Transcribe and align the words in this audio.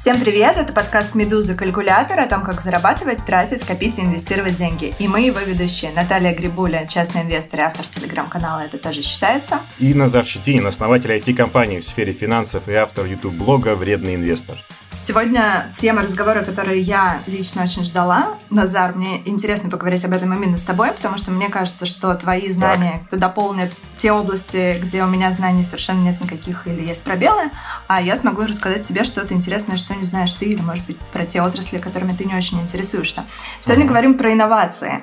Всем 0.00 0.20
привет! 0.20 0.56
Это 0.56 0.72
подкаст 0.72 1.16
«Медуза. 1.16 1.56
Калькулятор» 1.56 2.20
о 2.20 2.26
том, 2.28 2.44
как 2.44 2.60
зарабатывать, 2.60 3.26
тратить, 3.26 3.64
копить 3.64 3.98
и 3.98 4.02
инвестировать 4.02 4.54
деньги. 4.54 4.94
И 5.00 5.08
мы 5.08 5.22
его 5.22 5.40
ведущие. 5.40 5.90
Наталья 5.90 6.32
Грибуля, 6.32 6.86
частный 6.86 7.22
инвестор 7.22 7.58
и 7.58 7.62
автор 7.64 7.84
телеграм-канала 7.84 8.60
«Это 8.60 8.78
тоже 8.78 9.02
считается». 9.02 9.58
И 9.80 9.92
Назар 9.94 10.24
Щетинин, 10.24 10.64
основатель 10.68 11.10
IT-компании 11.10 11.80
в 11.80 11.84
сфере 11.84 12.12
финансов 12.12 12.68
и 12.68 12.74
автор 12.74 13.06
YouTube-блога 13.06 13.74
«Вредный 13.74 14.14
инвестор». 14.14 14.56
Сегодня 14.90 15.70
тема 15.76 16.02
разговора, 16.02 16.42
которую 16.42 16.82
я 16.82 17.20
лично 17.26 17.62
очень 17.62 17.84
ждала. 17.84 18.38
Назар, 18.48 18.94
мне 18.94 19.20
интересно 19.26 19.68
поговорить 19.68 20.04
об 20.04 20.12
этом 20.12 20.32
именно 20.32 20.56
с 20.56 20.62
тобой, 20.62 20.92
потому 20.92 21.18
что 21.18 21.30
мне 21.30 21.50
кажется, 21.50 21.84
что 21.84 22.14
твои 22.14 22.50
знания 22.50 23.06
так. 23.10 23.20
дополнят 23.20 23.70
те 23.96 24.12
области, 24.12 24.80
где 24.82 25.02
у 25.02 25.06
меня 25.06 25.30
знаний 25.32 25.62
совершенно 25.62 26.00
нет 26.00 26.20
никаких 26.20 26.66
или 26.66 26.86
есть 26.86 27.02
пробелы, 27.02 27.50
а 27.86 28.00
я 28.00 28.16
смогу 28.16 28.42
рассказать 28.42 28.86
тебе 28.88 29.04
что-то 29.04 29.34
интересное, 29.34 29.76
что 29.88 29.96
не 29.96 30.04
знаешь 30.04 30.34
ты, 30.34 30.44
или, 30.44 30.60
может 30.60 30.84
быть, 30.84 30.98
про 31.12 31.24
те 31.24 31.40
отрасли, 31.40 31.78
которыми 31.78 32.12
ты 32.12 32.26
не 32.26 32.34
очень 32.34 32.60
интересуешься. 32.60 33.24
Сегодня 33.62 33.84
mm-hmm. 33.84 33.88
говорим 33.88 34.18
про 34.18 34.32
инновации. 34.34 35.02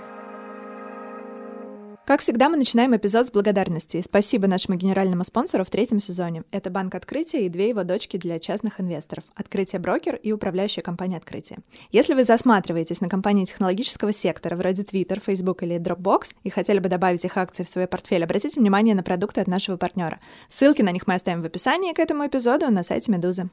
Как 2.05 2.21
всегда, 2.21 2.49
мы 2.49 2.57
начинаем 2.57 2.95
эпизод 2.95 3.25
с 3.25 3.31
благодарности. 3.31 3.99
Спасибо 3.99 4.45
нашему 4.45 4.77
генеральному 4.77 5.23
спонсору 5.23 5.63
в 5.63 5.71
третьем 5.71 5.99
сезоне. 5.99 6.43
Это 6.51 6.69
Банк 6.69 6.93
Открытия 6.93 7.47
и 7.47 7.49
две 7.49 7.69
его 7.69 7.83
дочки 7.83 8.17
для 8.17 8.37
частных 8.37 8.79
инвесторов. 8.79 9.23
Открытие 9.33 9.79
Брокер 9.79 10.15
и 10.17 10.31
управляющая 10.31 10.83
компания 10.83 11.17
Открытия. 11.17 11.57
Если 11.91 12.13
вы 12.13 12.23
засматриваетесь 12.23 13.01
на 13.01 13.09
компании 13.09 13.45
технологического 13.45 14.13
сектора 14.13 14.55
вроде 14.55 14.83
Twitter, 14.83 15.19
Facebook 15.19 15.63
или 15.63 15.77
Dropbox 15.77 16.35
и 16.43 16.51
хотели 16.51 16.77
бы 16.77 16.89
добавить 16.89 17.25
их 17.25 17.37
акции 17.37 17.63
в 17.63 17.69
свой 17.69 17.87
портфель, 17.87 18.23
обратите 18.23 18.59
внимание 18.59 18.93
на 18.93 19.01
продукты 19.01 19.41
от 19.41 19.47
нашего 19.47 19.75
партнера. 19.75 20.19
Ссылки 20.47 20.83
на 20.83 20.91
них 20.91 21.07
мы 21.07 21.15
оставим 21.15 21.41
в 21.41 21.45
описании 21.45 21.93
к 21.93 21.97
этому 21.97 22.27
эпизоду 22.27 22.69
на 22.69 22.83
сайте 22.83 23.11
Медузы. 23.11 23.49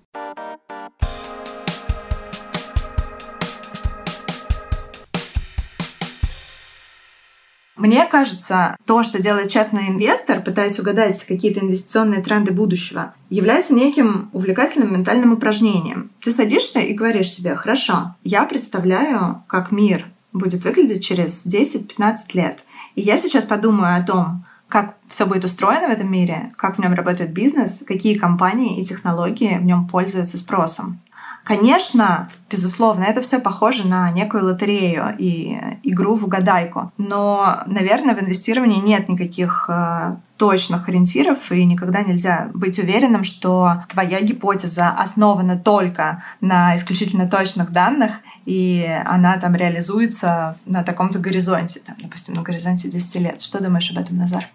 Мне 7.76 8.04
кажется, 8.04 8.76
то, 8.84 9.02
что 9.02 9.22
делает 9.22 9.50
частный 9.50 9.88
инвестор, 9.88 10.42
пытаясь 10.42 10.78
угадать 10.78 11.24
какие-то 11.24 11.60
инвестиционные 11.60 12.22
тренды 12.22 12.52
будущего, 12.52 13.14
является 13.30 13.72
неким 13.72 14.28
увлекательным 14.32 14.92
ментальным 14.92 15.32
упражнением. 15.32 16.10
Ты 16.20 16.32
садишься 16.32 16.80
и 16.80 16.92
говоришь 16.92 17.30
себе, 17.30 17.56
хорошо, 17.56 18.14
я 18.24 18.44
представляю, 18.44 19.42
как 19.46 19.72
мир 19.72 20.06
будет 20.32 20.64
выглядеть 20.64 21.04
через 21.04 21.46
10-15 21.46 22.14
лет. 22.34 22.58
И 22.94 23.00
я 23.00 23.16
сейчас 23.16 23.46
подумаю 23.46 23.96
о 23.96 24.02
том, 24.02 24.44
как 24.68 24.96
все 25.06 25.26
будет 25.26 25.44
устроено 25.44 25.88
в 25.88 25.90
этом 25.90 26.10
мире, 26.10 26.50
как 26.56 26.76
в 26.76 26.78
нем 26.78 26.94
работает 26.94 27.32
бизнес, 27.32 27.84
какие 27.86 28.14
компании 28.14 28.80
и 28.80 28.84
технологии 28.84 29.58
в 29.58 29.64
нем 29.64 29.86
пользуются 29.86 30.38
спросом. 30.38 31.00
Конечно, 31.44 32.30
безусловно, 32.50 33.04
это 33.04 33.20
все 33.20 33.40
похоже 33.40 33.86
на 33.86 34.08
некую 34.10 34.44
лотерею 34.44 35.14
и 35.18 35.58
игру 35.82 36.14
в 36.14 36.24
угадайку. 36.24 36.92
Но, 36.98 37.62
наверное, 37.66 38.14
в 38.14 38.22
инвестировании 38.22 38.80
нет 38.80 39.08
никаких 39.08 39.66
э, 39.68 40.16
точных 40.36 40.88
ориентиров, 40.88 41.50
и 41.50 41.64
никогда 41.64 42.02
нельзя 42.02 42.50
быть 42.54 42.78
уверенным, 42.78 43.24
что 43.24 43.84
твоя 43.88 44.20
гипотеза 44.20 44.90
основана 44.90 45.58
только 45.58 46.18
на 46.40 46.76
исключительно 46.76 47.28
точных 47.28 47.72
данных, 47.72 48.12
и 48.44 48.88
она 49.04 49.36
там 49.38 49.56
реализуется 49.56 50.56
на 50.66 50.82
таком-то 50.82 51.18
горизонте, 51.18 51.80
там, 51.80 51.96
допустим, 52.00 52.34
на 52.34 52.42
горизонте 52.42 52.88
10 52.88 53.20
лет. 53.20 53.42
Что 53.42 53.62
думаешь 53.62 53.90
об 53.90 53.98
этом, 53.98 54.16
Назар? 54.16 54.48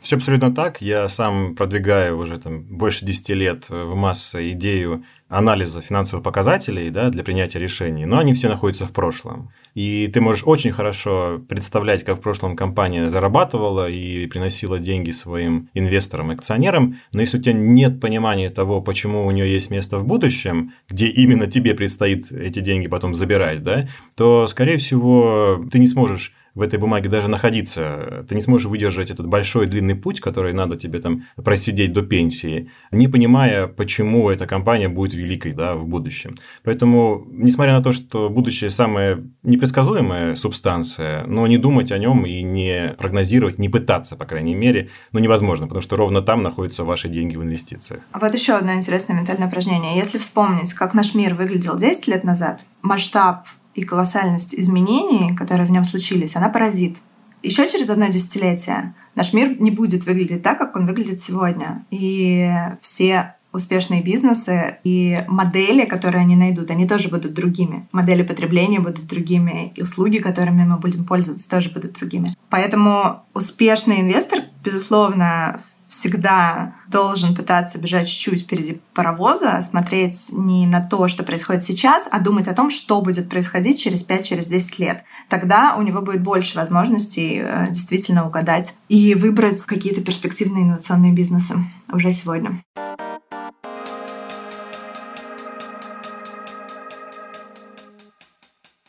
Все 0.00 0.16
абсолютно 0.16 0.54
так. 0.54 0.80
Я 0.80 1.08
сам 1.08 1.54
продвигаю 1.56 2.18
уже 2.18 2.38
там, 2.38 2.62
больше 2.62 3.04
10 3.04 3.30
лет 3.30 3.68
в 3.68 3.94
массы 3.94 4.52
идею 4.52 5.04
анализа 5.28 5.80
финансовых 5.80 6.24
показателей 6.24 6.90
да, 6.90 7.10
для 7.10 7.22
принятия 7.22 7.58
решений, 7.58 8.06
но 8.06 8.18
они 8.18 8.32
все 8.32 8.48
находятся 8.48 8.86
в 8.86 8.92
прошлом. 8.92 9.50
И 9.74 10.08
ты 10.08 10.20
можешь 10.20 10.44
очень 10.46 10.72
хорошо 10.72 11.40
представлять, 11.48 12.02
как 12.04 12.18
в 12.18 12.20
прошлом 12.20 12.56
компания 12.56 13.08
зарабатывала 13.08 13.88
и 13.88 14.26
приносила 14.26 14.78
деньги 14.78 15.10
своим 15.10 15.68
инвесторам, 15.74 16.30
акционерам, 16.30 16.96
но 17.12 17.20
если 17.20 17.38
у 17.38 17.42
тебя 17.42 17.52
нет 17.52 18.00
понимания 18.00 18.50
того, 18.50 18.80
почему 18.80 19.26
у 19.26 19.30
нее 19.30 19.52
есть 19.52 19.70
место 19.70 19.98
в 19.98 20.06
будущем, 20.06 20.72
где 20.88 21.08
именно 21.08 21.46
тебе 21.46 21.74
предстоит 21.74 22.32
эти 22.32 22.60
деньги 22.60 22.88
потом 22.88 23.14
забирать, 23.14 23.62
да, 23.62 23.88
то, 24.16 24.46
скорее 24.46 24.78
всего, 24.78 25.62
ты 25.70 25.78
не 25.78 25.86
сможешь 25.86 26.34
в 26.58 26.62
этой 26.62 26.76
бумаге 26.76 27.08
даже 27.08 27.28
находиться, 27.28 28.26
ты 28.28 28.34
не 28.34 28.40
сможешь 28.40 28.66
выдержать 28.66 29.12
этот 29.12 29.28
большой 29.28 29.68
длинный 29.68 29.94
путь, 29.94 30.20
который 30.20 30.52
надо 30.52 30.76
тебе 30.76 30.98
там 30.98 31.22
просидеть 31.36 31.92
до 31.92 32.02
пенсии, 32.02 32.68
не 32.90 33.06
понимая, 33.06 33.68
почему 33.68 34.28
эта 34.28 34.44
компания 34.44 34.88
будет 34.88 35.14
великой 35.14 35.52
да, 35.52 35.76
в 35.76 35.86
будущем. 35.86 36.34
Поэтому, 36.64 37.24
несмотря 37.30 37.74
на 37.74 37.82
то, 37.82 37.92
что 37.92 38.28
будущее 38.28 38.70
самая 38.70 39.22
непредсказуемая 39.44 40.34
субстанция, 40.34 41.24
но 41.26 41.46
не 41.46 41.58
думать 41.58 41.92
о 41.92 41.98
нем 41.98 42.26
и 42.26 42.42
не 42.42 42.92
прогнозировать, 42.98 43.58
не 43.58 43.68
пытаться, 43.68 44.16
по 44.16 44.26
крайней 44.26 44.56
мере, 44.56 44.90
ну, 45.12 45.20
невозможно, 45.20 45.66
потому 45.66 45.80
что 45.80 45.94
ровно 45.96 46.22
там 46.22 46.42
находятся 46.42 46.82
ваши 46.82 47.08
деньги 47.08 47.36
в 47.36 47.42
инвестициях. 47.44 48.02
Вот 48.12 48.34
еще 48.34 48.54
одно 48.54 48.74
интересное 48.74 49.14
ментальное 49.14 49.46
упражнение. 49.46 49.96
Если 49.96 50.18
вспомнить, 50.18 50.72
как 50.72 50.92
наш 50.92 51.14
мир 51.14 51.34
выглядел 51.34 51.78
10 51.78 52.08
лет 52.08 52.24
назад, 52.24 52.64
масштаб 52.82 53.46
и 53.78 53.84
колоссальность 53.84 54.54
изменений, 54.54 55.34
которые 55.34 55.66
в 55.66 55.70
нем 55.70 55.84
случились, 55.84 56.36
она 56.36 56.48
поразит. 56.48 56.98
Еще 57.42 57.68
через 57.68 57.88
одно 57.88 58.08
десятилетие 58.08 58.94
наш 59.14 59.32
мир 59.32 59.60
не 59.60 59.70
будет 59.70 60.06
выглядеть 60.06 60.42
так, 60.42 60.58
как 60.58 60.74
он 60.76 60.86
выглядит 60.86 61.20
сегодня. 61.20 61.84
И 61.90 62.50
все 62.80 63.34
успешные 63.52 64.02
бизнесы 64.02 64.78
и 64.84 65.24
модели, 65.26 65.84
которые 65.84 66.22
они 66.22 66.36
найдут, 66.36 66.70
они 66.70 66.86
тоже 66.86 67.08
будут 67.08 67.34
другими. 67.34 67.88
Модели 67.92 68.22
потребления 68.22 68.80
будут 68.80 69.06
другими, 69.06 69.72
и 69.74 69.82
услуги, 69.82 70.18
которыми 70.18 70.64
мы 70.64 70.76
будем 70.76 71.04
пользоваться, 71.04 71.48
тоже 71.48 71.70
будут 71.70 71.94
другими. 71.94 72.34
Поэтому 72.50 73.22
успешный 73.34 74.00
инвестор, 74.00 74.40
безусловно, 74.62 75.60
всегда 75.88 76.74
должен 76.86 77.34
пытаться 77.34 77.78
бежать 77.78 78.08
чуть-чуть 78.08 78.42
впереди 78.42 78.80
паровоза, 78.94 79.60
смотреть 79.62 80.30
не 80.32 80.66
на 80.66 80.80
то, 80.82 81.08
что 81.08 81.22
происходит 81.22 81.64
сейчас, 81.64 82.08
а 82.10 82.20
думать 82.20 82.46
о 82.46 82.54
том, 82.54 82.70
что 82.70 83.00
будет 83.00 83.28
происходить 83.28 83.80
через 83.80 84.06
5-10 84.06 84.22
через 84.22 84.78
лет. 84.78 85.04
Тогда 85.28 85.74
у 85.76 85.82
него 85.82 86.02
будет 86.02 86.22
больше 86.22 86.56
возможностей 86.56 87.40
э, 87.42 87.66
действительно 87.68 88.26
угадать 88.26 88.74
и 88.88 89.14
выбрать 89.14 89.62
какие-то 89.62 90.02
перспективные 90.02 90.64
инновационные 90.64 91.12
бизнесы 91.12 91.54
уже 91.90 92.12
сегодня. 92.12 92.60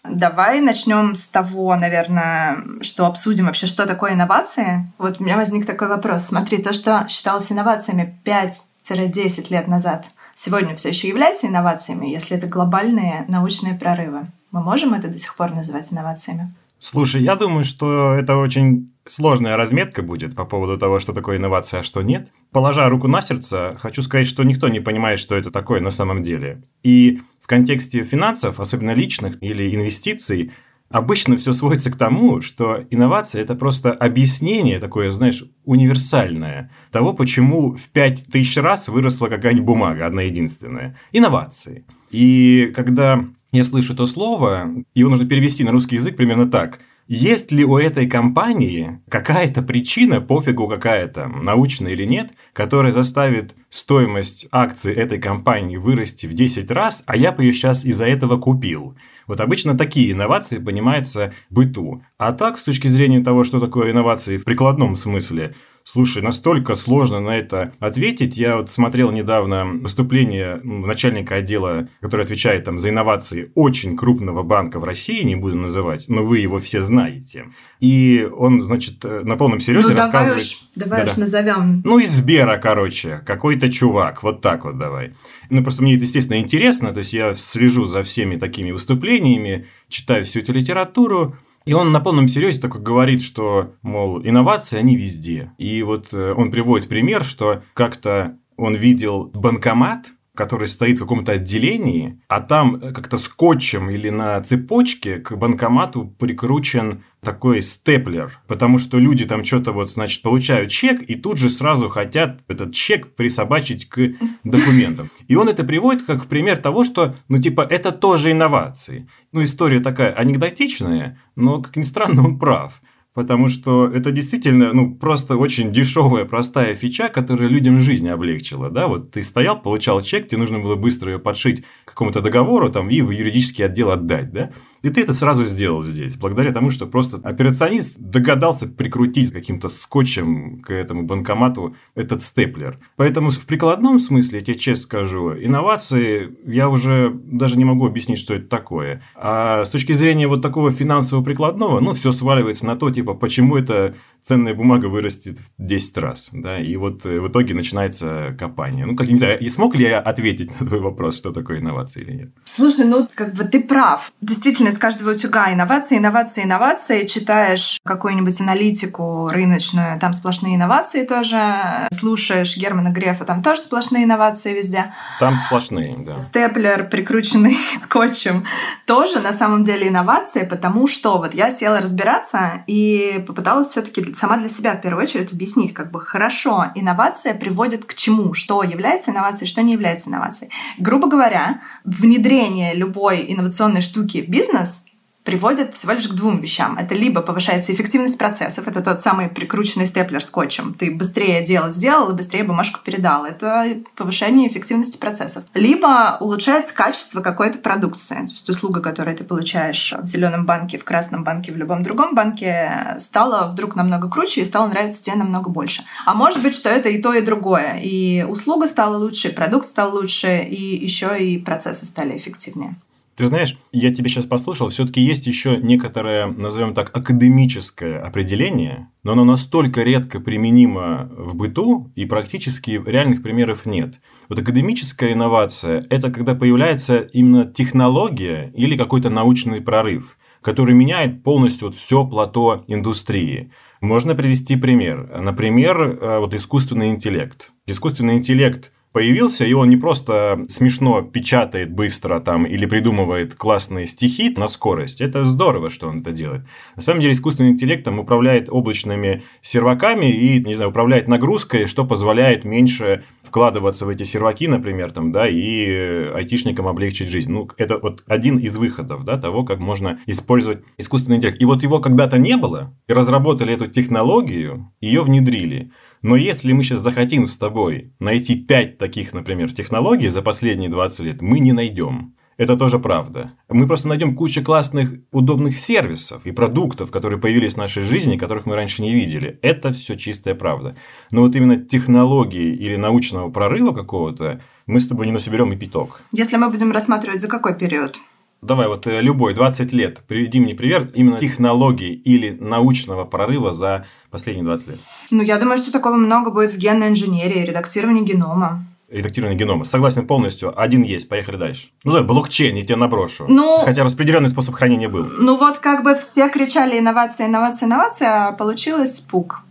Давай 0.09 0.61
начнем 0.61 1.15
с 1.15 1.27
того, 1.27 1.75
наверное, 1.75 2.63
что 2.81 3.05
обсудим 3.05 3.45
вообще, 3.45 3.67
что 3.67 3.85
такое 3.85 4.13
инновации. 4.13 4.87
Вот 4.97 5.19
у 5.19 5.23
меня 5.23 5.37
возник 5.37 5.65
такой 5.65 5.87
вопрос. 5.87 6.23
Смотри, 6.23 6.57
то, 6.59 6.73
что 6.73 7.05
считалось 7.07 7.51
инновациями 7.51 8.19
5-10 8.25 9.47
лет 9.49 9.67
назад, 9.67 10.05
сегодня 10.35 10.75
все 10.75 10.89
еще 10.89 11.07
является 11.07 11.47
инновациями, 11.47 12.07
если 12.07 12.37
это 12.37 12.47
глобальные 12.47 13.25
научные 13.27 13.75
прорывы. 13.75 14.27
Мы 14.51 14.61
можем 14.61 14.93
это 14.93 15.07
до 15.07 15.17
сих 15.17 15.35
пор 15.35 15.51
называть 15.51 15.91
инновациями? 15.91 16.53
Слушай, 16.79 17.23
я 17.23 17.35
думаю, 17.35 17.63
что 17.63 18.13
это 18.13 18.37
очень 18.37 18.91
сложная 19.09 19.57
разметка 19.57 20.01
будет 20.01 20.35
по 20.35 20.45
поводу 20.45 20.77
того, 20.77 20.99
что 20.99 21.13
такое 21.13 21.37
инновация, 21.37 21.81
а 21.81 21.83
что 21.83 22.01
нет. 22.01 22.31
Положа 22.51 22.87
руку 22.89 23.07
на 23.07 23.21
сердце, 23.21 23.75
хочу 23.79 24.01
сказать, 24.01 24.27
что 24.27 24.43
никто 24.43 24.69
не 24.69 24.79
понимает, 24.79 25.19
что 25.19 25.35
это 25.35 25.51
такое 25.51 25.81
на 25.81 25.89
самом 25.89 26.21
деле. 26.21 26.61
И 26.83 27.21
в 27.41 27.47
контексте 27.47 28.03
финансов, 28.03 28.59
особенно 28.59 28.93
личных 28.93 29.41
или 29.41 29.75
инвестиций, 29.75 30.51
обычно 30.89 31.37
все 31.37 31.53
сводится 31.53 31.91
к 31.91 31.97
тому, 31.97 32.41
что 32.41 32.83
инновация– 32.89 33.41
это 33.43 33.55
просто 33.55 33.91
объяснение 33.91 34.79
такое, 34.79 35.11
знаешь, 35.11 35.43
универсальное 35.65 36.71
того, 36.91 37.13
почему 37.13 37.73
в 37.73 37.89
пять 37.89 38.25
тысяч 38.25 38.57
раз 38.57 38.89
выросла 38.89 39.27
какая-нибудь 39.27 39.65
бумага, 39.65 40.05
одна 40.05 40.23
единственная. 40.23 40.97
Инновации. 41.11 41.85
И 42.11 42.71
когда 42.75 43.25
я 43.51 43.63
слышу 43.63 43.93
это 43.93 44.05
слово, 44.05 44.69
его 44.93 45.09
нужно 45.09 45.27
перевести 45.27 45.63
на 45.63 45.71
русский 45.71 45.95
язык 45.95 46.15
примерно 46.15 46.49
так. 46.49 46.79
Есть 47.11 47.51
ли 47.51 47.65
у 47.65 47.75
этой 47.79 48.07
компании 48.07 49.01
какая-то 49.09 49.63
причина, 49.63 50.21
пофигу 50.21 50.67
какая-то, 50.67 51.27
научная 51.27 51.93
или 51.93 52.05
нет, 52.05 52.33
которая 52.53 52.91
заставит 52.91 53.55
стоимость 53.71 54.47
акций 54.51 54.93
этой 54.93 55.19
компании 55.19 55.77
вырасти 55.77 56.27
в 56.27 56.33
10 56.33 56.69
раз, 56.69 57.01
а 57.07 57.17
я 57.17 57.31
бы 57.31 57.45
ее 57.45 57.53
сейчас 57.53 57.83
из-за 57.83 58.05
этого 58.05 58.37
купил? 58.37 58.95
Вот 59.25 59.41
обычно 59.41 59.75
такие 59.75 60.11
инновации 60.11 60.59
понимаются 60.59 61.33
быту. 61.49 62.03
А 62.19 62.31
так, 62.31 62.59
с 62.59 62.63
точки 62.63 62.87
зрения 62.87 63.23
того, 63.23 63.43
что 63.43 63.59
такое 63.59 63.89
инновации 63.89 64.37
в 64.37 64.43
прикладном 64.45 64.95
смысле, 64.95 65.55
Слушай, 65.83 66.21
настолько 66.21 66.75
сложно 66.75 67.19
на 67.19 67.37
это 67.37 67.73
ответить. 67.79 68.37
Я 68.37 68.57
вот 68.57 68.69
смотрел 68.69 69.11
недавно 69.11 69.65
выступление 69.65 70.59
начальника 70.63 71.35
отдела, 71.35 71.89
который 71.99 72.25
отвечает 72.25 72.65
там 72.65 72.77
за 72.77 72.89
инновации 72.89 73.51
очень 73.55 73.97
крупного 73.97 74.43
банка 74.43 74.79
в 74.79 74.83
России, 74.83 75.23
не 75.23 75.35
буду 75.35 75.57
называть, 75.57 76.05
но 76.07 76.23
вы 76.23 76.39
его 76.39 76.59
все 76.59 76.81
знаете. 76.81 77.45
И 77.79 78.29
он, 78.31 78.61
значит, 78.61 79.03
на 79.03 79.35
полном 79.35 79.59
серьезе 79.59 79.93
ну, 79.93 79.97
рассказывает... 79.97 80.43
Давай 80.43 80.43
уж, 80.43 80.59
давай 80.75 81.05
да, 81.05 81.11
уж 81.11 81.17
назовем. 81.17 81.81
Ну, 81.83 81.99
из 81.99 82.11
Сбера, 82.11 82.57
короче. 82.57 83.21
Какой-то 83.25 83.71
чувак, 83.71 84.21
вот 84.21 84.41
так 84.41 84.65
вот 84.65 84.77
давай. 84.77 85.13
Ну, 85.49 85.63
просто 85.63 85.81
мне 85.81 85.95
это, 85.95 86.03
естественно, 86.03 86.39
интересно, 86.39 86.93
то 86.93 86.99
есть 86.99 87.13
я 87.13 87.33
слежу 87.33 87.85
за 87.85 88.03
всеми 88.03 88.35
такими 88.35 88.71
выступлениями, 88.71 89.67
читаю 89.87 90.23
всю 90.25 90.39
эту 90.39 90.53
литературу, 90.53 91.35
и 91.65 91.73
он 91.73 91.91
на 91.91 91.99
полном 91.99 92.27
серьезе 92.27 92.61
такой 92.61 92.81
говорит, 92.81 93.21
что, 93.21 93.73
мол, 93.81 94.21
инновации, 94.21 94.77
они 94.77 94.95
везде. 94.95 95.51
И 95.57 95.83
вот 95.83 96.13
э, 96.13 96.33
он 96.33 96.51
приводит 96.51 96.89
пример, 96.89 97.23
что 97.23 97.61
как-то 97.73 98.37
он 98.57 98.75
видел 98.75 99.25
банкомат, 99.33 100.11
который 100.39 100.67
стоит 100.67 100.95
в 100.95 101.01
каком-то 101.01 101.33
отделении, 101.33 102.17
а 102.29 102.39
там 102.39 102.79
как-то 102.79 103.17
скотчем 103.17 103.89
или 103.89 104.09
на 104.09 104.39
цепочке 104.39 105.17
к 105.17 105.35
банкомату 105.35 106.15
прикручен 106.17 107.03
такой 107.21 107.61
степлер, 107.61 108.39
потому 108.47 108.79
что 108.79 108.99
люди 108.99 109.25
там 109.25 109.43
что-то 109.43 109.73
вот, 109.73 109.91
значит, 109.91 110.21
получают 110.21 110.71
чек 110.71 111.01
и 111.01 111.15
тут 111.15 111.37
же 111.37 111.49
сразу 111.49 111.89
хотят 111.89 112.39
этот 112.47 112.73
чек 112.73 113.15
присобачить 113.15 113.89
к 113.89 114.13
документам. 114.45 115.09
И 115.27 115.35
он 115.35 115.49
это 115.49 115.65
приводит 115.65 116.05
как 116.05 116.23
в 116.23 116.27
пример 116.27 116.55
того, 116.55 116.85
что, 116.85 117.17
ну, 117.27 117.37
типа, 117.37 117.67
это 117.69 117.91
тоже 117.91 118.31
инновации. 118.31 119.09
Ну, 119.33 119.43
история 119.43 119.81
такая 119.81 120.13
анекдотичная, 120.13 121.19
но, 121.35 121.61
как 121.61 121.75
ни 121.75 121.83
странно, 121.83 122.23
он 122.23 122.39
прав 122.39 122.81
потому 123.19 123.49
что 123.49 123.85
это 123.85 124.11
действительно, 124.11 124.71
ну, 124.71 124.95
просто 124.95 125.35
очень 125.35 125.73
дешевая, 125.73 126.23
простая 126.23 126.73
фича, 126.73 127.09
которая 127.09 127.49
людям 127.49 127.81
жизнь 127.81 128.07
облегчила, 128.07 128.69
да, 128.69 128.87
вот 128.87 129.11
ты 129.11 129.23
стоял, 129.23 129.61
получал 129.61 130.01
чек, 130.01 130.29
тебе 130.29 130.37
нужно 130.37 130.59
было 130.59 130.77
быстро 130.77 131.11
ее 131.11 131.19
подшить 131.19 131.65
к 131.83 131.89
какому-то 131.89 132.21
договору 132.21 132.69
там 132.69 132.89
и 132.89 133.01
в 133.01 133.11
юридический 133.11 133.65
отдел 133.65 133.91
отдать, 133.91 134.31
да, 134.31 134.51
и 134.81 134.89
ты 134.89 135.01
это 135.01 135.13
сразу 135.13 135.43
сделал 135.45 135.83
здесь, 135.83 136.17
благодаря 136.17 136.51
тому, 136.51 136.69
что 136.69 136.87
просто 136.87 137.17
операционист 137.23 137.97
догадался 137.99 138.67
прикрутить 138.67 139.31
каким-то 139.31 139.69
скотчем 139.69 140.59
к 140.59 140.71
этому 140.71 141.03
банкомату 141.03 141.75
этот 141.95 142.21
степлер. 142.23 142.79
Поэтому 142.95 143.31
в 143.31 143.45
прикладном 143.45 143.99
смысле, 143.99 144.39
я 144.39 144.45
тебе 144.45 144.57
честно 144.57 144.83
скажу, 144.83 145.33
инновации 145.33 146.37
я 146.45 146.69
уже 146.69 147.11
даже 147.13 147.57
не 147.57 147.65
могу 147.65 147.85
объяснить, 147.85 148.19
что 148.19 148.33
это 148.33 148.47
такое. 148.47 149.01
А 149.15 149.65
с 149.65 149.69
точки 149.69 149.93
зрения 149.93 150.27
вот 150.27 150.41
такого 150.41 150.71
финансового 150.71 151.23
прикладного, 151.23 151.79
ну, 151.79 151.93
все 151.93 152.11
сваливается 152.11 152.65
на 152.65 152.75
то, 152.75 152.89
типа, 152.89 153.13
почему 153.13 153.57
это 153.57 153.95
ценная 154.23 154.53
бумага 154.53 154.87
вырастет 154.87 155.39
в 155.39 155.51
10 155.57 155.97
раз, 155.97 156.29
да, 156.31 156.59
и 156.59 156.75
вот 156.75 157.05
э, 157.05 157.19
в 157.19 157.27
итоге 157.27 157.53
начинается 157.53 158.35
копание. 158.37 158.85
Ну, 158.85 158.95
как, 158.95 159.07
не 159.07 159.17
знаю, 159.17 159.39
и 159.39 159.49
смог 159.49 159.75
ли 159.75 159.85
я 159.85 159.99
ответить 159.99 160.59
на 160.59 160.65
твой 160.65 160.79
вопрос, 160.79 161.17
что 161.17 161.31
такое 161.31 161.59
инновации 161.59 162.01
или 162.01 162.13
нет? 162.13 162.29
Слушай, 162.45 162.85
ну, 162.85 163.07
как 163.13 163.33
бы 163.33 163.43
ты 163.43 163.61
прав. 163.61 164.11
Действительно, 164.21 164.69
из 164.69 164.77
каждого 164.77 165.11
утюга 165.11 165.51
инновации, 165.51 165.97
инновации, 165.97 166.43
инновации. 166.43 167.05
Читаешь 167.05 167.77
какую-нибудь 167.85 168.39
аналитику 168.41 169.29
рыночную, 169.29 169.99
там 169.99 170.13
сплошные 170.13 170.55
инновации 170.55 171.05
тоже. 171.05 171.87
Слушаешь 171.91 172.57
Германа 172.57 172.89
Грефа, 172.89 173.25
там 173.25 173.41
тоже 173.41 173.61
сплошные 173.61 174.03
инновации 174.03 174.53
везде. 174.53 174.93
Там 175.19 175.39
сплошные, 175.39 175.97
да. 175.97 176.15
Степлер, 176.15 176.89
прикрученный 176.89 177.57
скотчем, 177.81 178.45
тоже 178.85 179.19
на 179.19 179.33
самом 179.33 179.63
деле 179.63 179.87
инновации, 179.87 180.45
потому 180.45 180.87
что 180.87 181.17
вот 181.17 181.33
я 181.33 181.51
села 181.51 181.79
разбираться 181.81 182.63
и 182.67 183.23
попыталась 183.25 183.67
все 183.67 183.81
таки 183.81 184.01
сама 184.15 184.37
для 184.37 184.49
себя 184.49 184.75
в 184.75 184.81
первую 184.81 185.03
очередь 185.03 185.31
объяснить, 185.33 185.73
как 185.73 185.91
бы 185.91 186.01
хорошо, 186.01 186.67
инновация 186.75 187.33
приводит 187.33 187.85
к 187.85 187.93
чему, 187.93 188.33
что 188.33 188.63
является 188.63 189.11
инновацией, 189.11 189.47
что 189.47 189.61
не 189.61 189.73
является 189.73 190.09
инновацией. 190.09 190.51
Грубо 190.77 191.07
говоря, 191.07 191.61
внедрение 191.83 192.73
любой 192.73 193.25
инновационной 193.31 193.81
штуки 193.81 194.21
в 194.21 194.29
бизнес 194.29 194.85
приводит 195.29 195.75
всего 195.75 195.91
лишь 195.91 196.07
к 196.07 196.13
двум 196.13 196.39
вещам. 196.39 196.79
Это 196.79 196.95
либо 196.95 197.21
повышается 197.21 197.71
эффективность 197.71 198.17
процессов, 198.17 198.67
это 198.67 198.81
тот 198.81 198.99
самый 198.99 199.29
прикрученный 199.29 199.85
степлер 199.85 200.23
скотчем. 200.23 200.73
Ты 200.73 200.95
быстрее 200.95 201.45
дело 201.45 201.69
сделал 201.69 202.09
и 202.09 202.15
быстрее 202.15 202.43
бумажку 202.43 202.79
передал. 202.83 203.25
Это 203.25 203.77
повышение 203.95 204.47
эффективности 204.47 204.97
процессов. 204.97 205.43
Либо 205.53 206.17
улучшается 206.19 206.73
качество 206.73 207.21
какой-то 207.21 207.59
продукции. 207.59 208.15
То 208.15 208.31
есть 208.31 208.49
услуга, 208.49 208.81
которую 208.81 209.15
ты 209.15 209.23
получаешь 209.23 209.93
в 210.01 210.07
зеленом 210.07 210.47
банке, 210.47 210.79
в 210.79 210.83
красном 210.83 211.23
банке, 211.23 211.51
в 211.51 211.57
любом 211.57 211.83
другом 211.83 212.15
банке, 212.15 212.95
стала 212.97 213.51
вдруг 213.51 213.75
намного 213.75 214.09
круче 214.09 214.41
и 214.41 214.45
стала 214.45 214.67
нравиться 214.67 215.03
тебе 215.03 215.17
намного 215.17 215.51
больше. 215.51 215.83
А 216.07 216.15
может 216.15 216.41
быть, 216.41 216.55
что 216.55 216.69
это 216.69 216.89
и 216.89 216.99
то, 216.99 217.13
и 217.13 217.21
другое. 217.21 217.79
И 217.83 218.23
услуга 218.23 218.65
стала 218.65 218.97
лучше, 218.97 219.27
и 219.27 219.31
продукт 219.31 219.67
стал 219.67 219.93
лучше, 219.93 220.39
и 220.39 220.83
еще 220.83 221.23
и 221.23 221.37
процессы 221.37 221.85
стали 221.85 222.17
эффективнее. 222.17 222.75
Ты 223.19 223.25
знаешь, 223.25 223.57
я 223.73 223.93
тебя 223.93 224.07
сейчас 224.07 224.25
послушал, 224.25 224.69
все-таки 224.69 225.01
есть 225.01 225.27
еще 225.27 225.57
некоторое, 225.57 226.27
назовем 226.27 226.73
так, 226.73 226.95
академическое 226.95 228.01
определение, 228.01 228.87
но 229.03 229.11
оно 229.11 229.25
настолько 229.25 229.83
редко 229.83 230.21
применимо 230.21 231.11
в 231.17 231.35
быту, 231.35 231.91
и 231.97 232.05
практически 232.05 232.81
реальных 232.85 233.21
примеров 233.21 233.65
нет. 233.65 233.99
Вот 234.29 234.39
академическая 234.39 235.11
инновация– 235.11 235.85
это 235.89 236.13
когда 236.13 236.33
появляется 236.33 236.99
именно 236.99 237.43
технология 237.43 238.53
или 238.55 238.77
какой-то 238.77 239.09
научный 239.09 239.59
прорыв, 239.59 240.17
который 240.41 240.73
меняет 240.73 241.21
полностью 241.21 241.67
вот 241.67 241.75
все 241.75 242.05
плато 242.07 242.63
индустрии. 242.67 243.51
Можно 243.81 244.15
привести 244.15 244.55
пример. 244.55 245.19
Например, 245.19 245.81
э, 245.81 246.19
вот 246.19 246.33
искусственный 246.33 246.91
интеллект. 246.91 247.51
Искусственный 247.67 248.13
интеллект– 248.13 248.71
появился, 248.91 249.45
и 249.45 249.53
он 249.53 249.69
не 249.69 249.77
просто 249.77 250.45
смешно 250.49 251.01
печатает 251.01 251.71
быстро 251.71 252.19
там 252.19 252.45
или 252.45 252.65
придумывает 252.65 253.35
классные 253.35 253.85
стихи 253.85 254.33
на 254.35 254.47
скорость. 254.47 255.01
Это 255.01 255.23
здорово, 255.23 255.69
что 255.69 255.87
он 255.87 255.99
это 255.99 256.11
делает. 256.11 256.41
На 256.75 256.81
самом 256.81 257.01
деле 257.01 257.13
искусственный 257.13 257.51
интеллект 257.51 257.83
там 257.83 257.99
управляет 257.99 258.49
облачными 258.49 259.23
серваками 259.41 260.07
и, 260.07 260.43
не 260.43 260.55
знаю, 260.55 260.71
управляет 260.71 261.07
нагрузкой, 261.07 261.67
что 261.67 261.85
позволяет 261.85 262.45
меньше 262.45 263.03
вкладываться 263.21 263.85
в 263.85 263.89
эти 263.89 264.03
серваки, 264.03 264.47
например, 264.47 264.91
там, 264.91 265.11
да, 265.11 265.27
и 265.27 266.09
айтишникам 266.13 266.67
облегчить 266.67 267.09
жизнь. 267.09 267.31
Ну, 267.31 267.47
это 267.57 267.77
вот 267.77 268.03
один 268.07 268.37
из 268.37 268.57
выходов, 268.57 269.05
да, 269.05 269.17
того, 269.17 269.43
как 269.43 269.59
можно 269.59 269.99
использовать 270.07 270.63
искусственный 270.77 271.17
интеллект. 271.17 271.39
И 271.41 271.45
вот 271.45 271.61
его 271.61 271.79
когда-то 271.79 272.17
не 272.17 272.37
было, 272.37 272.75
и 272.87 272.93
разработали 272.93 273.53
эту 273.53 273.67
технологию, 273.67 274.71
ее 274.81 275.03
внедрили. 275.03 275.71
Но 276.01 276.15
если 276.15 276.53
мы 276.53 276.63
сейчас 276.63 276.79
захотим 276.79 277.27
с 277.27 277.37
тобой 277.37 277.93
найти 277.99 278.35
5 278.35 278.77
таких, 278.77 279.13
например, 279.13 279.53
технологий 279.53 280.07
за 280.07 280.21
последние 280.21 280.69
20 280.69 280.99
лет, 281.01 281.21
мы 281.21 281.39
не 281.39 281.51
найдем. 281.51 282.15
Это 282.37 282.55
тоже 282.55 282.79
правда. 282.79 283.33
Мы 283.49 283.67
просто 283.67 283.89
найдем 283.89 284.15
кучу 284.15 284.41
классных, 284.41 284.93
удобных 285.11 285.57
сервисов 285.57 286.25
и 286.25 286.31
продуктов, 286.31 286.89
которые 286.89 287.19
появились 287.19 287.55
в 287.55 287.57
нашей 287.57 287.83
жизни, 287.83 288.15
которых 288.15 288.45
мы 288.45 288.55
раньше 288.55 288.81
не 288.81 288.93
видели. 288.93 289.37
Это 289.41 289.73
все 289.73 289.95
чистая 289.95 290.35
правда. 290.35 290.77
Но 291.11 291.21
вот 291.21 291.35
именно 291.35 291.57
технологии 291.57 292.55
или 292.55 292.77
научного 292.77 293.29
прорыва 293.29 293.73
какого-то 293.73 294.41
мы 294.67 294.79
с 294.79 294.87
тобой 294.87 295.07
не 295.07 295.11
насоберем 295.11 295.51
и 295.51 295.57
пяток. 295.57 296.01
Если 296.13 296.37
мы 296.37 296.49
будем 296.49 296.71
рассматривать 296.71 297.19
за 297.19 297.27
какой 297.27 297.57
период? 297.57 297.97
Давай 298.41 298.69
вот 298.69 298.87
э, 298.87 299.01
любой, 299.01 299.33
20 299.33 299.73
лет, 299.73 300.01
приведи 300.07 300.39
мне 300.39 300.55
пример 300.55 300.89
именно 300.93 301.19
технологии 301.19 301.91
или 301.93 302.29
научного 302.29 303.03
прорыва 303.03 303.51
за 303.51 303.85
последние 304.09 304.45
20 304.45 304.67
лет. 304.67 304.79
Ну, 305.11 305.23
я 305.23 305.37
думаю, 305.37 305.57
что 305.57 305.71
такого 305.71 305.95
много 305.95 306.31
будет 306.31 306.51
в 306.51 306.57
генной 306.57 306.89
инженерии, 306.89 307.45
редактировании 307.45 308.03
генома. 308.03 308.65
Редактирование 308.89 309.37
генома. 309.37 309.65
Согласен 309.65 310.07
полностью. 310.07 310.59
Один 310.59 310.81
есть. 310.81 311.09
Поехали 311.09 311.37
дальше. 311.37 311.67
Ну 311.83 311.93
да, 311.93 312.01
блокчейн, 312.01 312.55
я 312.55 312.63
тебе 312.63 312.75
наброшу. 312.75 313.25
Ну, 313.27 313.61
Хотя 313.63 313.83
распределенный 313.83 314.29
способ 314.29 314.55
хранения 314.55 314.89
был. 314.89 315.05
Ну 315.05 315.37
вот 315.37 315.59
как 315.59 315.83
бы 315.83 315.93
все 315.93 316.27
кричали 316.29 316.79
инновация, 316.79 317.27
инновация, 317.27 317.67
инновация, 317.67 318.27
а 318.27 318.31
получилось 318.31 318.99
пук. 318.99 319.43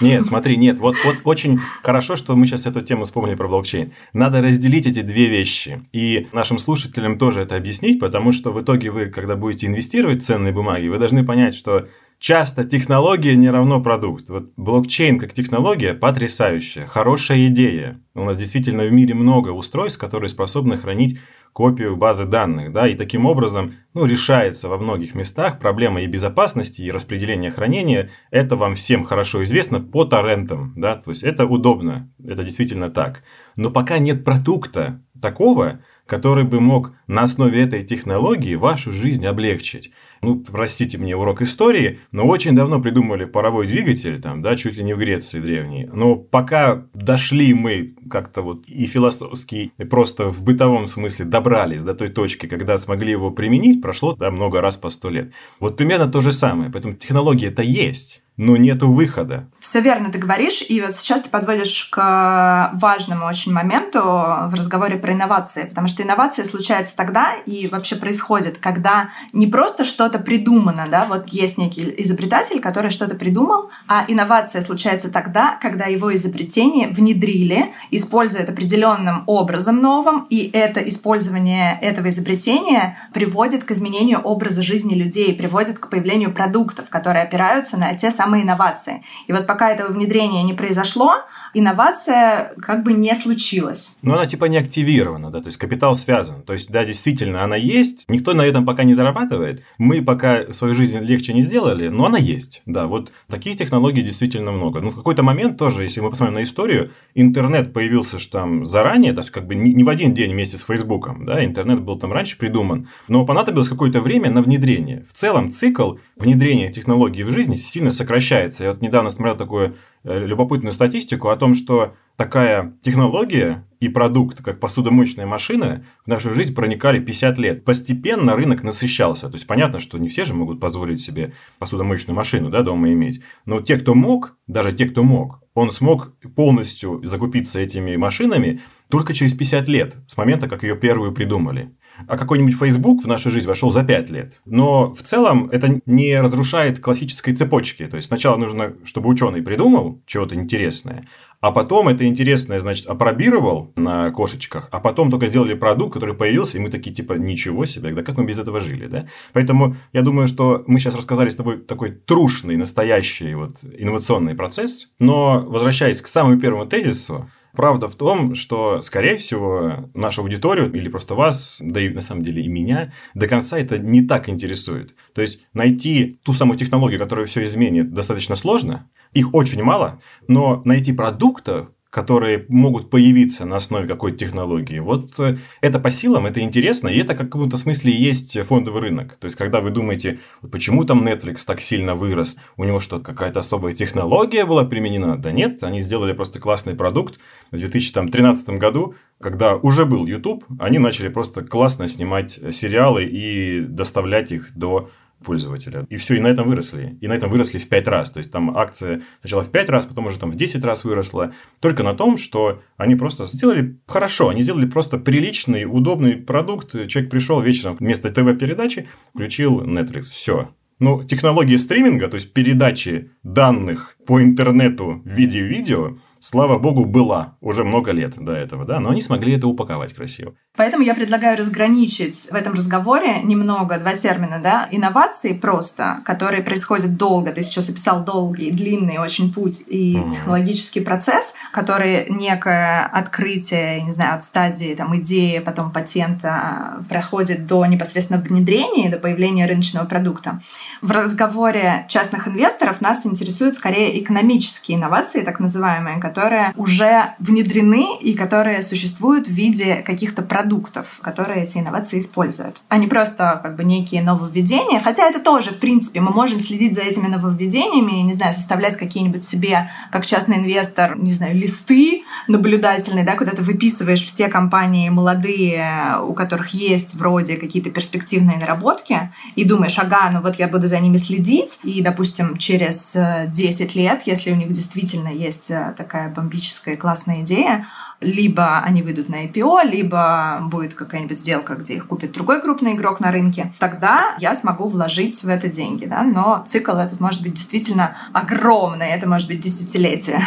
Нет, 0.00 0.24
смотри, 0.24 0.56
нет, 0.56 0.78
вот, 0.78 0.96
вот 1.04 1.16
очень 1.24 1.60
хорошо, 1.82 2.16
что 2.16 2.36
мы 2.36 2.46
сейчас 2.46 2.66
эту 2.66 2.82
тему 2.82 3.04
вспомнили 3.04 3.34
про 3.34 3.48
блокчейн. 3.48 3.92
Надо 4.12 4.40
разделить 4.40 4.86
эти 4.86 5.00
две 5.02 5.26
вещи. 5.26 5.82
И 5.92 6.28
нашим 6.32 6.58
слушателям 6.58 7.18
тоже 7.18 7.40
это 7.40 7.56
объяснить, 7.56 7.98
потому 7.98 8.32
что 8.32 8.52
в 8.52 8.62
итоге 8.62 8.90
вы, 8.90 9.06
когда 9.06 9.36
будете 9.36 9.66
инвестировать 9.66 10.22
в 10.22 10.26
ценные 10.26 10.52
бумаги, 10.52 10.88
вы 10.88 10.98
должны 10.98 11.24
понять, 11.24 11.54
что 11.54 11.88
часто 12.18 12.64
технология 12.64 13.36
не 13.36 13.50
равно 13.50 13.80
продукт. 13.82 14.28
Вот 14.30 14.52
блокчейн 14.56 15.18
как 15.18 15.32
технология 15.32 15.94
потрясающая, 15.94 16.86
хорошая 16.86 17.46
идея. 17.46 18.00
У 18.14 18.24
нас 18.24 18.36
действительно 18.36 18.84
в 18.84 18.92
мире 18.92 19.14
много 19.14 19.50
устройств, 19.50 19.98
которые 19.98 20.30
способны 20.30 20.76
хранить 20.76 21.18
копию 21.56 21.96
базы 21.96 22.26
данных, 22.26 22.70
да, 22.70 22.86
и 22.86 22.94
таким 22.94 23.24
образом, 23.24 23.76
ну, 23.94 24.04
решается 24.04 24.68
во 24.68 24.76
многих 24.76 25.14
местах 25.14 25.58
проблема 25.58 26.02
и 26.02 26.06
безопасности, 26.06 26.82
и 26.82 26.90
распределения 26.90 27.50
хранения, 27.50 28.10
это 28.30 28.56
вам 28.56 28.74
всем 28.74 29.04
хорошо 29.04 29.42
известно 29.42 29.80
по 29.80 30.04
торрентам, 30.04 30.74
да, 30.76 30.96
то 30.96 31.10
есть 31.10 31.22
это 31.22 31.46
удобно, 31.46 32.12
это 32.22 32.44
действительно 32.44 32.90
так. 32.90 33.22
Но 33.56 33.70
пока 33.70 33.96
нет 33.96 34.22
продукта 34.22 35.02
такого, 35.22 35.80
который 36.04 36.44
бы 36.44 36.60
мог 36.60 36.92
на 37.06 37.22
основе 37.22 37.62
этой 37.62 37.84
технологии 37.84 38.54
вашу 38.54 38.92
жизнь 38.92 39.26
облегчить. 39.26 39.92
Ну, 40.26 40.40
простите 40.40 40.98
мне 40.98 41.14
урок 41.14 41.40
истории, 41.40 42.00
но 42.10 42.26
очень 42.26 42.56
давно 42.56 42.82
придумали 42.82 43.26
паровой 43.26 43.68
двигатель, 43.68 44.20
там, 44.20 44.42
да, 44.42 44.56
чуть 44.56 44.76
ли 44.76 44.82
не 44.82 44.92
в 44.92 44.98
Греции 44.98 45.38
древней. 45.38 45.88
Но 45.92 46.16
пока 46.16 46.88
дошли 46.94 47.54
мы 47.54 47.94
как-то 48.10 48.42
вот 48.42 48.66
и 48.66 48.86
философски, 48.86 49.70
и 49.78 49.84
просто 49.84 50.28
в 50.28 50.42
бытовом 50.42 50.88
смысле 50.88 51.26
добрались 51.26 51.84
до 51.84 51.94
той 51.94 52.08
точки, 52.08 52.46
когда 52.46 52.76
смогли 52.76 53.12
его 53.12 53.30
применить, 53.30 53.80
прошло 53.80 54.16
да, 54.16 54.32
много 54.32 54.60
раз 54.60 54.76
по 54.76 54.90
сто 54.90 55.10
лет. 55.10 55.30
Вот 55.60 55.76
примерно 55.76 56.08
то 56.08 56.20
же 56.20 56.32
самое. 56.32 56.72
Поэтому 56.72 56.94
технология 56.94 57.46
это 57.46 57.62
есть 57.62 58.24
но 58.36 58.56
нету 58.56 58.90
выхода. 58.90 59.48
Все 59.60 59.80
верно 59.80 60.10
ты 60.10 60.18
говоришь, 60.18 60.62
и 60.68 60.80
вот 60.80 60.94
сейчас 60.94 61.22
ты 61.22 61.28
подводишь 61.28 61.88
к 61.90 62.70
важному 62.74 63.26
очень 63.26 63.52
моменту 63.52 64.00
в 64.00 64.52
разговоре 64.54 64.96
про 64.96 65.12
инновации, 65.12 65.64
потому 65.64 65.88
что 65.88 66.02
инновация 66.02 66.44
случается 66.44 66.96
тогда 66.96 67.34
и 67.46 67.66
вообще 67.66 67.96
происходит, 67.96 68.58
когда 68.58 69.10
не 69.32 69.46
просто 69.46 69.84
что-то 69.84 70.18
придумано, 70.18 70.86
да, 70.88 71.06
вот 71.06 71.30
есть 71.30 71.58
некий 71.58 71.94
изобретатель, 71.98 72.60
который 72.60 72.90
что-то 72.90 73.16
придумал, 73.16 73.70
а 73.88 74.04
инновация 74.06 74.62
случается 74.62 75.10
тогда, 75.10 75.58
когда 75.60 75.86
его 75.86 76.14
изобретение 76.14 76.88
внедрили, 76.88 77.72
используют 77.90 78.48
определенным 78.48 79.24
образом 79.26 79.80
новым, 79.80 80.26
и 80.30 80.50
это 80.52 80.80
использование 80.80 81.78
этого 81.80 82.10
изобретения 82.10 82.98
приводит 83.12 83.64
к 83.64 83.72
изменению 83.72 84.20
образа 84.20 84.62
жизни 84.62 84.94
людей, 84.94 85.34
приводит 85.34 85.78
к 85.78 85.88
появлению 85.88 86.32
продуктов, 86.32 86.88
которые 86.88 87.24
опираются 87.24 87.76
на 87.76 87.94
те 87.94 88.10
самые 88.10 88.25
самые 88.26 88.42
инновации. 88.42 89.02
И 89.28 89.32
вот 89.32 89.46
пока 89.46 89.70
этого 89.70 89.92
внедрения 89.92 90.42
не 90.42 90.52
произошло, 90.52 91.12
инновация 91.54 92.54
как 92.60 92.82
бы 92.82 92.92
не 92.92 93.14
случилась. 93.14 93.98
Но 94.02 94.14
она 94.14 94.26
типа 94.26 94.46
не 94.46 94.56
активирована, 94.56 95.30
да, 95.30 95.40
то 95.40 95.46
есть 95.46 95.58
капитал 95.58 95.94
связан. 95.94 96.42
То 96.42 96.52
есть, 96.52 96.70
да, 96.70 96.84
действительно, 96.84 97.44
она 97.44 97.56
есть, 97.56 98.04
никто 98.08 98.34
на 98.34 98.42
этом 98.42 98.66
пока 98.66 98.82
не 98.82 98.94
зарабатывает. 98.94 99.62
Мы 99.78 100.02
пока 100.02 100.52
свою 100.52 100.74
жизнь 100.74 100.98
легче 100.98 101.34
не 101.34 101.42
сделали, 101.42 101.88
но 101.88 102.06
она 102.06 102.18
есть. 102.18 102.62
Да, 102.66 102.86
вот 102.86 103.12
таких 103.30 103.56
технологий 103.56 104.02
действительно 104.02 104.50
много. 104.50 104.80
Ну, 104.80 104.90
в 104.90 104.96
какой-то 104.96 105.22
момент 105.22 105.56
тоже, 105.56 105.84
если 105.84 106.00
мы 106.00 106.10
посмотрим 106.10 106.34
на 106.34 106.42
историю, 106.42 106.90
интернет 107.14 107.72
появился 107.72 108.18
же 108.18 108.28
там 108.28 108.66
заранее, 108.66 109.12
есть 109.12 109.30
как 109.30 109.46
бы 109.46 109.54
не 109.54 109.84
в 109.84 109.88
один 109.88 110.14
день 110.14 110.32
вместе 110.32 110.56
с 110.56 110.64
Фейсбуком, 110.64 111.24
да, 111.24 111.44
интернет 111.44 111.80
был 111.80 111.96
там 111.96 112.12
раньше 112.12 112.36
придуман, 112.38 112.88
но 113.06 113.24
понадобилось 113.24 113.68
какое-то 113.68 114.00
время 114.00 114.30
на 114.30 114.42
внедрение. 114.42 115.04
В 115.08 115.12
целом 115.12 115.50
цикл 115.50 115.94
внедрения 116.16 116.72
технологий 116.72 117.22
в 117.22 117.30
жизнь 117.30 117.54
сильно 117.54 117.90
сокращается 117.90 118.15
сокращается. 118.16 118.64
Я 118.64 118.70
вот 118.72 118.82
недавно 118.82 119.10
смотрел 119.10 119.36
такую 119.36 119.76
э, 120.04 120.26
любопытную 120.26 120.72
статистику 120.72 121.28
о 121.28 121.36
том, 121.36 121.54
что 121.54 121.94
такая 122.16 122.74
технология 122.82 123.66
и 123.80 123.88
продукт, 123.88 124.42
как 124.42 124.58
посудомоечная 124.58 125.26
машина, 125.26 125.84
в 126.04 126.08
нашу 126.08 126.34
жизнь 126.34 126.54
проникали 126.54 126.98
50 126.98 127.38
лет. 127.38 127.64
Постепенно 127.64 128.34
рынок 128.34 128.62
насыщался. 128.62 129.28
То 129.28 129.34
есть, 129.34 129.46
понятно, 129.46 129.80
что 129.80 129.98
не 129.98 130.08
все 130.08 130.24
же 130.24 130.34
могут 130.34 130.60
позволить 130.60 131.00
себе 131.00 131.34
посудомоечную 131.58 132.16
машину 132.16 132.50
да, 132.50 132.62
дома 132.62 132.90
иметь. 132.92 133.20
Но 133.44 133.60
те, 133.60 133.76
кто 133.76 133.94
мог, 133.94 134.36
даже 134.46 134.72
те, 134.72 134.86
кто 134.86 135.02
мог, 135.02 135.40
он 135.54 135.70
смог 135.70 136.12
полностью 136.34 137.00
закупиться 137.04 137.60
этими 137.60 137.96
машинами 137.96 138.60
только 138.88 139.14
через 139.14 139.34
50 139.34 139.68
лет, 139.68 139.96
с 140.06 140.16
момента, 140.16 140.48
как 140.48 140.62
ее 140.62 140.76
первую 140.76 141.12
придумали. 141.12 141.72
А 142.08 142.18
какой-нибудь 142.18 142.56
Facebook 142.56 143.02
в 143.02 143.06
нашу 143.06 143.30
жизнь 143.30 143.48
вошел 143.48 143.70
за 143.72 143.82
5 143.82 144.10
лет. 144.10 144.40
Но 144.44 144.92
в 144.92 145.02
целом 145.02 145.48
это 145.50 145.80
не 145.86 146.20
разрушает 146.20 146.78
классической 146.78 147.34
цепочки. 147.34 147.86
То 147.86 147.96
есть 147.96 148.08
сначала 148.08 148.36
нужно, 148.36 148.74
чтобы 148.84 149.08
ученый 149.08 149.42
придумал 149.42 150.02
чего-то 150.06 150.34
интересное, 150.34 151.06
а 151.40 151.52
потом 151.52 151.88
это 151.88 152.06
интересное, 152.06 152.58
значит, 152.58 152.86
опробировал 152.86 153.72
на 153.76 154.10
кошечках, 154.10 154.68
а 154.72 154.80
потом 154.80 155.10
только 155.10 155.26
сделали 155.26 155.54
продукт, 155.54 155.94
который 155.94 156.14
появился, 156.14 156.56
и 156.56 156.60
мы 156.60 156.70
такие, 156.70 156.94
типа, 156.94 157.14
ничего 157.14 157.66
себе, 157.66 157.92
да 157.92 158.02
как 158.02 158.16
мы 158.16 158.24
без 158.24 158.38
этого 158.38 158.58
жили, 158.58 158.86
да? 158.86 159.06
Поэтому 159.32 159.76
я 159.92 160.02
думаю, 160.02 160.26
что 160.26 160.64
мы 160.66 160.80
сейчас 160.80 160.94
рассказали 160.94 161.28
с 161.28 161.36
тобой 161.36 161.58
такой 161.58 161.90
трушный, 161.92 162.56
настоящий 162.56 163.34
вот 163.34 163.58
инновационный 163.62 164.34
процесс, 164.34 164.92
но 164.98 165.44
возвращаясь 165.46 166.00
к 166.00 166.06
самому 166.06 166.40
первому 166.40 166.66
тезису, 166.66 167.28
Правда 167.56 167.88
в 167.88 167.96
том, 167.96 168.34
что, 168.34 168.82
скорее 168.82 169.16
всего, 169.16 169.88
нашу 169.94 170.20
аудиторию 170.20 170.70
или 170.72 170.90
просто 170.90 171.14
вас, 171.14 171.58
да 171.60 171.80
и 171.80 171.88
на 171.88 172.02
самом 172.02 172.22
деле 172.22 172.42
и 172.42 172.48
меня, 172.48 172.92
до 173.14 173.26
конца 173.26 173.58
это 173.58 173.78
не 173.78 174.02
так 174.02 174.28
интересует. 174.28 174.94
То 175.14 175.22
есть 175.22 175.40
найти 175.54 176.20
ту 176.22 176.34
самую 176.34 176.58
технологию, 176.58 177.00
которая 177.00 177.24
все 177.24 177.42
изменит, 177.44 177.94
достаточно 177.94 178.36
сложно. 178.36 178.90
Их 179.14 179.34
очень 179.34 179.62
мало, 179.62 180.00
но 180.28 180.60
найти 180.66 180.92
продукта, 180.92 181.68
которые 181.90 182.44
могут 182.48 182.90
появиться 182.90 183.46
на 183.46 183.56
основе 183.56 183.88
какой-то 183.88 184.18
технологии. 184.18 184.80
Вот 184.80 185.18
э, 185.18 185.38
это 185.60 185.78
по 185.78 185.90
силам, 185.90 186.26
это 186.26 186.40
интересно, 186.40 186.88
и 186.88 186.98
это 186.98 187.14
в 187.14 187.16
каком-то 187.16 187.56
смысле 187.56 187.92
и 187.92 188.02
есть 188.02 188.38
фондовый 188.42 188.82
рынок. 188.82 189.16
То 189.16 189.26
есть, 189.26 189.36
когда 189.36 189.60
вы 189.60 189.70
думаете, 189.70 190.18
почему 190.50 190.84
там 190.84 191.06
Netflix 191.06 191.44
так 191.46 191.60
сильно 191.60 191.94
вырос, 191.94 192.36
у 192.56 192.64
него 192.64 192.80
что, 192.80 193.00
какая-то 193.00 193.40
особая 193.40 193.72
технология 193.72 194.44
была 194.44 194.64
применена? 194.64 195.16
Да 195.16 195.32
нет, 195.32 195.62
они 195.62 195.80
сделали 195.80 196.12
просто 196.12 196.40
классный 196.40 196.74
продукт. 196.74 197.18
В 197.50 197.56
2013 197.56 198.50
году, 198.50 198.94
когда 199.20 199.56
уже 199.56 199.86
был 199.86 200.06
YouTube, 200.06 200.44
они 200.58 200.78
начали 200.78 201.08
просто 201.08 201.42
классно 201.42 201.88
снимать 201.88 202.38
сериалы 202.52 203.04
и 203.04 203.60
доставлять 203.60 204.32
их 204.32 204.50
до 204.54 204.90
пользователя. 205.24 205.86
И 205.88 205.96
все, 205.96 206.14
и 206.14 206.20
на 206.20 206.28
этом 206.28 206.48
выросли. 206.48 206.96
И 207.00 207.08
на 207.08 207.14
этом 207.14 207.30
выросли 207.30 207.58
в 207.58 207.68
5 207.68 207.88
раз. 207.88 208.10
То 208.10 208.18
есть, 208.18 208.30
там 208.32 208.56
акция 208.56 209.02
сначала 209.20 209.42
в 209.42 209.50
5 209.50 209.68
раз, 209.68 209.86
потом 209.86 210.06
уже 210.06 210.18
там 210.18 210.30
в 210.30 210.36
10 210.36 210.62
раз 210.64 210.84
выросла. 210.84 211.32
Только 211.60 211.82
на 211.82 211.94
том, 211.94 212.16
что 212.16 212.62
они 212.76 212.94
просто 212.94 213.26
сделали 213.26 213.78
хорошо. 213.86 214.28
Они 214.28 214.42
сделали 214.42 214.66
просто 214.66 214.98
приличный, 214.98 215.64
удобный 215.64 216.16
продукт. 216.16 216.72
Человек 216.88 217.10
пришел 217.10 217.40
вечером 217.40 217.76
вместо 217.78 218.10
ТВ-передачи, 218.10 218.88
включил 219.12 219.62
Netflix. 219.62 220.02
Все. 220.02 220.50
Но 220.78 221.02
технология 221.02 221.58
стриминга, 221.58 222.08
то 222.08 222.16
есть 222.16 222.32
передачи 222.34 223.10
данных 223.22 223.96
по 224.06 224.22
интернету 224.22 225.00
в 225.04 225.08
виде 225.08 225.40
видео, 225.40 225.96
слава 226.26 226.58
богу, 226.58 226.84
была 226.84 227.36
уже 227.40 227.62
много 227.62 227.92
лет 227.92 228.14
до 228.16 228.32
этого, 228.32 228.64
да, 228.64 228.80
но 228.80 228.90
они 228.90 229.00
смогли 229.00 229.36
это 229.36 229.46
упаковать 229.46 229.94
красиво. 229.94 230.34
Поэтому 230.56 230.82
я 230.82 230.94
предлагаю 230.94 231.38
разграничить 231.38 232.28
в 232.30 232.34
этом 232.34 232.54
разговоре 232.54 233.22
немного 233.22 233.78
два 233.78 233.94
термина, 233.94 234.40
да, 234.42 234.68
инновации 234.72 235.34
просто, 235.34 235.98
которые 236.04 236.42
происходят 236.42 236.96
долго, 236.96 237.30
ты 237.30 237.42
сейчас 237.42 237.68
описал 237.68 238.04
долгий, 238.04 238.50
длинный 238.50 238.98
очень 238.98 239.32
путь 239.32 239.62
и 239.68 239.94
mm-hmm. 239.94 240.10
технологический 240.10 240.80
процесс, 240.80 241.34
который 241.52 242.06
некое 242.08 242.86
открытие, 242.86 243.82
не 243.82 243.92
знаю, 243.92 244.16
от 244.16 244.24
стадии 244.24 244.74
там 244.74 244.96
идеи, 244.96 245.38
потом 245.38 245.70
патента 245.70 246.82
проходит 246.88 247.46
до 247.46 247.64
непосредственно 247.66 248.20
внедрения, 248.20 248.90
до 248.90 248.98
появления 248.98 249.46
рыночного 249.46 249.84
продукта. 249.84 250.40
В 250.82 250.90
разговоре 250.90 251.86
частных 251.88 252.26
инвесторов 252.26 252.80
нас 252.80 253.06
интересуют 253.06 253.54
скорее 253.54 254.02
экономические 254.02 254.78
инновации, 254.78 255.22
так 255.22 255.38
называемые, 255.38 256.00
которые 256.00 256.15
уже 256.56 257.14
внедрены 257.18 257.98
и 258.00 258.14
которые 258.14 258.62
существуют 258.62 259.28
в 259.28 259.32
виде 259.32 259.76
каких-то 259.76 260.22
продуктов, 260.22 260.98
которые 261.02 261.44
эти 261.44 261.58
инновации 261.58 261.98
используют. 261.98 262.60
А 262.68 262.78
не 262.78 262.86
просто 262.86 263.40
как 263.42 263.56
бы 263.56 263.64
некие 263.64 264.02
нововведения, 264.02 264.80
хотя 264.80 265.08
это 265.08 265.20
тоже, 265.20 265.50
в 265.50 265.58
принципе, 265.58 266.00
мы 266.00 266.10
можем 266.10 266.40
следить 266.40 266.74
за 266.74 266.82
этими 266.82 267.06
нововведениями, 267.06 268.02
не 268.02 268.14
знаю, 268.14 268.34
составлять 268.34 268.76
какие-нибудь 268.76 269.24
себе, 269.24 269.70
как 269.90 270.06
частный 270.06 270.38
инвестор, 270.38 270.96
не 270.98 271.12
знаю, 271.12 271.36
листы 271.36 272.04
наблюдательные, 272.28 273.04
да, 273.04 273.16
куда 273.16 273.32
ты 273.32 273.42
выписываешь 273.42 274.04
все 274.04 274.28
компании 274.28 274.88
молодые, 274.88 275.96
у 276.02 276.12
которых 276.14 276.50
есть 276.50 276.94
вроде 276.94 277.36
какие-то 277.36 277.70
перспективные 277.70 278.38
наработки, 278.38 279.12
и 279.34 279.44
думаешь, 279.44 279.78
ага, 279.78 280.10
ну 280.12 280.20
вот 280.20 280.36
я 280.38 280.48
буду 280.48 280.66
за 280.66 280.80
ними 280.80 280.96
следить, 280.96 281.60
и, 281.62 281.82
допустим, 281.82 282.36
через 282.36 282.96
10 283.28 283.74
лет, 283.74 284.02
если 284.06 284.32
у 284.32 284.36
них 284.36 284.52
действительно 284.52 285.08
есть 285.08 285.50
э, 285.50 285.74
такая 285.76 286.05
такая 286.06 286.14
бомбическая 286.14 286.76
классная 286.76 287.22
идея, 287.22 287.66
либо 288.00 288.58
они 288.58 288.82
выйдут 288.82 289.08
на 289.08 289.24
IPO, 289.26 289.64
либо 289.64 290.40
будет 290.42 290.74
какая-нибудь 290.74 291.18
сделка, 291.18 291.54
где 291.54 291.74
их 291.74 291.86
купит 291.86 292.12
другой 292.12 292.42
крупный 292.42 292.74
игрок 292.74 293.00
на 293.00 293.10
рынке, 293.10 293.52
тогда 293.58 294.16
я 294.20 294.34
смогу 294.34 294.68
вложить 294.68 295.22
в 295.22 295.28
это 295.28 295.48
деньги. 295.48 295.86
Да? 295.86 296.02
Но 296.02 296.44
цикл 296.46 296.72
этот 296.72 297.00
может 297.00 297.22
быть 297.22 297.34
действительно 297.34 297.96
огромный, 298.12 298.88
это 298.88 299.08
может 299.08 299.28
быть 299.28 299.40
десятилетие. 299.40 300.22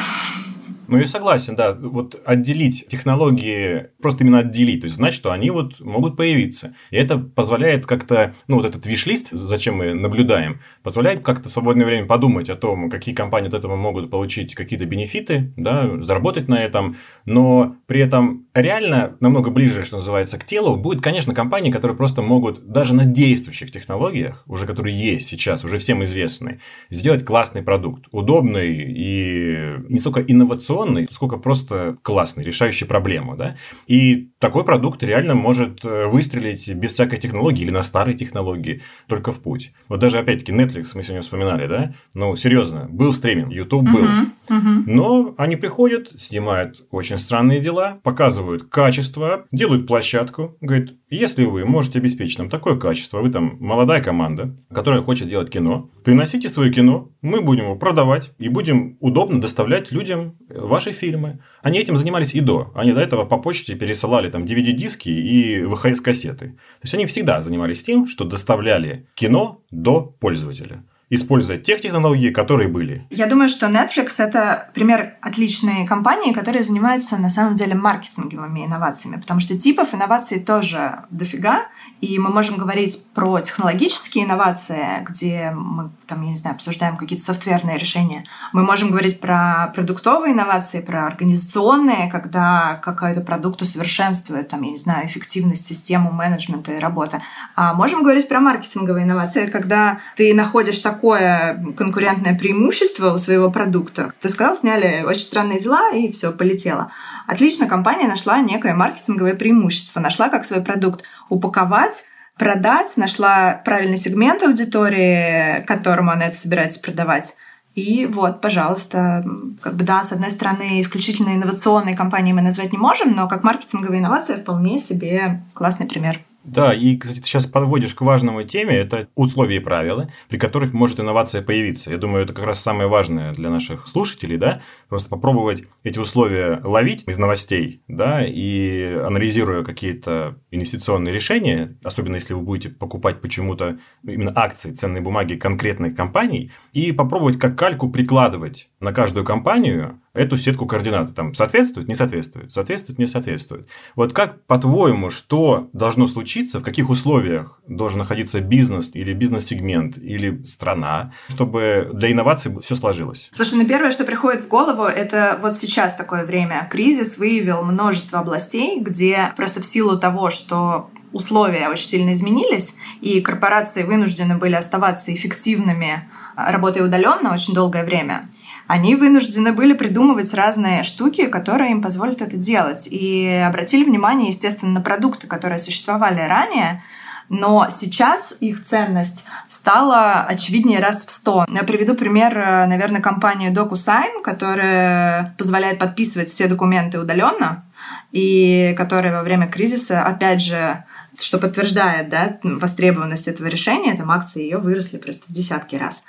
Ну, 0.90 0.98
я 0.98 1.06
согласен, 1.06 1.56
да. 1.56 1.74
Вот 1.74 2.20
отделить 2.26 2.88
технологии, 2.88 3.88
просто 4.02 4.24
именно 4.24 4.40
отделить, 4.40 4.82
то 4.82 4.86
есть 4.86 4.96
знать, 4.96 5.14
что 5.14 5.32
они 5.32 5.52
вот 5.52 5.80
могут 5.80 6.18
появиться. 6.18 6.76
И 6.90 6.98
это 6.98 7.18
позволяет 7.18 7.86
как-то, 7.86 8.34
ну, 8.48 8.58
вот 8.58 8.66
этот 8.66 8.86
виш-лист, 8.88 9.28
зачем 9.32 9.76
мы 9.76 9.94
наблюдаем, 9.94 10.62
позволяет 10.82 11.22
как-то 11.22 11.50
в 11.50 11.52
свободное 11.52 11.86
время 11.86 12.08
подумать 12.08 12.50
о 12.50 12.56
том, 12.56 12.90
какие 12.90 13.14
компании 13.14 13.50
от 13.50 13.54
этого 13.54 13.76
могут 13.76 14.10
получить 14.10 14.56
какие-то 14.56 14.86
бенефиты, 14.86 15.54
да, 15.58 16.02
заработать 16.02 16.48
на 16.48 16.64
этом, 16.64 16.96
но 17.26 17.76
при 17.86 18.02
этом 18.02 18.48
реально 18.56 19.16
намного 19.20 19.52
ближе, 19.52 19.84
что 19.84 19.98
называется, 19.98 20.40
к 20.40 20.46
телу 20.46 20.76
будет, 20.76 21.04
конечно, 21.04 21.36
компании, 21.36 21.72
которые 21.72 21.96
просто 21.96 22.22
могут 22.22 22.66
даже 22.66 22.96
на 22.96 23.06
действующих 23.06 23.72
технологиях, 23.72 24.44
уже 24.48 24.66
которые 24.66 25.00
есть 25.00 25.28
сейчас, 25.28 25.64
уже 25.64 25.78
всем 25.78 26.04
известны, 26.04 26.62
сделать 26.90 27.24
классный 27.24 27.62
продукт, 27.62 28.08
удобный 28.12 28.76
и 28.76 29.76
не 29.88 30.00
только 30.00 30.22
инновационный, 30.22 30.79
инновационный, 30.80 31.08
сколько 31.12 31.38
просто 31.38 31.98
классный, 32.02 32.44
решающий 32.44 32.86
проблему, 32.86 33.36
да. 33.36 33.56
И 33.88 34.30
такой 34.40 34.64
продукт 34.64 35.04
реально 35.04 35.36
может 35.36 35.84
э, 35.84 36.08
выстрелить 36.08 36.74
без 36.76 36.94
всякой 36.94 37.20
технологии 37.20 37.64
или 37.64 37.72
на 37.72 37.82
старой 37.82 38.14
технологии, 38.14 38.82
только 39.08 39.32
в 39.32 39.42
путь. 39.42 39.74
Вот 39.88 40.00
даже, 40.00 40.18
опять-таки, 40.18 40.52
Netflix 40.52 40.92
мы 40.96 41.04
сегодня 41.04 41.22
вспоминали, 41.22 41.68
да? 41.68 41.94
Ну, 42.14 42.36
серьезно, 42.36 42.88
был 42.90 43.14
стриминг, 43.14 43.52
YouTube 43.52 43.90
был. 43.90 44.04
Uh-huh, 44.04 44.32
uh-huh. 44.50 44.84
Но 44.86 45.34
они 45.38 45.56
приходят, 45.56 46.12
снимают 46.18 46.86
очень 46.92 47.18
странные 47.18 47.60
дела, 47.60 48.00
показывают 48.04 48.64
качество, 48.70 49.46
делают 49.52 49.88
площадку, 49.88 50.58
говорят, 50.62 50.90
если 51.10 51.46
вы 51.46 51.66
можете 51.66 52.00
обеспечить 52.00 52.38
нам 52.38 52.50
такое 52.50 52.78
качество, 52.78 53.20
вы 53.20 53.30
там 53.32 53.58
молодая 53.60 54.02
команда, 54.02 54.56
которая 54.72 55.02
хочет 55.02 55.28
делать 55.28 55.50
кино, 55.50 55.90
приносите 56.04 56.50
свое 56.50 56.72
кино, 56.72 57.10
мы 57.22 57.42
будем 57.42 57.66
его 57.66 57.76
продавать 57.76 58.32
и 58.38 58.50
будем 58.50 58.98
удобно 59.00 59.42
доставлять 59.42 59.92
людям 59.92 60.38
ваши 60.50 60.92
фильмы. 60.92 61.40
Они 61.62 61.80
этим 61.80 61.98
занимались 61.98 62.34
и 62.34 62.40
до. 62.40 62.72
Они 62.76 62.94
до 62.94 63.02
этого 63.02 63.26
по 63.26 63.38
почте 63.38 63.76
пересылали 63.76 64.30
там 64.30 64.44
DVD-диски 64.46 65.10
и 65.10 65.62
VHS-кассеты. 65.64 66.50
То 66.50 66.84
есть 66.84 66.94
они 66.94 67.06
всегда 67.06 67.42
занимались 67.42 67.84
тем, 67.84 68.08
что 68.08 68.24
доставляли 68.24 69.08
кино 69.16 69.62
до 69.72 70.02
пользователя 70.02 70.84
используя 71.10 71.58
тех 71.58 71.82
технологий, 71.82 72.32
которые 72.32 72.70
были. 72.70 73.06
Я 73.10 73.26
думаю, 73.26 73.50
что 73.50 73.68
Netflix— 73.68 74.16
это 74.18 74.70
пример 74.74 75.16
отличной 75.22 75.86
компании, 75.88 76.34
которая 76.34 76.64
занимается 76.64 77.18
на 77.18 77.30
самом 77.30 77.56
деле 77.56 77.76
маркетинговыми 77.76 78.66
инновациями, 78.66 79.20
потому 79.20 79.40
что 79.40 79.58
типов 79.58 79.94
инноваций 79.94 80.40
тоже 80.40 81.04
дофига, 81.10 81.68
и 82.02 82.20
мы 82.20 82.30
можем 82.30 82.58
говорить 82.58 83.08
про 83.14 83.40
технологические 83.40 84.26
инновации, 84.26 85.04
где 85.04 85.52
мы, 85.56 85.92
там, 86.08 86.22
я 86.22 86.30
не 86.30 86.36
знаю, 86.36 86.56
обсуждаем 86.56 86.98
какие-то 86.98 87.26
софтверные 87.26 87.78
решения. 87.78 88.24
Мы 88.54 88.64
можем 88.64 88.92
говорить 88.92 89.20
про 89.20 89.72
продуктовые 89.76 90.34
инновации, 90.34 90.82
про 90.82 91.08
организационные, 91.08 92.10
когда 92.12 92.80
какой-то 92.84 93.22
продукт 93.22 93.62
усовершенствует, 93.62 94.48
там, 94.48 94.62
я 94.62 94.72
не 94.72 94.78
знаю, 94.78 95.08
эффективность 95.08 95.66
системы 95.66 96.12
менеджмента 96.12 96.72
и 96.74 96.80
работы. 96.80 97.22
А 97.56 97.74
можем 97.74 98.04
говорить 98.04 98.28
про 98.28 98.40
маркетинговые 98.40 99.06
инновации, 99.06 99.48
когда 99.48 100.00
ты 100.16 100.34
находишь 100.34 100.80
так 100.80 100.99
такое 101.00 101.74
конкурентное 101.78 102.38
преимущество 102.38 103.14
у 103.14 103.18
своего 103.18 103.50
продукта. 103.50 104.12
Ты 104.22 104.28
сказал, 104.28 104.56
сняли 104.56 105.04
очень 105.08 105.22
странные 105.22 105.60
дела, 105.60 105.92
и 105.94 106.12
все, 106.12 106.34
полетело. 106.34 106.92
Отлично, 107.26 107.68
компания 107.68 108.08
нашла 108.08 108.42
некое 108.42 108.74
маркетинговое 108.74 109.36
преимущество, 109.36 110.02
нашла, 110.02 110.28
как 110.28 110.46
свой 110.46 110.62
продукт 110.62 111.04
упаковать, 111.30 112.04
продать, 112.38 112.98
нашла 112.98 113.62
правильный 113.64 113.98
сегмент 113.98 114.44
аудитории, 114.44 115.64
которому 115.66 116.12
она 116.12 116.28
это 116.28 116.36
собирается 116.36 116.82
продавать. 116.82 117.36
И 117.76 118.06
вот, 118.06 118.42
пожалуйста, 118.42 119.24
как 119.62 119.76
бы 119.76 119.86
да, 119.86 120.04
с 120.04 120.12
одной 120.12 120.32
стороны, 120.32 120.82
исключительно 120.82 121.30
инновационной 121.30 121.96
компанией 121.96 122.34
мы 122.34 122.42
назвать 122.42 122.74
не 122.74 122.78
можем, 122.78 123.16
но 123.16 123.30
как 123.30 123.44
маркетинговая 123.44 124.00
инновация 124.00 124.36
вполне 124.36 124.80
себе 124.80 125.44
классный 125.54 125.88
пример. 125.88 126.20
Да, 126.44 126.74
и, 126.74 126.96
кстати, 126.96 127.20
ты 127.20 127.26
сейчас 127.26 127.46
подводишь 127.46 127.94
к 127.94 128.02
важному 128.02 128.44
теме, 128.44 128.76
это 128.76 129.10
условия 129.16 129.58
и 129.58 129.60
правила, 129.60 130.10
при 130.30 130.38
которых 130.38 130.74
может 130.74 131.00
инновация 131.00 131.42
появиться. 131.42 131.92
Я 131.92 131.98
думаю, 131.98 132.24
это 132.24 132.34
как 132.34 132.46
раз 132.46 132.62
самое 132.62 132.88
важное 132.88 133.34
для 133.34 133.50
наших 133.50 133.88
слушателей, 133.88 134.38
да, 134.38 134.62
просто 134.88 135.10
попробовать 135.10 135.66
эти 135.84 136.00
условия 136.00 136.62
ловить 136.64 137.04
из 137.08 137.18
новостей, 137.18 137.84
да, 137.90 138.24
и 138.26 138.84
анализируя 139.06 139.64
какие-то 139.64 140.38
инвестиционные 140.50 141.14
решения, 141.14 141.78
особенно 141.84 142.16
если 142.16 142.34
вы 142.34 142.42
будете 142.42 142.70
покупать 142.70 143.20
почему-то 143.20 143.78
именно 144.04 144.32
акции, 144.34 144.72
ценные 144.72 145.02
бумаги 145.02 145.36
конкретных 145.36 145.96
компаний, 145.96 146.52
и 146.72 146.94
попробовать 146.94 147.38
как 147.38 147.58
кальку 147.58 147.90
прикладывать 147.90 148.70
на 148.80 148.94
каждую 148.94 149.26
компанию 149.26 150.00
эту 150.20 150.36
сетку 150.36 150.66
координат. 150.66 151.16
Там 151.16 151.34
соответствует, 151.34 151.88
не 151.88 151.96
соответствует, 151.96 152.52
соответствует, 152.52 153.00
не 153.00 153.08
соответствует. 153.08 153.68
Вот 153.96 154.14
как, 154.14 154.44
по-твоему, 154.46 155.10
что 155.10 155.70
должно 155.72 156.08
случиться, 156.08 156.60
в 156.60 156.64
каких 156.64 156.90
условиях 156.90 157.60
должен 157.68 158.00
находиться 158.00 158.42
бизнес 158.42 158.92
или 158.94 159.14
бизнес-сегмент 159.14 159.98
или 159.98 160.44
страна, 160.44 161.14
чтобы 161.30 161.92
для 161.94 162.12
инноваций 162.12 162.52
все 162.60 162.76
сложилось? 162.76 163.32
Слушай, 163.34 163.60
ну 163.60 163.66
первое, 163.66 163.92
что 163.92 164.04
приходит 164.04 164.42
в 164.42 164.50
голову, 164.50 164.84
это 164.84 165.40
вот 165.42 165.56
сейчас 165.56 165.96
такое 165.96 166.26
время. 166.26 166.68
Кризис 166.70 167.18
выявил 167.18 167.64
множество 167.64 168.20
областей, 168.20 168.82
где 168.82 169.34
просто 169.38 169.62
в 169.62 169.66
силу 169.66 169.98
того, 169.98 170.32
что 170.32 170.90
условия 171.14 171.70
очень 171.70 171.88
сильно 171.88 172.14
изменились, 172.14 172.76
и 173.02 173.22
корпорации 173.22 173.84
вынуждены 173.84 174.38
были 174.38 174.56
оставаться 174.56 175.14
эффективными, 175.14 176.04
работая 176.36 176.84
удаленно 176.84 177.34
очень 177.34 177.54
долгое 177.54 177.84
время 177.84 178.30
они 178.70 178.96
вынуждены 178.96 179.52
были 179.52 179.74
придумывать 179.74 180.32
разные 180.36 180.84
штуки, 180.84 181.26
которые 181.26 181.72
им 181.72 181.82
позволят 181.82 182.22
это 182.22 182.38
делать. 182.38 182.88
И 182.92 183.28
обратили 183.28 183.84
внимание, 183.84 184.28
естественно, 184.28 184.74
на 184.74 184.82
продукты, 184.82 185.26
которые 185.26 185.58
существовали 185.58 186.22
ранее, 186.22 186.84
но 187.30 187.68
сейчас 187.72 188.38
их 188.42 188.64
ценность 188.64 189.26
стала 189.48 190.22
очевиднее 190.22 190.82
раз 190.82 191.04
в 191.04 191.10
сто. 191.10 191.48
Я 191.50 191.64
приведу 191.64 191.96
пример, 191.96 192.36
наверное, 192.36 193.02
компании 193.02 193.52
DocuSign, 193.52 194.22
которая 194.24 195.34
позволяет 195.40 195.80
подписывать 195.80 196.30
все 196.30 196.48
документы 196.48 197.00
удаленно 197.00 197.66
и 198.12 198.76
которая 198.78 199.14
во 199.14 199.24
время 199.24 199.48
кризиса, 199.48 200.04
опять 200.04 200.44
же, 200.44 200.84
что 201.20 201.40
подтверждает 201.40 202.10
да, 202.10 202.38
востребованность 202.44 203.28
этого 203.28 203.48
решения, 203.48 203.96
там 203.96 204.12
акции 204.12 204.44
ее 204.44 204.60
выросли 204.60 204.98
просто 204.98 205.24
в 205.28 205.34
десятки 205.34 205.76
раз 205.76 206.04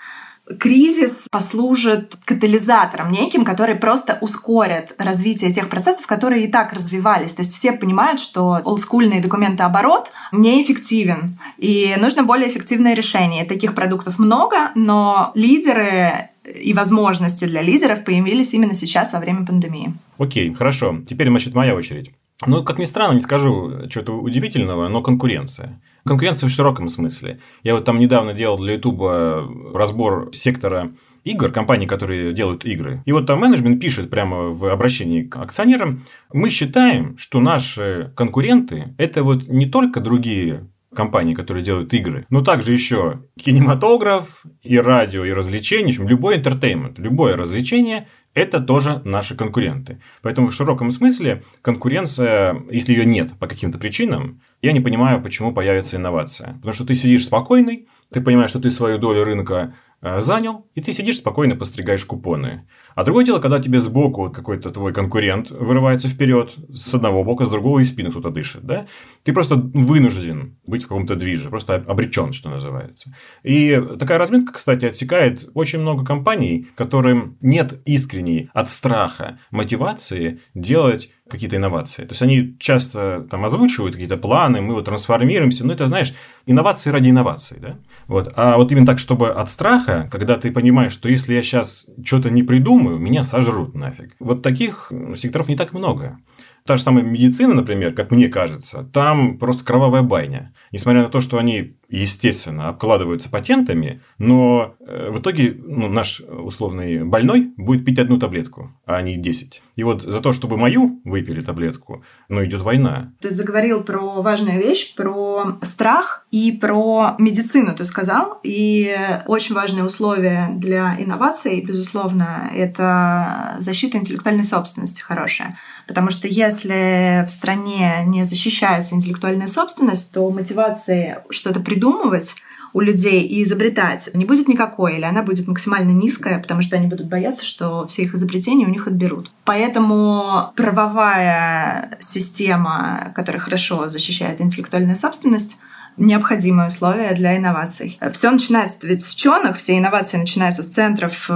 кризис 0.58 1.26
послужит 1.30 2.16
катализатором 2.24 3.12
неким, 3.12 3.44
который 3.44 3.74
просто 3.74 4.18
ускорит 4.20 4.94
развитие 4.98 5.52
тех 5.52 5.68
процессов, 5.68 6.06
которые 6.06 6.46
и 6.46 6.50
так 6.50 6.72
развивались. 6.72 7.32
То 7.32 7.42
есть 7.42 7.54
все 7.54 7.72
понимают, 7.72 8.20
что 8.20 8.60
олдскульный 8.64 9.20
документооборот 9.20 10.10
неэффективен, 10.32 11.38
и 11.58 11.94
нужно 11.98 12.22
более 12.24 12.48
эффективное 12.48 12.94
решение. 12.94 13.44
Таких 13.44 13.74
продуктов 13.74 14.18
много, 14.18 14.72
но 14.74 15.32
лидеры 15.34 16.30
и 16.44 16.72
возможности 16.72 17.44
для 17.44 17.62
лидеров 17.62 18.04
появились 18.04 18.54
именно 18.54 18.74
сейчас 18.74 19.12
во 19.12 19.20
время 19.20 19.46
пандемии. 19.46 19.94
Окей, 20.18 20.52
хорошо. 20.54 20.98
Теперь, 21.08 21.28
значит, 21.28 21.54
моя 21.54 21.74
очередь. 21.74 22.10
Ну, 22.46 22.64
как 22.64 22.78
ни 22.78 22.86
странно, 22.86 23.14
не 23.14 23.20
скажу 23.20 23.86
чего-то 23.88 24.18
удивительного, 24.18 24.88
но 24.88 25.02
конкуренция. 25.02 25.78
Конкуренция 26.04 26.48
в 26.48 26.52
широком 26.52 26.88
смысле. 26.88 27.40
Я 27.62 27.74
вот 27.74 27.84
там 27.84 27.98
недавно 27.98 28.32
делал 28.32 28.58
для 28.58 28.74
Ютуба 28.74 29.48
разбор 29.74 30.30
сектора 30.32 30.90
игр, 31.24 31.52
компаний, 31.52 31.86
которые 31.86 32.32
делают 32.32 32.64
игры. 32.64 33.02
И 33.04 33.12
вот 33.12 33.26
там 33.26 33.40
менеджмент 33.40 33.80
пишет 33.80 34.10
прямо 34.10 34.50
в 34.50 34.64
обращении 34.66 35.22
к 35.22 35.36
акционерам, 35.36 36.02
мы 36.32 36.50
считаем, 36.50 37.16
что 37.18 37.40
наши 37.40 38.12
конкуренты– 38.16 38.94
это 38.98 39.22
вот 39.22 39.46
не 39.48 39.66
только 39.66 40.00
другие 40.00 40.68
компании, 40.94 41.34
которые 41.34 41.62
делают 41.62 41.94
игры, 41.94 42.26
но 42.30 42.42
также 42.42 42.72
еще 42.72 43.22
кинематограф 43.38 44.44
и 44.62 44.78
радио, 44.78 45.24
и 45.24 45.32
развлечения, 45.32 45.92
в 45.92 46.00
общем, 46.00 46.08
любой 46.08 46.36
интертеймент, 46.36 46.98
любое 46.98 47.36
развлечение– 47.36 48.08
это 48.34 48.60
тоже 48.60 49.02
наши 49.04 49.34
конкуренты. 49.34 50.00
Поэтому 50.22 50.48
в 50.48 50.54
широком 50.54 50.90
смысле 50.90 51.42
конкуренция, 51.62 52.62
если 52.70 52.92
ее 52.92 53.04
нет 53.04 53.32
по 53.38 53.46
каким-то 53.46 53.78
причинам, 53.78 54.40
я 54.62 54.72
не 54.72 54.80
понимаю, 54.80 55.22
почему 55.22 55.52
появится 55.52 55.96
инновация. 55.96 56.54
Потому 56.54 56.72
что 56.72 56.86
ты 56.86 56.94
сидишь 56.94 57.26
спокойный, 57.26 57.88
ты 58.12 58.20
понимаешь, 58.20 58.50
что 58.50 58.60
ты 58.60 58.70
свою 58.70 58.98
долю 58.98 59.24
рынка 59.24 59.74
занял, 60.02 60.66
и 60.74 60.80
ты 60.80 60.92
сидишь 60.92 61.18
спокойно 61.18 61.56
постригаешь 61.56 62.04
купоны. 62.04 62.66
А 62.94 63.04
другое 63.04 63.24
дело, 63.24 63.38
когда 63.38 63.60
тебе 63.60 63.80
сбоку 63.80 64.30
какой-то 64.30 64.70
твой 64.70 64.92
конкурент 64.92 65.50
вырывается 65.50 66.08
вперед, 66.08 66.54
с 66.72 66.94
одного 66.94 67.22
бока, 67.22 67.44
с 67.44 67.50
другого 67.50 67.80
и 67.80 67.84
спину 67.84 68.10
кто-то 68.10 68.30
дышит, 68.30 68.62
да? 68.62 68.86
Ты 69.22 69.32
просто 69.32 69.56
вынужден 69.56 70.58
быть 70.66 70.84
в 70.84 70.88
каком-то 70.88 71.16
движе, 71.16 71.50
просто 71.50 71.74
обречен, 71.74 72.32
что 72.32 72.48
называется. 72.50 73.14
И 73.42 73.80
такая 73.98 74.18
разметка, 74.18 74.54
кстати, 74.54 74.86
отсекает 74.86 75.48
очень 75.54 75.80
много 75.80 76.04
компаний, 76.04 76.68
которым 76.76 77.36
нет 77.40 77.80
искренней 77.84 78.50
от 78.54 78.70
страха 78.70 79.38
мотивации 79.50 80.40
делать 80.54 81.10
какие-то 81.30 81.56
инновации. 81.56 82.02
То 82.02 82.12
есть 82.12 82.22
они 82.22 82.56
часто 82.58 83.26
там 83.30 83.44
озвучивают 83.44 83.94
какие-то 83.94 84.16
планы, 84.16 84.60
мы 84.60 84.74
вот 84.74 84.84
трансформируемся, 84.84 85.66
но 85.66 85.72
это, 85.72 85.86
знаешь, 85.86 86.14
инновации 86.46 86.90
ради 86.90 87.10
инноваций, 87.10 87.58
да? 87.60 87.78
Вот. 88.06 88.32
А 88.36 88.56
вот 88.56 88.70
именно 88.72 88.86
так, 88.86 88.98
чтобы 88.98 89.30
от 89.30 89.48
страха, 89.48 90.08
когда 90.10 90.36
ты 90.36 90.50
понимаешь, 90.50 90.92
что 90.92 91.08
если 91.08 91.34
я 91.34 91.42
сейчас 91.42 91.86
что-то 92.04 92.30
не 92.30 92.42
придумаю, 92.42 92.98
меня 92.98 93.22
сожрут 93.22 93.74
нафиг. 93.74 94.14
Вот 94.18 94.42
таких 94.42 94.92
секторов 95.16 95.48
не 95.48 95.56
так 95.56 95.72
много. 95.72 96.18
Та 96.64 96.76
же 96.76 96.82
самая 96.82 97.02
медицина, 97.02 97.54
например, 97.54 97.94
как 97.94 98.10
мне 98.10 98.28
кажется, 98.28 98.84
там 98.92 99.38
просто 99.38 99.64
кровавая 99.64 100.02
байня. 100.02 100.52
Несмотря 100.72 101.02
на 101.02 101.08
то, 101.08 101.20
что 101.20 101.38
они, 101.38 101.76
естественно, 101.88 102.68
обкладываются 102.68 103.30
патентами, 103.30 104.02
но 104.18 104.74
э, 104.80 105.10
в 105.10 105.20
итоге 105.20 105.56
ну, 105.58 105.88
наш 105.88 106.20
условный 106.20 107.02
больной 107.04 107.52
будет 107.56 107.84
пить 107.84 107.98
одну 107.98 108.18
таблетку, 108.18 108.72
а 108.84 109.00
не 109.00 109.16
10. 109.16 109.62
И 109.80 109.82
вот 109.82 110.02
за 110.02 110.20
то, 110.20 110.34
чтобы 110.34 110.58
мою 110.58 111.00
выпили 111.04 111.40
таблетку, 111.40 112.04
ну, 112.28 112.44
идет 112.44 112.60
война. 112.60 113.14
Ты 113.18 113.30
заговорил 113.30 113.82
про 113.82 114.20
важную 114.20 114.58
вещь, 114.58 114.94
про 114.94 115.58
страх 115.62 116.26
И 116.30 116.52
про 116.52 117.16
медицину 117.18 117.74
ты 117.74 117.86
сказал. 117.86 118.40
И 118.42 118.94
очень 119.26 119.54
важное 119.54 119.84
условие 119.84 120.50
для 120.58 121.00
инноваций, 121.00 121.62
безусловно, 121.62 122.50
это 122.54 123.56
защита 123.58 123.96
интеллектуальной 123.96 124.44
собственности 124.44 125.00
хорошая. 125.00 125.58
Потому 125.88 126.10
что 126.10 126.28
если 126.28 127.24
в 127.26 127.30
стране 127.30 128.04
не 128.06 128.24
защищается 128.24 128.94
интеллектуальная 128.94 129.48
собственность, 129.48 130.12
то 130.12 130.30
мотивации 130.30 131.20
что-то 131.30 131.60
придумывать 131.60 132.34
у 132.72 132.80
людей 132.80 133.22
и 133.22 133.42
изобретать 133.42 134.10
не 134.14 134.24
будет 134.24 134.48
никакой, 134.48 134.96
или 134.96 135.04
она 135.04 135.22
будет 135.22 135.46
максимально 135.48 135.90
низкая, 135.90 136.38
потому 136.40 136.62
что 136.62 136.76
они 136.76 136.86
будут 136.86 137.08
бояться, 137.08 137.44
что 137.44 137.86
все 137.86 138.02
их 138.02 138.14
изобретения 138.14 138.66
у 138.66 138.70
них 138.70 138.86
отберут. 138.86 139.30
Поэтому 139.44 140.52
правовая 140.56 141.98
система, 142.00 143.12
которая 143.14 143.40
хорошо 143.40 143.88
защищает 143.88 144.40
интеллектуальную 144.40 144.96
собственность, 144.96 145.58
необходимое 145.96 146.68
условие 146.68 147.14
для 147.14 147.36
инноваций. 147.36 147.98
Все 148.12 148.30
начинается 148.30 148.78
ведь 148.82 149.04
с 149.04 149.14
ученых, 149.14 149.58
все 149.58 149.76
инновации 149.78 150.16
начинаются 150.16 150.62
с 150.62 150.68
центров 150.68 151.26
э, 151.28 151.32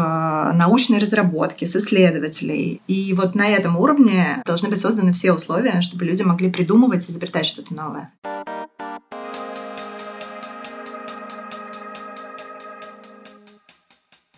научной 0.54 0.98
разработки, 0.98 1.64
с 1.64 1.76
исследователей. 1.76 2.80
И 2.86 3.12
вот 3.14 3.34
на 3.34 3.46
этом 3.46 3.76
уровне 3.76 4.42
должны 4.46 4.68
быть 4.68 4.80
созданы 4.80 5.12
все 5.12 5.32
условия, 5.32 5.80
чтобы 5.80 6.04
люди 6.04 6.22
могли 6.22 6.50
придумывать, 6.50 7.08
изобретать 7.08 7.46
что-то 7.46 7.74
новое. 7.74 8.10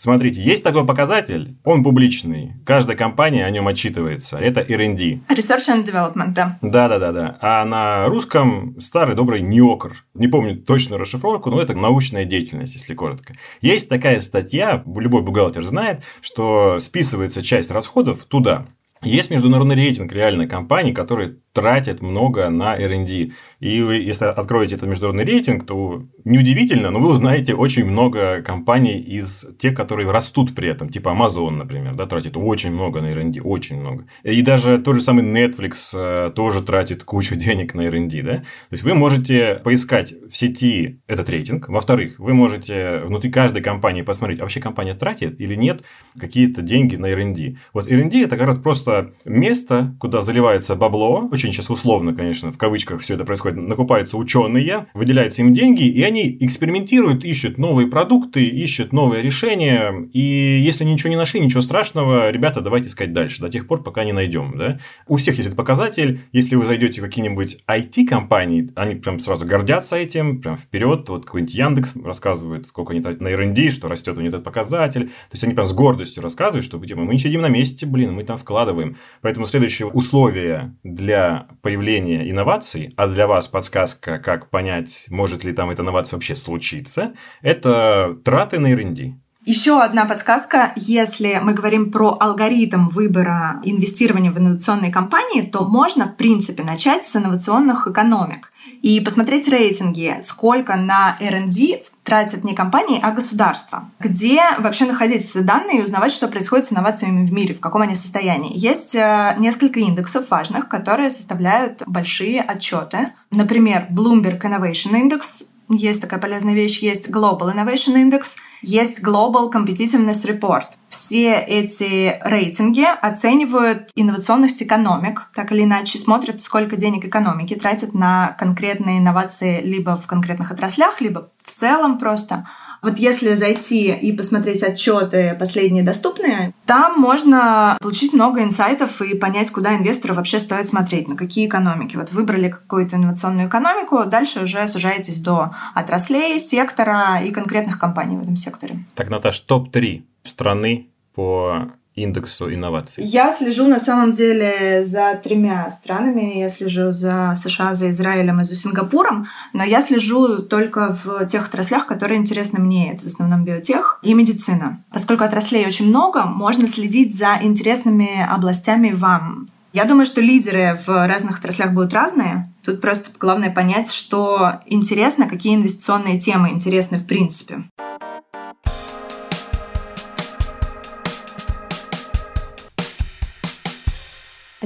Смотрите, 0.06 0.40
есть 0.40 0.62
такой 0.62 0.86
показатель, 0.86 1.56
он 1.64 1.82
публичный, 1.82 2.52
каждая 2.64 2.96
компания 2.96 3.44
о 3.44 3.50
нем 3.50 3.66
отчитывается, 3.66 4.38
это 4.38 4.60
R&D. 4.60 5.18
Research 5.28 5.66
and 5.66 5.84
Development, 5.84 6.32
да. 6.32 6.58
Да-да-да. 6.62 7.36
А 7.40 7.64
на 7.64 8.06
русском 8.06 8.80
старый 8.80 9.16
добрый 9.16 9.40
НИОКР. 9.40 10.04
Не 10.14 10.28
помню 10.28 10.58
точную 10.58 11.00
расшифровку, 11.00 11.50
но 11.50 11.60
это 11.60 11.74
научная 11.74 12.24
деятельность, 12.24 12.74
если 12.74 12.94
коротко. 12.94 13.34
Есть 13.60 13.88
такая 13.88 14.20
статья, 14.20 14.84
любой 14.86 15.22
бухгалтер 15.22 15.64
знает, 15.64 16.04
что 16.20 16.78
списывается 16.78 17.42
часть 17.42 17.72
расходов 17.72 18.26
туда. 18.26 18.66
Есть 19.06 19.30
международный 19.30 19.76
рейтинг 19.76 20.12
реально 20.12 20.48
компаний, 20.48 20.92
которые 20.92 21.36
тратят 21.56 22.02
много 22.02 22.50
на 22.50 22.76
R&D. 22.76 23.30
И 23.60 23.80
вы, 23.80 23.94
если 23.94 24.26
откроете 24.26 24.74
этот 24.74 24.90
международный 24.90 25.24
рейтинг, 25.24 25.64
то 25.64 26.02
неудивительно, 26.24 26.90
но 26.90 26.98
вы 26.98 27.08
узнаете 27.08 27.54
очень 27.54 27.86
много 27.86 28.42
компаний 28.42 29.00
из 29.00 29.46
тех, 29.58 29.74
которые 29.74 30.10
растут 30.10 30.54
при 30.54 30.68
этом. 30.68 30.90
Типа 30.90 31.16
Amazon, 31.18 31.52
например, 31.52 31.94
да, 31.94 32.04
тратит 32.04 32.36
очень 32.36 32.72
много 32.72 33.00
на 33.00 33.06
R&D, 33.06 33.40
очень 33.40 33.80
много. 33.80 34.04
И 34.22 34.42
даже 34.42 34.78
тот 34.78 34.96
же 34.96 35.00
самый 35.00 35.24
Netflix 35.24 35.94
э, 35.94 36.30
тоже 36.32 36.62
тратит 36.62 37.04
кучу 37.04 37.36
денег 37.36 37.72
на 37.72 37.82
R&D, 37.86 38.22
да. 38.22 38.36
То 38.36 38.44
есть, 38.72 38.84
вы 38.84 38.92
можете 38.92 39.60
поискать 39.64 40.12
в 40.30 40.36
сети 40.36 41.00
этот 41.06 41.30
рейтинг. 41.30 41.70
Во-вторых, 41.70 42.18
вы 42.18 42.34
можете 42.34 42.98
внутри 43.06 43.30
каждой 43.30 43.62
компании 43.62 44.02
посмотреть, 44.02 44.40
а 44.40 44.42
вообще 44.42 44.60
компания 44.60 44.92
тратит 44.92 45.40
или 45.40 45.54
нет 45.54 45.84
какие-то 46.20 46.60
деньги 46.60 46.96
на 46.96 47.06
R&D. 47.06 47.56
Вот 47.72 47.90
R&D 47.90 48.22
это 48.22 48.36
как 48.36 48.46
раз 48.46 48.58
просто 48.58 48.95
место, 49.24 49.94
куда 49.98 50.20
заливается 50.20 50.74
бабло, 50.76 51.28
очень 51.30 51.52
сейчас 51.52 51.70
условно, 51.70 52.14
конечно, 52.14 52.52
в 52.52 52.58
кавычках 52.58 53.00
все 53.00 53.14
это 53.14 53.24
происходит, 53.24 53.58
накупаются 53.58 54.16
ученые, 54.16 54.86
выделяются 54.94 55.42
им 55.42 55.52
деньги, 55.52 55.84
и 55.84 56.02
они 56.02 56.36
экспериментируют, 56.40 57.24
ищут 57.24 57.58
новые 57.58 57.88
продукты, 57.88 58.44
ищут 58.44 58.92
новые 58.92 59.22
решения, 59.22 60.08
и 60.12 60.20
если 60.64 60.84
ничего 60.84 61.10
не 61.10 61.16
нашли, 61.16 61.40
ничего 61.40 61.60
страшного, 61.60 62.30
ребята, 62.30 62.60
давайте 62.60 62.88
искать 62.88 63.12
дальше, 63.12 63.40
до 63.40 63.48
тех 63.48 63.66
пор, 63.66 63.82
пока 63.82 64.04
не 64.04 64.12
найдем. 64.12 64.54
Да? 64.56 64.78
У 65.06 65.16
всех 65.16 65.36
есть 65.36 65.46
этот 65.46 65.56
показатель, 65.56 66.20
если 66.32 66.56
вы 66.56 66.66
зайдете 66.66 67.00
в 67.00 67.04
какие-нибудь 67.04 67.58
IT-компании, 67.68 68.70
они 68.74 68.94
прям 68.94 69.18
сразу 69.20 69.46
гордятся 69.46 69.96
этим, 69.96 70.40
прям 70.40 70.56
вперед, 70.56 71.08
вот 71.08 71.24
какой-нибудь 71.24 71.54
Яндекс 71.54 71.96
рассказывает, 71.96 72.66
сколько 72.66 72.92
они 72.92 73.02
тратят 73.02 73.20
на 73.20 73.28
R&D, 73.28 73.70
что 73.70 73.88
растет 73.88 74.16
у 74.16 74.20
них 74.20 74.28
этот 74.28 74.44
показатель, 74.44 75.06
то 75.06 75.32
есть 75.32 75.44
они 75.44 75.54
прям 75.54 75.66
с 75.66 75.72
гордостью 75.72 76.22
рассказывают, 76.22 76.64
что 76.64 76.78
типа, 76.84 77.00
мы 77.00 77.14
не 77.14 77.18
сидим 77.18 77.40
на 77.40 77.48
месте, 77.48 77.86
блин, 77.86 78.12
мы 78.12 78.24
там 78.24 78.36
вкладываем. 78.36 78.85
Поэтому 79.22 79.46
следующее 79.46 79.88
условие 79.88 80.76
для 80.82 81.48
появления 81.62 82.30
инноваций, 82.30 82.92
а 82.96 83.08
для 83.08 83.26
вас 83.26 83.48
подсказка, 83.48 84.18
как 84.18 84.50
понять, 84.50 85.06
может 85.08 85.44
ли 85.44 85.52
там 85.52 85.70
эта 85.70 85.82
инновация 85.82 86.16
вообще 86.16 86.36
случиться, 86.36 87.14
это 87.42 88.16
траты 88.24 88.58
на 88.58 88.68
R&D. 88.72 89.14
Еще 89.46 89.80
одна 89.80 90.06
подсказка. 90.06 90.72
Если 90.74 91.38
мы 91.40 91.54
говорим 91.54 91.92
про 91.92 92.16
алгоритм 92.18 92.88
выбора 92.88 93.60
инвестирования 93.62 94.32
в 94.32 94.38
инновационные 94.38 94.90
компании, 94.90 95.42
то 95.42 95.64
можно, 95.64 96.06
в 96.06 96.16
принципе, 96.16 96.64
начать 96.64 97.06
с 97.06 97.14
инновационных 97.14 97.86
экономик 97.86 98.50
и 98.82 99.00
посмотреть 99.00 99.48
рейтинги, 99.48 100.20
сколько 100.22 100.76
на 100.76 101.16
R&D 101.20 101.82
тратят 102.02 102.44
не 102.44 102.54
компании, 102.54 103.00
а 103.02 103.10
государства. 103.10 103.90
Где 103.98 104.40
вообще 104.58 104.84
находить 104.84 105.28
эти 105.28 105.38
данные 105.38 105.80
и 105.80 105.82
узнавать, 105.82 106.12
что 106.12 106.28
происходит 106.28 106.66
с 106.66 106.72
инновациями 106.72 107.26
в 107.26 107.32
мире, 107.32 107.54
в 107.54 107.60
каком 107.60 107.82
они 107.82 107.94
состоянии. 107.94 108.56
Есть 108.56 108.94
э, 108.94 109.34
несколько 109.38 109.80
индексов 109.80 110.30
важных, 110.30 110.68
которые 110.68 111.10
составляют 111.10 111.82
большие 111.86 112.40
отчеты. 112.40 113.12
Например, 113.30 113.86
Bloomberg 113.90 114.40
Innovation 114.40 114.92
Index 114.92 115.46
есть 115.68 116.00
такая 116.00 116.20
полезная 116.20 116.54
вещь, 116.54 116.78
есть 116.78 117.08
Global 117.08 117.52
Innovation 117.54 117.94
Index, 117.94 118.36
есть 118.62 119.02
Global 119.02 119.52
Competitiveness 119.52 120.24
Report. 120.26 120.64
Все 120.88 121.34
эти 121.38 122.16
рейтинги 122.24 122.84
оценивают 123.00 123.90
инновационность 123.96 124.62
экономик, 124.62 125.28
так 125.34 125.52
или 125.52 125.64
иначе 125.64 125.98
смотрят, 125.98 126.40
сколько 126.40 126.76
денег 126.76 127.04
экономики 127.04 127.54
тратят 127.54 127.94
на 127.94 128.36
конкретные 128.38 128.98
инновации 128.98 129.60
либо 129.60 129.96
в 129.96 130.06
конкретных 130.06 130.52
отраслях, 130.52 131.00
либо 131.00 131.30
в 131.44 131.50
целом 131.50 131.98
просто. 131.98 132.46
Вот 132.86 133.00
если 133.00 133.34
зайти 133.34 133.92
и 133.92 134.12
посмотреть 134.12 134.62
отчеты 134.62 135.34
последние 135.36 135.82
доступные, 135.82 136.54
там 136.66 137.00
можно 137.00 137.76
получить 137.80 138.12
много 138.12 138.44
инсайтов 138.44 139.02
и 139.02 139.16
понять, 139.16 139.50
куда 139.50 139.74
инвестору 139.74 140.14
вообще 140.14 140.38
стоит 140.38 140.68
смотреть, 140.68 141.08
на 141.08 141.16
какие 141.16 141.48
экономики. 141.48 141.96
Вот 141.96 142.12
выбрали 142.12 142.48
какую-то 142.48 142.94
инновационную 142.94 143.48
экономику, 143.48 144.04
дальше 144.06 144.44
уже 144.44 144.68
сужаетесь 144.68 145.20
до 145.20 145.48
отраслей, 145.74 146.38
сектора 146.38 147.20
и 147.24 147.32
конкретных 147.32 147.80
компаний 147.80 148.18
в 148.18 148.22
этом 148.22 148.36
секторе. 148.36 148.84
Так, 148.94 149.10
Наташ, 149.10 149.40
топ-3 149.40 150.04
страны 150.22 150.86
по 151.12 151.72
индексу 151.96 152.52
инноваций? 152.52 153.04
Я 153.04 153.32
слежу 153.32 153.66
на 153.66 153.80
самом 153.80 154.12
деле 154.12 154.84
за 154.84 155.14
тремя 155.22 155.68
странами. 155.70 156.38
Я 156.38 156.48
слежу 156.48 156.92
за 156.92 157.34
США, 157.36 157.74
за 157.74 157.90
Израилем 157.90 158.40
и 158.40 158.44
за 158.44 158.54
Сингапуром, 158.54 159.26
но 159.52 159.64
я 159.64 159.80
слежу 159.80 160.42
только 160.42 160.96
в 161.04 161.26
тех 161.26 161.48
отраслях, 161.48 161.86
которые 161.86 162.18
интересны 162.18 162.60
мне. 162.60 162.92
Это 162.92 163.02
в 163.02 163.06
основном 163.06 163.44
биотех 163.44 163.98
и 164.02 164.14
медицина. 164.14 164.84
Поскольку 164.90 165.24
отраслей 165.24 165.66
очень 165.66 165.88
много, 165.88 166.24
можно 166.26 166.68
следить 166.68 167.16
за 167.16 167.38
интересными 167.40 168.24
областями 168.24 168.92
вам. 168.92 169.48
Я 169.72 169.84
думаю, 169.84 170.06
что 170.06 170.20
лидеры 170.20 170.78
в 170.86 171.06
разных 171.06 171.40
отраслях 171.40 171.72
будут 171.72 171.92
разные. 171.92 172.50
Тут 172.64 172.80
просто 172.80 173.10
главное 173.18 173.50
понять, 173.50 173.92
что 173.92 174.60
интересно, 174.66 175.28
какие 175.28 175.54
инвестиционные 175.54 176.18
темы 176.18 176.50
интересны 176.50 176.96
в 176.98 177.06
принципе. 177.06 177.64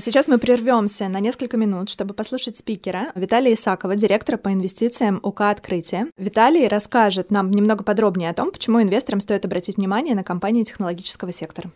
А 0.01 0.03
сейчас 0.03 0.29
мы 0.29 0.39
прервемся 0.39 1.09
на 1.09 1.21
несколько 1.21 1.59
минут, 1.59 1.91
чтобы 1.91 2.15
послушать 2.15 2.57
спикера 2.57 3.09
Виталия 3.15 3.53
Исакова, 3.53 3.97
директора 3.97 4.39
по 4.39 4.51
инвестициям 4.51 5.21
УК 5.23 5.51
«Открытие». 5.51 6.07
Виталий 6.17 6.67
расскажет 6.69 7.31
нам 7.31 7.51
немного 7.51 7.85
подробнее 7.85 8.31
о 8.31 8.33
том, 8.33 8.51
почему 8.51 8.81
инвесторам 8.81 9.21
стоит 9.21 9.45
обратить 9.45 9.77
внимание 9.77 10.15
на 10.15 10.25
компании 10.25 10.65
технологического 10.65 11.33
сектора. 11.33 11.71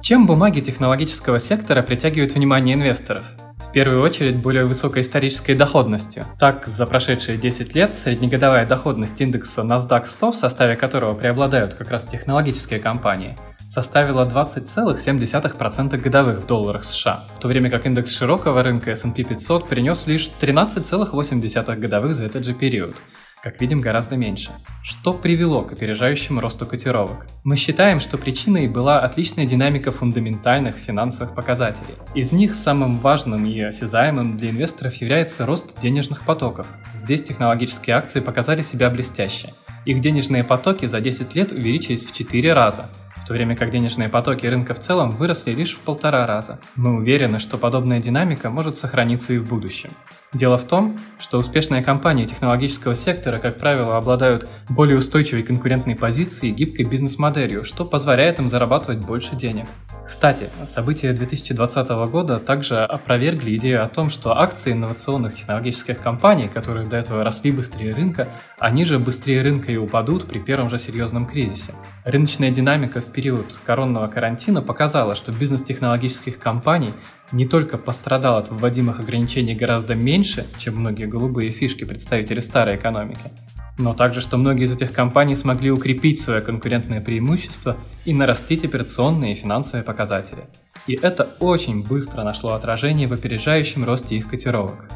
Чем 0.00 0.28
бумаги 0.28 0.60
технологического 0.60 1.40
сектора 1.40 1.82
притягивают 1.82 2.34
внимание 2.34 2.76
инвесторов? 2.76 3.24
В 3.68 3.72
первую 3.72 4.00
очередь 4.00 4.36
более 4.36 4.64
высокой 4.64 5.02
исторической 5.02 5.56
доходностью. 5.56 6.26
Так, 6.38 6.68
за 6.68 6.86
прошедшие 6.86 7.36
10 7.36 7.74
лет 7.74 7.96
среднегодовая 7.96 8.64
доходность 8.64 9.20
индекса 9.20 9.62
NASDAQ 9.62 10.06
100, 10.06 10.30
в 10.30 10.36
составе 10.36 10.76
которого 10.76 11.14
преобладают 11.14 11.74
как 11.74 11.90
раз 11.90 12.04
технологические 12.04 12.78
компании– 12.78 13.36
составила 13.74 14.24
20,7% 14.24 15.98
годовых 15.98 16.44
в 16.44 16.46
долларах 16.46 16.84
США, 16.84 17.24
в 17.36 17.40
то 17.40 17.48
время 17.48 17.70
как 17.70 17.86
индекс 17.86 18.16
широкого 18.16 18.62
рынка 18.62 18.92
S&P 18.92 19.24
500 19.24 19.66
принес 19.66 20.06
лишь 20.06 20.30
13,8% 20.40 21.76
годовых 21.76 22.14
за 22.14 22.24
этот 22.26 22.44
же 22.44 22.54
период, 22.54 22.94
как 23.42 23.60
видим, 23.60 23.80
гораздо 23.80 24.16
меньше. 24.16 24.52
Что 24.84 25.12
привело 25.12 25.62
к 25.62 25.72
опережающему 25.72 26.40
росту 26.40 26.66
котировок? 26.66 27.26
Мы 27.42 27.56
считаем, 27.56 27.98
что 27.98 28.16
причиной 28.16 28.68
была 28.68 29.00
отличная 29.00 29.44
динамика 29.44 29.90
фундаментальных 29.90 30.76
финансовых 30.76 31.34
показателей. 31.34 31.96
Из 32.14 32.30
них 32.30 32.54
самым 32.54 33.00
важным 33.00 33.44
и 33.44 33.60
осязаемым 33.60 34.36
для 34.36 34.50
инвесторов 34.50 34.94
является 34.94 35.46
рост 35.46 35.80
денежных 35.80 36.22
потоков. 36.22 36.68
Здесь 36.94 37.24
технологические 37.24 37.96
акции 37.96 38.20
показали 38.20 38.62
себя 38.62 38.88
блестяще. 38.88 39.52
Их 39.84 40.00
денежные 40.00 40.44
потоки 40.44 40.86
за 40.86 41.00
10 41.00 41.34
лет 41.34 41.50
увеличились 41.50 42.06
в 42.06 42.12
4 42.12 42.52
раза– 42.52 42.88
в 43.24 43.26
то 43.26 43.32
время 43.32 43.56
как 43.56 43.70
денежные 43.70 44.10
потоки 44.10 44.44
рынка 44.44 44.74
в 44.74 44.80
целом 44.80 45.10
выросли 45.12 45.54
лишь 45.54 45.76
в 45.76 45.78
полтора 45.78 46.26
раза. 46.26 46.60
Мы 46.76 46.94
уверены, 46.94 47.38
что 47.38 47.56
подобная 47.56 47.98
динамика 47.98 48.50
может 48.50 48.76
сохраниться 48.76 49.32
и 49.32 49.38
в 49.38 49.48
будущем. 49.48 49.92
Дело 50.34 50.58
в 50.58 50.64
том, 50.64 50.98
что 51.20 51.38
успешные 51.38 51.80
компании 51.82 52.26
технологического 52.26 52.96
сектора, 52.96 53.38
как 53.38 53.56
правило, 53.56 53.96
обладают 53.96 54.48
более 54.68 54.98
устойчивой 54.98 55.44
конкурентной 55.44 55.94
позицией 55.94 56.50
и 56.50 56.54
гибкой 56.54 56.86
бизнес-моделью, 56.86 57.64
что 57.64 57.84
позволяет 57.84 58.40
им 58.40 58.48
зарабатывать 58.48 58.98
больше 58.98 59.36
денег. 59.36 59.66
Кстати, 60.04 60.50
события 60.66 61.12
2020 61.12 61.88
года 62.10 62.40
также 62.40 62.84
опровергли 62.84 63.56
идею 63.56 63.84
о 63.84 63.88
том, 63.88 64.10
что 64.10 64.36
акции 64.36 64.72
инновационных 64.72 65.34
технологических 65.34 66.00
компаний, 66.00 66.48
которые 66.52 66.84
до 66.84 66.96
этого 66.96 67.22
росли 67.22 67.52
быстрее 67.52 67.94
рынка, 67.94 68.28
они 68.58 68.84
же 68.84 68.98
быстрее 68.98 69.40
рынка 69.42 69.70
и 69.70 69.76
упадут 69.76 70.26
при 70.26 70.40
первом 70.40 70.68
же 70.68 70.78
серьезном 70.78 71.26
кризисе. 71.26 71.74
Рыночная 72.04 72.50
динамика 72.50 73.00
в 73.00 73.06
период 73.06 73.58
коронного 73.64 74.08
карантина 74.08 74.60
показала, 74.62 75.14
что 75.14 75.30
бизнес 75.30 75.62
технологических 75.62 76.38
компаний 76.38 76.92
не 77.32 77.46
только 77.46 77.78
пострадал 77.78 78.36
от 78.36 78.50
вводимых 78.50 79.00
ограничений 79.00 79.54
гораздо 79.54 79.94
меньше, 79.94 80.46
чем 80.58 80.76
многие 80.76 81.06
голубые 81.06 81.50
фишки 81.50 81.84
представители 81.84 82.40
старой 82.40 82.76
экономики, 82.76 83.30
но 83.78 83.92
также, 83.94 84.20
что 84.20 84.36
многие 84.36 84.64
из 84.64 84.72
этих 84.72 84.92
компаний 84.92 85.34
смогли 85.34 85.70
укрепить 85.70 86.20
свое 86.20 86.40
конкурентное 86.40 87.00
преимущество 87.00 87.76
и 88.04 88.12
нарастить 88.12 88.64
операционные 88.64 89.32
и 89.32 89.36
финансовые 89.36 89.82
показатели. 89.82 90.44
И 90.86 90.94
это 90.94 91.30
очень 91.40 91.82
быстро 91.82 92.22
нашло 92.22 92.52
отражение 92.52 93.08
в 93.08 93.12
опережающем 93.12 93.84
росте 93.84 94.16
их 94.16 94.28
котировок. 94.28 94.88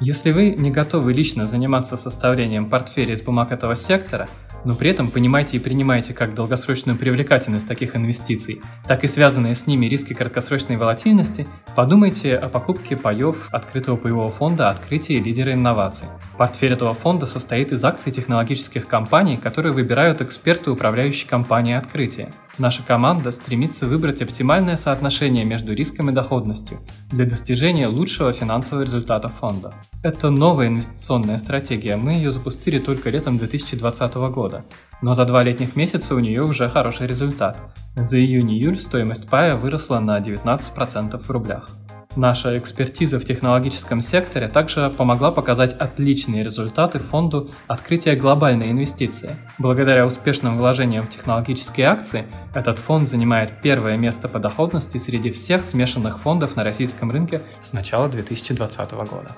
Если 0.00 0.32
вы 0.32 0.50
не 0.50 0.72
готовы 0.72 1.12
лично 1.12 1.46
заниматься 1.46 1.96
составлением 1.96 2.68
портфеля 2.68 3.14
из 3.14 3.22
бумаг 3.22 3.52
этого 3.52 3.76
сектора, 3.76 4.28
но 4.64 4.74
при 4.74 4.90
этом 4.90 5.10
понимаете 5.10 5.56
и 5.56 5.60
принимаете 5.60 6.14
как 6.14 6.34
долгосрочную 6.34 6.98
привлекательность 6.98 7.68
таких 7.68 7.96
инвестиций, 7.96 8.60
так 8.86 9.04
и 9.04 9.08
связанные 9.08 9.54
с 9.54 9.66
ними 9.66 9.86
риски 9.86 10.12
краткосрочной 10.12 10.76
волатильности, 10.76 11.46
подумайте 11.74 12.36
о 12.36 12.48
покупке 12.48 12.96
паев 12.96 13.48
открытого 13.50 13.96
паевого 13.96 14.28
фонда 14.28 14.68
«Открытие 14.68 15.20
лидера 15.20 15.52
инноваций». 15.52 16.08
Портфель 16.36 16.72
этого 16.72 16.94
фонда 16.94 17.26
состоит 17.26 17.72
из 17.72 17.84
акций 17.84 18.12
технологических 18.12 18.86
компаний, 18.86 19.36
которые 19.36 19.72
выбирают 19.72 20.20
эксперты 20.20 20.70
управляющей 20.70 21.28
компании 21.28 21.74
«Открытие». 21.74 22.30
Наша 22.56 22.84
команда 22.84 23.32
стремится 23.32 23.88
выбрать 23.88 24.22
оптимальное 24.22 24.76
соотношение 24.76 25.44
между 25.44 25.74
риском 25.74 26.10
и 26.10 26.12
доходностью 26.12 26.78
для 27.10 27.26
достижения 27.26 27.88
лучшего 27.88 28.32
финансового 28.32 28.84
результата 28.84 29.26
фонда. 29.28 29.74
Это 30.04 30.30
новая 30.30 30.68
инвестиционная 30.68 31.38
стратегия, 31.38 31.96
мы 31.96 32.12
ее 32.12 32.30
запустили 32.30 32.78
только 32.78 33.10
летом 33.10 33.38
2020 33.38 34.14
года, 34.14 34.53
но 35.02 35.14
за 35.14 35.24
два 35.24 35.42
летних 35.42 35.76
месяца 35.76 36.14
у 36.14 36.18
нее 36.18 36.42
уже 36.42 36.68
хороший 36.68 37.06
результат. 37.06 37.58
За 37.96 38.18
июнь-июль 38.18 38.78
стоимость 38.78 39.28
пая 39.28 39.56
выросла 39.56 39.98
на 39.98 40.18
19% 40.18 41.18
в 41.18 41.30
рублях. 41.30 41.70
Наша 42.16 42.56
экспертиза 42.56 43.18
в 43.18 43.24
технологическом 43.24 44.00
секторе 44.00 44.48
также 44.48 44.88
помогла 44.88 45.32
показать 45.32 45.72
отличные 45.72 46.44
результаты 46.44 47.00
фонду 47.00 47.50
открытия 47.66 48.14
глобальной 48.14 48.70
инвестиции. 48.70 49.34
Благодаря 49.58 50.06
успешным 50.06 50.56
вложениям 50.56 51.02
в 51.02 51.10
технологические 51.10 51.88
акции, 51.88 52.26
этот 52.54 52.78
фонд 52.78 53.08
занимает 53.08 53.60
первое 53.62 53.96
место 53.96 54.28
по 54.28 54.38
доходности 54.38 54.98
среди 54.98 55.32
всех 55.32 55.64
смешанных 55.64 56.20
фондов 56.20 56.54
на 56.54 56.62
российском 56.62 57.10
рынке 57.10 57.40
с 57.62 57.72
начала 57.72 58.08
2020 58.08 58.92
года. 58.92 59.32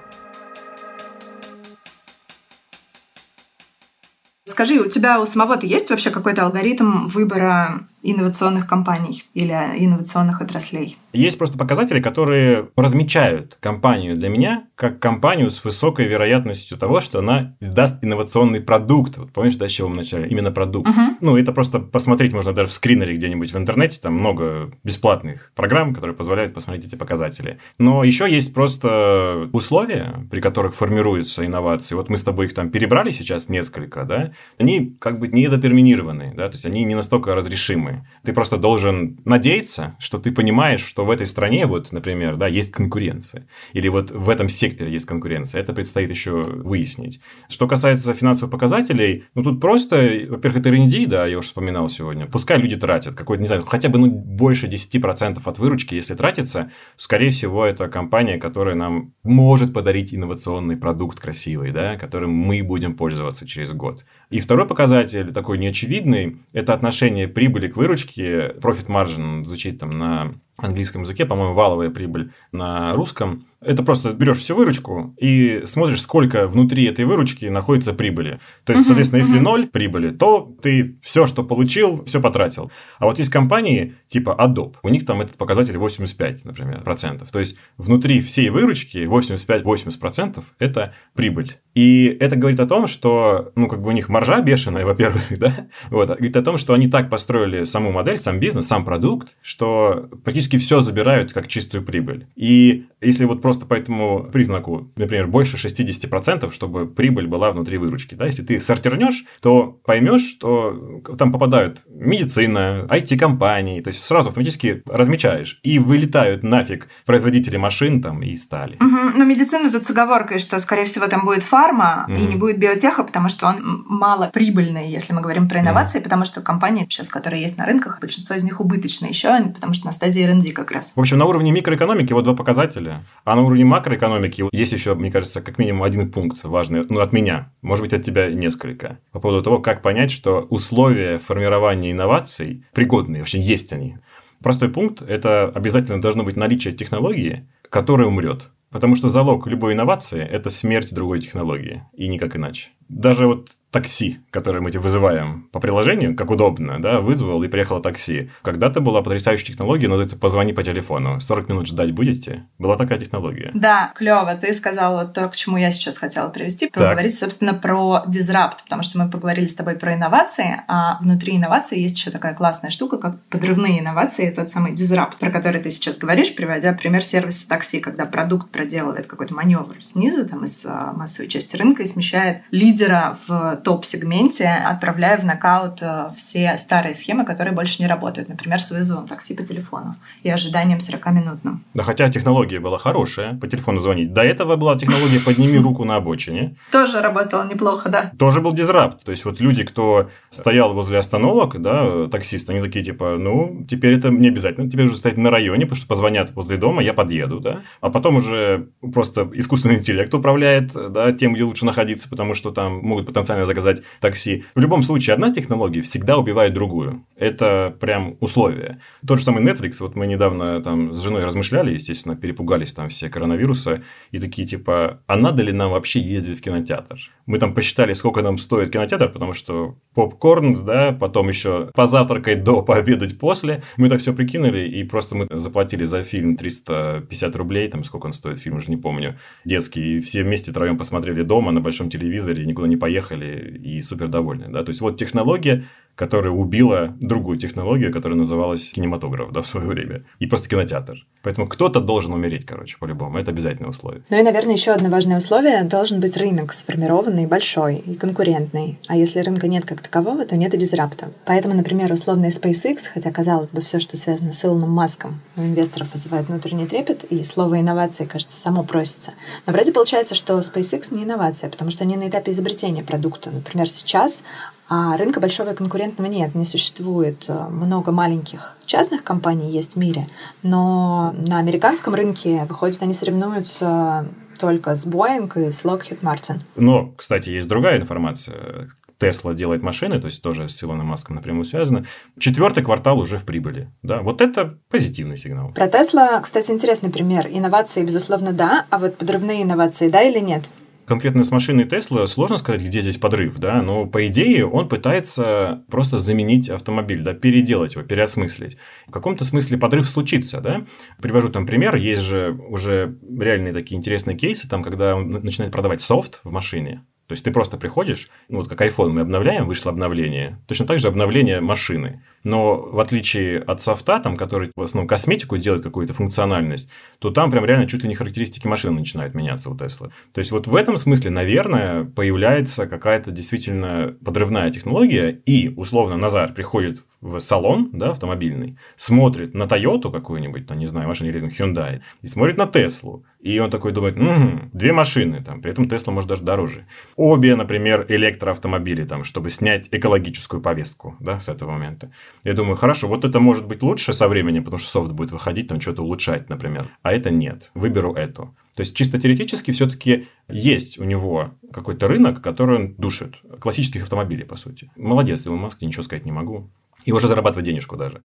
Скажи, 4.56 4.80
у 4.80 4.88
тебя 4.88 5.20
у 5.20 5.26
самого-то 5.26 5.66
есть 5.66 5.90
вообще 5.90 6.08
какой-то 6.08 6.46
алгоритм 6.46 7.08
выбора 7.08 7.86
инновационных 8.10 8.66
компаний 8.66 9.24
или 9.34 9.52
инновационных 9.52 10.40
отраслей? 10.40 10.96
Есть 11.12 11.38
просто 11.38 11.56
показатели, 11.56 12.00
которые 12.00 12.68
размечают 12.76 13.56
компанию 13.60 14.16
для 14.16 14.28
меня 14.28 14.64
как 14.76 15.00
компанию 15.00 15.50
с 15.50 15.64
высокой 15.64 16.06
вероятностью 16.06 16.76
того, 16.76 17.00
что 17.00 17.20
она 17.20 17.56
даст 17.60 18.04
инновационный 18.04 18.60
продукт. 18.60 19.16
Вот 19.16 19.32
помнишь, 19.32 19.56
да, 19.56 19.68
с 19.68 19.72
чего 19.72 19.88
мы 19.88 19.96
начали? 19.96 20.28
Именно 20.28 20.52
продукт. 20.52 20.90
Угу. 20.90 21.00
Ну, 21.22 21.38
это 21.38 21.52
просто 21.52 21.80
посмотреть 21.80 22.34
можно 22.34 22.52
даже 22.52 22.68
в 22.68 22.72
скринере 22.72 23.16
где-нибудь 23.16 23.52
в 23.54 23.56
интернете. 23.56 23.98
Там 24.02 24.14
много 24.14 24.70
бесплатных 24.84 25.52
программ, 25.54 25.94
которые 25.94 26.14
позволяют 26.14 26.52
посмотреть 26.52 26.86
эти 26.86 26.94
показатели. 26.94 27.58
Но 27.78 28.04
еще 28.04 28.30
есть 28.30 28.52
просто 28.52 29.48
условия, 29.52 30.26
при 30.30 30.40
которых 30.40 30.74
формируются 30.74 31.46
инновации. 31.46 31.94
Вот 31.94 32.10
мы 32.10 32.18
с 32.18 32.22
тобой 32.22 32.46
их 32.46 32.54
там 32.54 32.68
перебрали 32.68 33.12
сейчас 33.12 33.48
несколько, 33.48 34.04
да? 34.04 34.32
Они 34.58 34.94
как 35.00 35.18
бы 35.18 35.28
не 35.28 35.46
детерминированы, 35.46 36.34
да, 36.36 36.48
то 36.48 36.54
есть 36.54 36.66
они 36.66 36.84
не 36.84 36.94
настолько 36.94 37.34
разрешимы. 37.34 37.95
Ты 38.24 38.32
просто 38.32 38.56
должен 38.56 39.18
надеяться, 39.24 39.96
что 39.98 40.18
ты 40.18 40.32
понимаешь, 40.32 40.80
что 40.80 41.04
в 41.04 41.10
этой 41.10 41.26
стране, 41.26 41.66
вот, 41.66 41.92
например, 41.92 42.36
да, 42.36 42.46
есть 42.46 42.72
конкуренция. 42.72 43.46
Или 43.72 43.88
вот 43.88 44.10
в 44.10 44.28
этом 44.28 44.48
секторе 44.48 44.92
есть 44.92 45.06
конкуренция. 45.06 45.60
Это 45.60 45.72
предстоит 45.72 46.10
еще 46.10 46.32
выяснить. 46.32 47.20
Что 47.48 47.66
касается 47.66 48.14
финансовых 48.14 48.50
показателей, 48.50 49.24
ну, 49.34 49.42
тут 49.42 49.60
просто, 49.60 49.96
во-первых, 50.28 50.60
это 50.60 50.68
R&D, 50.70 51.06
да, 51.06 51.26
я 51.26 51.38
уже 51.38 51.48
вспоминал 51.48 51.88
сегодня. 51.88 52.26
Пускай 52.26 52.58
люди 52.58 52.76
тратят 52.76 53.14
какой-то, 53.14 53.40
не 53.40 53.46
знаю, 53.46 53.64
хотя 53.64 53.88
бы 53.88 53.98
ну, 53.98 54.10
больше 54.10 54.66
10% 54.66 55.40
от 55.44 55.58
выручки, 55.58 55.94
если 55.94 56.14
тратится, 56.14 56.70
скорее 56.96 57.30
всего, 57.30 57.64
это 57.64 57.88
компания, 57.88 58.38
которая 58.38 58.74
нам 58.74 59.14
может 59.22 59.72
подарить 59.72 60.14
инновационный 60.14 60.76
продукт 60.76 61.20
красивый, 61.20 61.72
да, 61.72 61.96
которым 61.96 62.30
мы 62.30 62.62
будем 62.62 62.96
пользоваться 62.96 63.46
через 63.46 63.72
год. 63.72 64.04
И 64.28 64.40
второй 64.40 64.66
показатель, 64.66 65.32
такой 65.32 65.58
неочевидный, 65.58 66.38
это 66.52 66.74
отношение 66.74 67.28
прибыли 67.28 67.68
к 67.68 67.76
выручке. 67.76 68.54
Profit 68.58 68.86
margin 68.88 69.44
звучит 69.44 69.78
там 69.78 69.90
на 69.90 70.34
английском 70.56 71.02
языке, 71.02 71.26
по-моему, 71.26 71.54
валовая 71.54 71.90
прибыль 71.90 72.32
на 72.50 72.92
русском. 72.94 73.46
Это 73.60 73.82
просто 73.82 74.12
берешь 74.12 74.38
всю 74.38 74.54
выручку 74.54 75.14
и 75.18 75.62
смотришь, 75.64 76.02
сколько 76.02 76.46
внутри 76.46 76.84
этой 76.84 77.04
выручки 77.04 77.46
находится 77.46 77.92
прибыли. 77.92 78.38
То 78.64 78.72
есть, 78.72 78.86
соответственно, 78.86 79.20
если 79.20 79.38
ноль 79.38 79.66
прибыли, 79.66 80.10
то 80.10 80.54
ты 80.62 80.98
все, 81.02 81.26
что 81.26 81.42
получил, 81.42 82.04
все 82.04 82.20
потратил. 82.20 82.70
А 82.98 83.06
вот 83.06 83.18
есть 83.18 83.30
компании 83.30 83.94
типа 84.06 84.36
Adobe, 84.38 84.74
у 84.82 84.88
них 84.88 85.06
там 85.06 85.20
этот 85.20 85.36
показатель 85.36 85.76
85, 85.76 86.44
например, 86.44 86.82
процентов. 86.82 87.30
То 87.30 87.40
есть, 87.40 87.56
внутри 87.78 88.20
всей 88.20 88.50
выручки 88.50 88.98
85-80 88.98 89.98
процентов– 89.98 90.54
это 90.58 90.94
прибыль. 91.14 91.54
И 91.74 92.06
это 92.20 92.36
говорит 92.36 92.60
о 92.60 92.66
том, 92.66 92.86
что, 92.86 93.52
ну, 93.54 93.68
как 93.68 93.82
бы 93.82 93.88
у 93.88 93.92
них 93.92 94.08
маржа 94.08 94.40
бешеная, 94.40 94.84
во-первых, 94.86 95.38
да, 95.38 95.68
вот, 95.90 96.08
говорит 96.08 96.36
о 96.36 96.42
том, 96.42 96.58
что 96.58 96.74
они 96.74 96.88
так 96.88 97.08
построили 97.08 97.64
саму 97.64 97.92
модель, 97.92 98.18
сам 98.18 98.38
бизнес, 98.38 98.66
сам 98.66 98.84
продукт, 98.84 99.36
что 99.40 100.08
практически 100.24 100.58
все 100.58 100.80
забирают 100.80 101.32
как 101.32 101.48
чистую 101.48 101.84
прибыль. 101.84 102.26
И 102.36 102.86
если 103.00 103.24
вот 103.24 103.42
просто 103.42 103.55
по 103.64 103.74
этому 103.74 104.28
признаку, 104.30 104.90
например, 104.96 105.26
больше 105.26 105.56
60%, 105.56 106.50
чтобы 106.50 106.86
прибыль 106.86 107.26
была 107.26 107.50
внутри 107.50 107.78
выручки, 107.78 108.14
да, 108.14 108.26
если 108.26 108.42
ты 108.42 108.60
сортирнешь, 108.60 109.24
то 109.40 109.78
поймешь, 109.84 110.28
что 110.28 111.00
там 111.18 111.32
попадают 111.32 111.84
медицина, 111.88 112.86
IT-компании, 112.90 113.80
то 113.80 113.88
есть 113.88 114.04
сразу 114.04 114.28
автоматически 114.28 114.82
размечаешь, 114.86 115.60
и 115.62 115.78
вылетают 115.78 116.42
нафиг 116.42 116.88
производители 117.04 117.56
машин 117.56 118.02
там 118.02 118.22
и 118.22 118.36
стали. 118.36 118.76
Угу. 118.76 119.18
Но 119.18 119.24
медицина 119.24 119.70
тут 119.70 119.84
с 119.84 119.90
оговоркой, 119.90 120.38
что, 120.38 120.58
скорее 120.58 120.84
всего, 120.84 121.06
там 121.06 121.24
будет 121.24 121.42
фарма 121.42 122.06
угу. 122.08 122.16
и 122.16 122.26
не 122.26 122.36
будет 122.36 122.58
биотеха, 122.58 123.04
потому 123.04 123.28
что 123.28 123.46
он 123.46 123.84
мало 123.86 124.30
прибыльный, 124.32 124.90
если 124.90 125.12
мы 125.12 125.20
говорим 125.20 125.48
про 125.48 125.60
инновации, 125.60 125.98
угу. 125.98 126.04
потому 126.04 126.24
что 126.24 126.40
компании 126.40 126.86
сейчас, 126.88 127.08
которые 127.08 127.42
есть 127.42 127.58
на 127.58 127.66
рынках, 127.66 128.00
большинство 128.00 128.34
из 128.34 128.44
них 128.44 128.60
убыточные 128.60 129.10
еще, 129.10 129.28
потому 129.54 129.74
что 129.74 129.86
на 129.86 129.92
стадии 129.92 130.22
R&D 130.22 130.52
как 130.52 130.72
раз. 130.72 130.92
В 130.94 131.00
общем, 131.00 131.18
на 131.18 131.24
уровне 131.26 131.52
микроэкономики 131.52 132.12
вот 132.12 132.24
два 132.24 132.34
показателя, 132.34 133.04
а 133.24 133.35
на 133.36 133.42
уровне 133.42 133.64
макроэкономики 133.64 134.44
есть 134.50 134.72
еще, 134.72 134.94
мне 134.94 135.10
кажется, 135.10 135.40
как 135.42 135.58
минимум 135.58 135.82
один 135.82 136.10
пункт 136.10 136.42
важный, 136.44 136.82
ну, 136.88 137.00
от 137.00 137.12
меня, 137.12 137.52
может 137.62 137.84
быть, 137.84 137.92
от 137.92 138.02
тебя 138.02 138.30
несколько, 138.30 138.98
по 139.12 139.20
поводу 139.20 139.42
того, 139.42 139.58
как 139.58 139.82
понять, 139.82 140.10
что 140.10 140.46
условия 140.50 141.18
формирования 141.18 141.92
инноваций 141.92 142.64
пригодные, 142.72 143.20
вообще 143.20 143.40
есть 143.40 143.72
они. 143.72 143.98
Простой 144.42 144.70
пункт– 144.70 145.02
это 145.08 145.48
обязательно 145.54 146.00
должно 146.00 146.24
быть 146.24 146.36
наличие 146.36 146.74
технологии, 146.74 147.46
которая 147.70 148.08
умрет. 148.08 148.50
Потому 148.76 148.94
что 148.94 149.08
залог 149.08 149.46
любой 149.46 149.72
инновации– 149.72 150.22
это 150.30 150.50
смерть 150.50 150.92
другой 150.92 151.20
технологии, 151.20 151.82
и 151.94 152.08
никак 152.08 152.36
иначе. 152.36 152.68
Даже 152.90 153.26
вот 153.26 153.56
такси, 153.70 154.20
которое 154.30 154.60
мы 154.60 154.70
тебе 154.70 154.80
вызываем 154.80 155.48
по 155.52 155.60
приложению, 155.60 156.16
как 156.16 156.30
удобно, 156.30 156.80
да, 156.80 157.00
вызвал 157.00 157.42
и 157.42 157.48
приехало 157.48 157.82
такси. 157.82 158.30
Когда-то 158.42 158.80
была 158.80 159.02
потрясающая 159.02 159.48
технология, 159.48 159.88
называется 159.88 160.16
«позвони 160.16 160.52
по 160.52 160.62
телефону». 160.62 161.20
40 161.20 161.48
минут 161.48 161.66
ждать 161.66 161.92
будете? 161.92 162.46
Была 162.58 162.76
такая 162.76 162.98
технология. 162.98 163.50
Да, 163.54 163.92
клево. 163.94 164.34
Ты 164.34 164.52
сказал 164.54 164.96
вот 164.96 165.12
то, 165.14 165.28
к 165.28 165.36
чему 165.36 165.56
я 165.56 165.70
сейчас 165.72 165.98
хотела 165.98 166.28
привести, 166.28 166.68
поговорить, 166.68 167.12
так. 167.12 167.28
собственно, 167.28 167.54
про 167.54 168.04
дизрапт, 168.06 168.62
потому 168.64 168.82
что 168.82 168.98
мы 168.98 169.10
поговорили 169.10 169.46
с 169.46 169.54
тобой 169.54 169.74
про 169.74 169.94
инновации, 169.94 170.62
а 170.68 170.98
внутри 171.00 171.36
инноваций 171.36 171.78
есть 171.80 171.98
еще 171.98 172.10
такая 172.10 172.34
классная 172.34 172.70
штука, 172.70 172.98
как 172.98 173.20
подрывные 173.24 173.80
инновации, 173.80 174.30
тот 174.30 174.48
самый 174.48 174.72
дизрапт, 174.72 175.18
про 175.18 175.30
который 175.30 175.60
ты 175.60 175.70
сейчас 175.70 175.96
говоришь, 175.96 176.34
приводя 176.34 176.72
пример 176.72 177.02
сервиса 177.02 177.48
такси, 177.48 177.80
когда 177.80 178.06
продукт 178.06 178.50
проделывает 178.66 179.06
какой-то 179.06 179.32
маневр 179.32 179.76
снизу, 179.80 180.26
там, 180.26 180.44
из 180.44 180.66
а, 180.66 180.92
массовой 180.92 181.28
части 181.28 181.54
рынка 181.56 181.84
и 181.84 181.86
смещает 181.86 182.42
лидера 182.50 183.16
в 183.26 183.60
топ-сегменте, 183.64 184.48
отправляя 184.48 185.18
в 185.18 185.24
нокаут 185.24 185.78
а, 185.82 186.12
все 186.16 186.58
старые 186.58 186.96
схемы, 186.96 187.24
которые 187.24 187.54
больше 187.54 187.80
не 187.80 187.86
работают. 187.86 188.28
Например, 188.28 188.58
с 188.60 188.72
вызовом 188.72 189.06
такси 189.06 189.36
по 189.36 189.44
телефону 189.44 189.94
и 190.24 190.30
ожиданием 190.30 190.78
40-минутным. 190.78 191.60
Да, 191.74 191.84
хотя 191.84 192.08
технология 192.10 192.58
была 192.58 192.76
хорошая, 192.76 193.34
по 193.34 193.46
телефону 193.46 193.78
звонить. 193.78 194.12
До 194.12 194.22
этого 194.22 194.56
была 194.56 194.76
технология 194.76 195.20
«подними 195.20 195.58
руку 195.58 195.84
на 195.84 195.96
обочине». 195.96 196.56
Тоже 196.72 197.00
работала 197.00 197.46
неплохо, 197.46 197.88
да. 197.88 198.10
Тоже 198.18 198.40
был 198.40 198.52
дизрапт. 198.52 199.04
То 199.04 199.12
есть, 199.12 199.24
вот 199.24 199.40
люди, 199.40 199.62
кто 199.62 200.10
стоял 200.30 200.74
возле 200.74 200.98
остановок, 200.98 201.62
да, 201.62 202.08
таксисты, 202.08 202.52
они 202.52 202.62
такие, 202.62 202.84
типа, 202.84 203.16
ну, 203.16 203.64
теперь 203.68 203.94
это 203.94 204.08
не 204.08 204.28
обязательно, 204.28 204.68
тебе 204.68 204.84
уже 204.84 204.96
стоять 204.96 205.18
на 205.18 205.30
районе, 205.30 205.66
потому 205.66 205.76
что 205.76 205.86
позвонят 205.86 206.32
возле 206.34 206.56
дома, 206.56 206.82
я 206.82 206.94
подъеду, 206.94 207.38
да. 207.38 207.60
А 207.80 207.90
потом 207.90 208.16
уже 208.16 208.45
просто 208.92 209.30
искусственный 209.34 209.76
интеллект 209.76 210.12
управляет, 210.14 210.72
да, 210.72 211.12
тем, 211.12 211.34
где 211.34 211.44
лучше 211.44 211.64
находиться, 211.66 212.08
потому 212.08 212.34
что 212.34 212.50
там 212.50 212.78
могут 212.78 213.06
потенциально 213.06 213.46
заказать 213.46 213.82
такси. 214.00 214.44
В 214.54 214.60
любом 214.60 214.82
случае, 214.82 215.14
одна 215.14 215.32
технология 215.32 215.82
всегда 215.82 216.16
убивает 216.16 216.54
другую. 216.54 217.04
Это 217.16 217.76
прям 217.80 218.16
условие. 218.20 218.80
Тот 219.06 219.18
же 219.18 219.24
самый 219.24 219.44
Netflix, 219.44 219.76
вот 219.80 219.96
мы 219.96 220.06
недавно 220.06 220.62
там 220.62 220.92
с 220.92 221.02
женой 221.02 221.24
размышляли, 221.24 221.74
естественно, 221.74 222.16
перепугались 222.16 222.72
там 222.72 222.88
все 222.88 223.08
коронавируса, 223.08 223.82
и 224.10 224.18
такие 224.18 224.46
типа, 224.46 225.00
а 225.06 225.16
надо 225.16 225.42
ли 225.42 225.52
нам 225.52 225.70
вообще 225.70 226.00
ездить 226.00 226.38
в 226.38 226.42
кинотеатр? 226.42 226.98
Мы 227.26 227.38
там 227.38 227.54
посчитали, 227.54 227.92
сколько 227.92 228.22
нам 228.22 228.38
стоит 228.38 228.72
кинотеатр, 228.72 229.08
потому 229.08 229.32
что 229.32 229.76
попкорн, 229.94 230.54
да, 230.64 230.92
потом 230.92 231.28
еще 231.28 231.70
позавтракать 231.74 232.44
до, 232.44 232.62
пообедать 232.62 233.18
после. 233.18 233.62
Мы 233.76 233.88
так 233.88 234.00
все 234.00 234.12
прикинули, 234.12 234.68
и 234.68 234.84
просто 234.84 235.16
мы 235.16 235.26
заплатили 235.30 235.84
за 235.84 236.02
фильм 236.02 236.36
350 236.36 237.36
рублей, 237.36 237.68
там 237.68 237.84
сколько 237.84 238.06
он 238.06 238.12
стоит, 238.12 238.35
фильм 238.42 238.56
уже 238.56 238.70
не 238.70 238.76
помню, 238.76 239.18
детский, 239.44 239.96
и 239.96 240.00
все 240.00 240.22
вместе 240.22 240.52
троем 240.52 240.78
посмотрели 240.78 241.22
дома 241.22 241.52
на 241.52 241.60
большом 241.60 241.90
телевизоре, 241.90 242.46
никуда 242.46 242.68
не 242.68 242.76
поехали, 242.76 243.60
и 243.62 243.82
супер 243.82 244.08
довольны, 244.08 244.46
да. 244.48 244.62
То 244.62 244.70
есть, 244.70 244.80
вот 244.80 244.98
технология, 244.98 245.64
которая 245.96 246.32
убила 246.32 246.94
другую 247.00 247.38
технологию, 247.38 247.92
которая 247.92 248.18
называлась 248.18 248.70
кинематограф, 248.70 249.32
да, 249.32 249.42
в 249.42 249.46
свое 249.46 249.66
время. 249.66 250.04
И 250.18 250.26
просто 250.26 250.48
кинотеатр. 250.48 251.06
Поэтому 251.22 251.48
кто-то 251.48 251.80
должен 251.80 252.12
умереть, 252.12 252.44
короче, 252.44 252.76
по-любому. 252.78 253.18
Это 253.18 253.32
обязательное 253.32 253.70
условие. 253.70 254.02
Ну 254.10 254.20
и, 254.20 254.22
наверное, 254.22 254.54
еще 254.54 254.70
одно 254.70 254.90
важное 254.90 255.18
условие– 255.18 255.64
должен 255.64 255.98
быть 256.00 256.16
рынок 256.16 256.52
сформированный, 256.52 257.26
большой 257.26 257.76
и 257.76 257.94
конкурентный. 257.94 258.78
А 258.86 258.96
если 258.96 259.20
рынка 259.20 259.48
нет 259.48 259.64
как 259.64 259.80
такового, 259.80 260.24
то 260.24 260.36
нет 260.36 260.54
и 260.54 260.58
дизрапта. 260.58 261.10
Поэтому, 261.24 261.54
например, 261.54 261.90
условный 261.92 262.28
SpaceX, 262.28 262.82
хотя, 262.92 263.10
казалось 263.10 263.50
бы, 263.50 263.62
все, 263.62 263.80
что 263.80 263.96
связано 263.96 264.32
с 264.32 264.44
Илоном 264.44 264.70
Маском, 264.70 265.20
у 265.36 265.40
инвесторов 265.40 265.92
вызывает 265.92 266.28
внутренний 266.28 266.66
трепет, 266.66 267.04
и 267.04 267.24
слово 267.24 267.60
инновации, 267.60 268.04
кажется, 268.04 268.36
само 268.38 268.62
просится. 268.62 269.12
Но 269.46 269.52
вроде 269.52 269.72
получается, 269.72 270.14
что 270.14 270.38
SpaceX 270.38 270.94
не 270.94 271.04
инновация, 271.04 271.50
потому 271.50 271.70
что 271.70 271.84
они 271.84 271.96
на 271.96 272.08
этапе 272.08 272.30
изобретения 272.32 272.84
продукта. 272.84 273.30
Например, 273.30 273.68
сейчас 273.68 274.22
а 274.68 274.96
рынка 274.96 275.20
большого 275.20 275.52
и 275.52 275.54
конкурентного 275.54 276.08
нет, 276.08 276.34
не 276.34 276.44
существует. 276.44 277.28
Много 277.28 277.92
маленьких 277.92 278.56
частных 278.64 279.04
компаний 279.04 279.50
есть 279.50 279.74
в 279.74 279.76
мире, 279.76 280.08
но 280.42 281.14
на 281.16 281.38
американском 281.38 281.94
рынке, 281.94 282.46
выходит, 282.48 282.82
они 282.82 282.94
соревнуются 282.94 284.08
только 284.38 284.76
с 284.76 284.86
Boeing 284.86 285.30
и 285.48 285.50
с 285.50 285.64
Lockheed 285.64 286.00
Martin. 286.00 286.40
Но, 286.56 286.92
кстати, 286.96 287.30
есть 287.30 287.48
другая 287.48 287.78
информация. 287.78 288.68
Тесла 288.98 289.34
делает 289.34 289.62
машины, 289.62 290.00
то 290.00 290.06
есть 290.06 290.22
тоже 290.22 290.48
с 290.48 290.64
Илоном 290.64 290.86
Маском 290.86 291.16
напрямую 291.16 291.44
связано. 291.44 291.84
Четвертый 292.18 292.64
квартал 292.64 292.98
уже 292.98 293.18
в 293.18 293.24
прибыли. 293.24 293.70
Да, 293.82 294.00
вот 294.00 294.22
это 294.22 294.58
позитивный 294.70 295.18
сигнал. 295.18 295.50
Про 295.50 295.68
Тесла, 295.68 296.18
кстати, 296.20 296.50
интересный 296.50 296.88
пример. 296.90 297.26
Инновации, 297.30 297.84
безусловно, 297.84 298.32
да, 298.32 298.64
а 298.70 298.78
вот 298.78 298.96
подрывные 298.96 299.42
инновации, 299.42 299.90
да 299.90 300.02
или 300.02 300.18
нет? 300.18 300.44
Конкретно 300.86 301.22
с 301.22 301.30
машиной 301.30 301.64
Тесла 301.64 302.06
сложно 302.06 302.36
сказать, 302.36 302.62
где 302.62 302.80
здесь 302.80 302.96
подрыв, 302.96 303.36
да, 303.38 303.62
но 303.62 303.86
по 303.86 304.06
идее 304.06 304.46
он 304.46 304.68
пытается 304.68 305.64
просто 305.70 305.98
заменить 305.98 306.48
автомобиль, 306.48 307.02
да, 307.02 307.14
переделать 307.14 307.74
его, 307.74 307.84
переосмыслить. 307.84 308.56
В 308.86 308.90
каком-то 308.90 309.24
смысле 309.24 309.58
подрыв 309.58 309.86
случится, 309.86 310.40
да. 310.40 310.64
Привожу 311.02 311.28
там 311.28 311.46
пример, 311.46 311.76
есть 311.76 312.02
же 312.02 312.38
уже 312.48 312.96
реальные 313.18 313.52
такие 313.52 313.76
интересные 313.76 314.16
кейсы, 314.16 314.48
там, 314.48 314.62
когда 314.62 314.96
он 314.96 315.10
начинает 315.10 315.52
продавать 315.52 315.80
софт 315.80 316.20
в 316.24 316.30
машине, 316.30 316.84
то 317.06 317.12
есть 317.12 317.24
ты 317.24 317.30
просто 317.30 317.56
приходишь, 317.56 318.10
ну 318.28 318.38
вот 318.38 318.48
как 318.48 318.60
iPhone 318.60 318.90
мы 318.90 319.02
обновляем, 319.02 319.46
вышло 319.46 319.70
обновление, 319.70 320.40
точно 320.48 320.66
так 320.66 320.80
же 320.80 320.88
обновление 320.88 321.40
машины. 321.40 322.02
Но 322.26 322.56
в 322.56 322.80
отличие 322.80 323.38
от 323.38 323.62
софта, 323.62 324.00
там, 324.00 324.16
который 324.16 324.50
в 324.56 324.62
основном 324.62 324.88
косметику 324.88 325.38
делает 325.38 325.62
какую-то 325.62 325.94
функциональность, 325.94 326.68
то 326.98 327.10
там 327.10 327.30
прям 327.30 327.44
реально 327.44 327.68
чуть 327.68 327.82
ли 327.82 327.88
не 327.88 327.94
характеристики 327.94 328.48
машины 328.48 328.80
начинают 328.80 329.14
меняться 329.14 329.48
у 329.48 329.54
Tesla. 329.54 329.90
То 330.12 330.18
есть 330.18 330.32
вот 330.32 330.46
в 330.46 330.56
этом 330.56 330.76
смысле, 330.76 331.10
наверное, 331.10 331.84
появляется 331.84 332.66
какая-то 332.66 333.12
действительно 333.12 333.96
подрывная 334.04 334.50
технология, 334.50 335.10
и 335.24 335.48
условно 335.48 335.96
Назар 335.96 336.34
приходит 336.34 336.84
в 337.00 337.20
салон 337.20 337.70
да, 337.72 337.90
автомобильный, 337.90 338.58
смотрит 338.76 339.34
на 339.34 339.44
Toyota 339.44 339.92
какую-нибудь, 339.92 340.48
ну, 340.48 340.56
не 340.56 340.66
знаю, 340.66 340.88
машину 340.88 341.10
или 341.10 341.28
Hyundai, 341.28 341.80
и 342.02 342.08
смотрит 342.08 342.36
на 342.36 342.46
Теслу. 342.46 343.04
И 343.20 343.38
он 343.38 343.50
такой 343.50 343.72
думает, 343.72 343.96
угу, 343.96 344.50
две 344.52 344.72
машины, 344.72 345.22
там, 345.22 345.42
при 345.42 345.50
этом 345.50 345.68
Тесла 345.68 345.92
может 345.92 346.08
даже 346.08 346.22
дороже. 346.22 346.66
Обе, 346.96 347.36
например, 347.36 347.84
электроавтомобили, 347.88 348.84
там, 348.84 349.04
чтобы 349.04 349.30
снять 349.30 349.68
экологическую 349.72 350.40
повестку 350.40 350.96
да, 351.00 351.18
с 351.20 351.28
этого 351.28 351.52
момента. 351.52 351.90
Я 352.24 352.34
думаю, 352.34 352.56
хорошо, 352.56 352.88
вот 352.88 353.04
это 353.04 353.20
может 353.20 353.46
быть 353.46 353.62
лучше 353.62 353.92
со 353.92 354.08
временем, 354.08 354.44
потому 354.44 354.58
что 354.58 354.68
софт 354.68 354.92
будет 354.92 355.12
выходить, 355.12 355.48
там 355.48 355.60
что-то 355.60 355.82
улучшать, 355.82 356.28
например. 356.28 356.70
А 356.82 356.92
это 356.92 357.10
нет. 357.10 357.50
Выберу 357.54 357.92
эту. 357.92 358.34
То 358.54 358.60
есть, 358.60 358.76
чисто 358.76 358.98
теоретически 358.98 359.50
все-таки 359.50 360.08
есть 360.28 360.78
у 360.78 360.84
него 360.84 361.32
какой-то 361.52 361.88
рынок, 361.88 362.22
который 362.22 362.56
он 362.56 362.74
душит. 362.74 363.16
Классических 363.40 363.82
автомобилей, 363.82 364.24
по 364.24 364.36
сути. 364.36 364.70
Молодец, 364.76 365.26
Илон 365.26 365.40
Маск, 365.40 365.60
ничего 365.62 365.82
сказать 365.82 366.04
не 366.04 366.12
могу. 366.12 366.50
И 366.84 366.92
уже 366.92 367.08
зарабатывать 367.08 367.46
денежку 367.46 367.76
даже. 367.76 368.02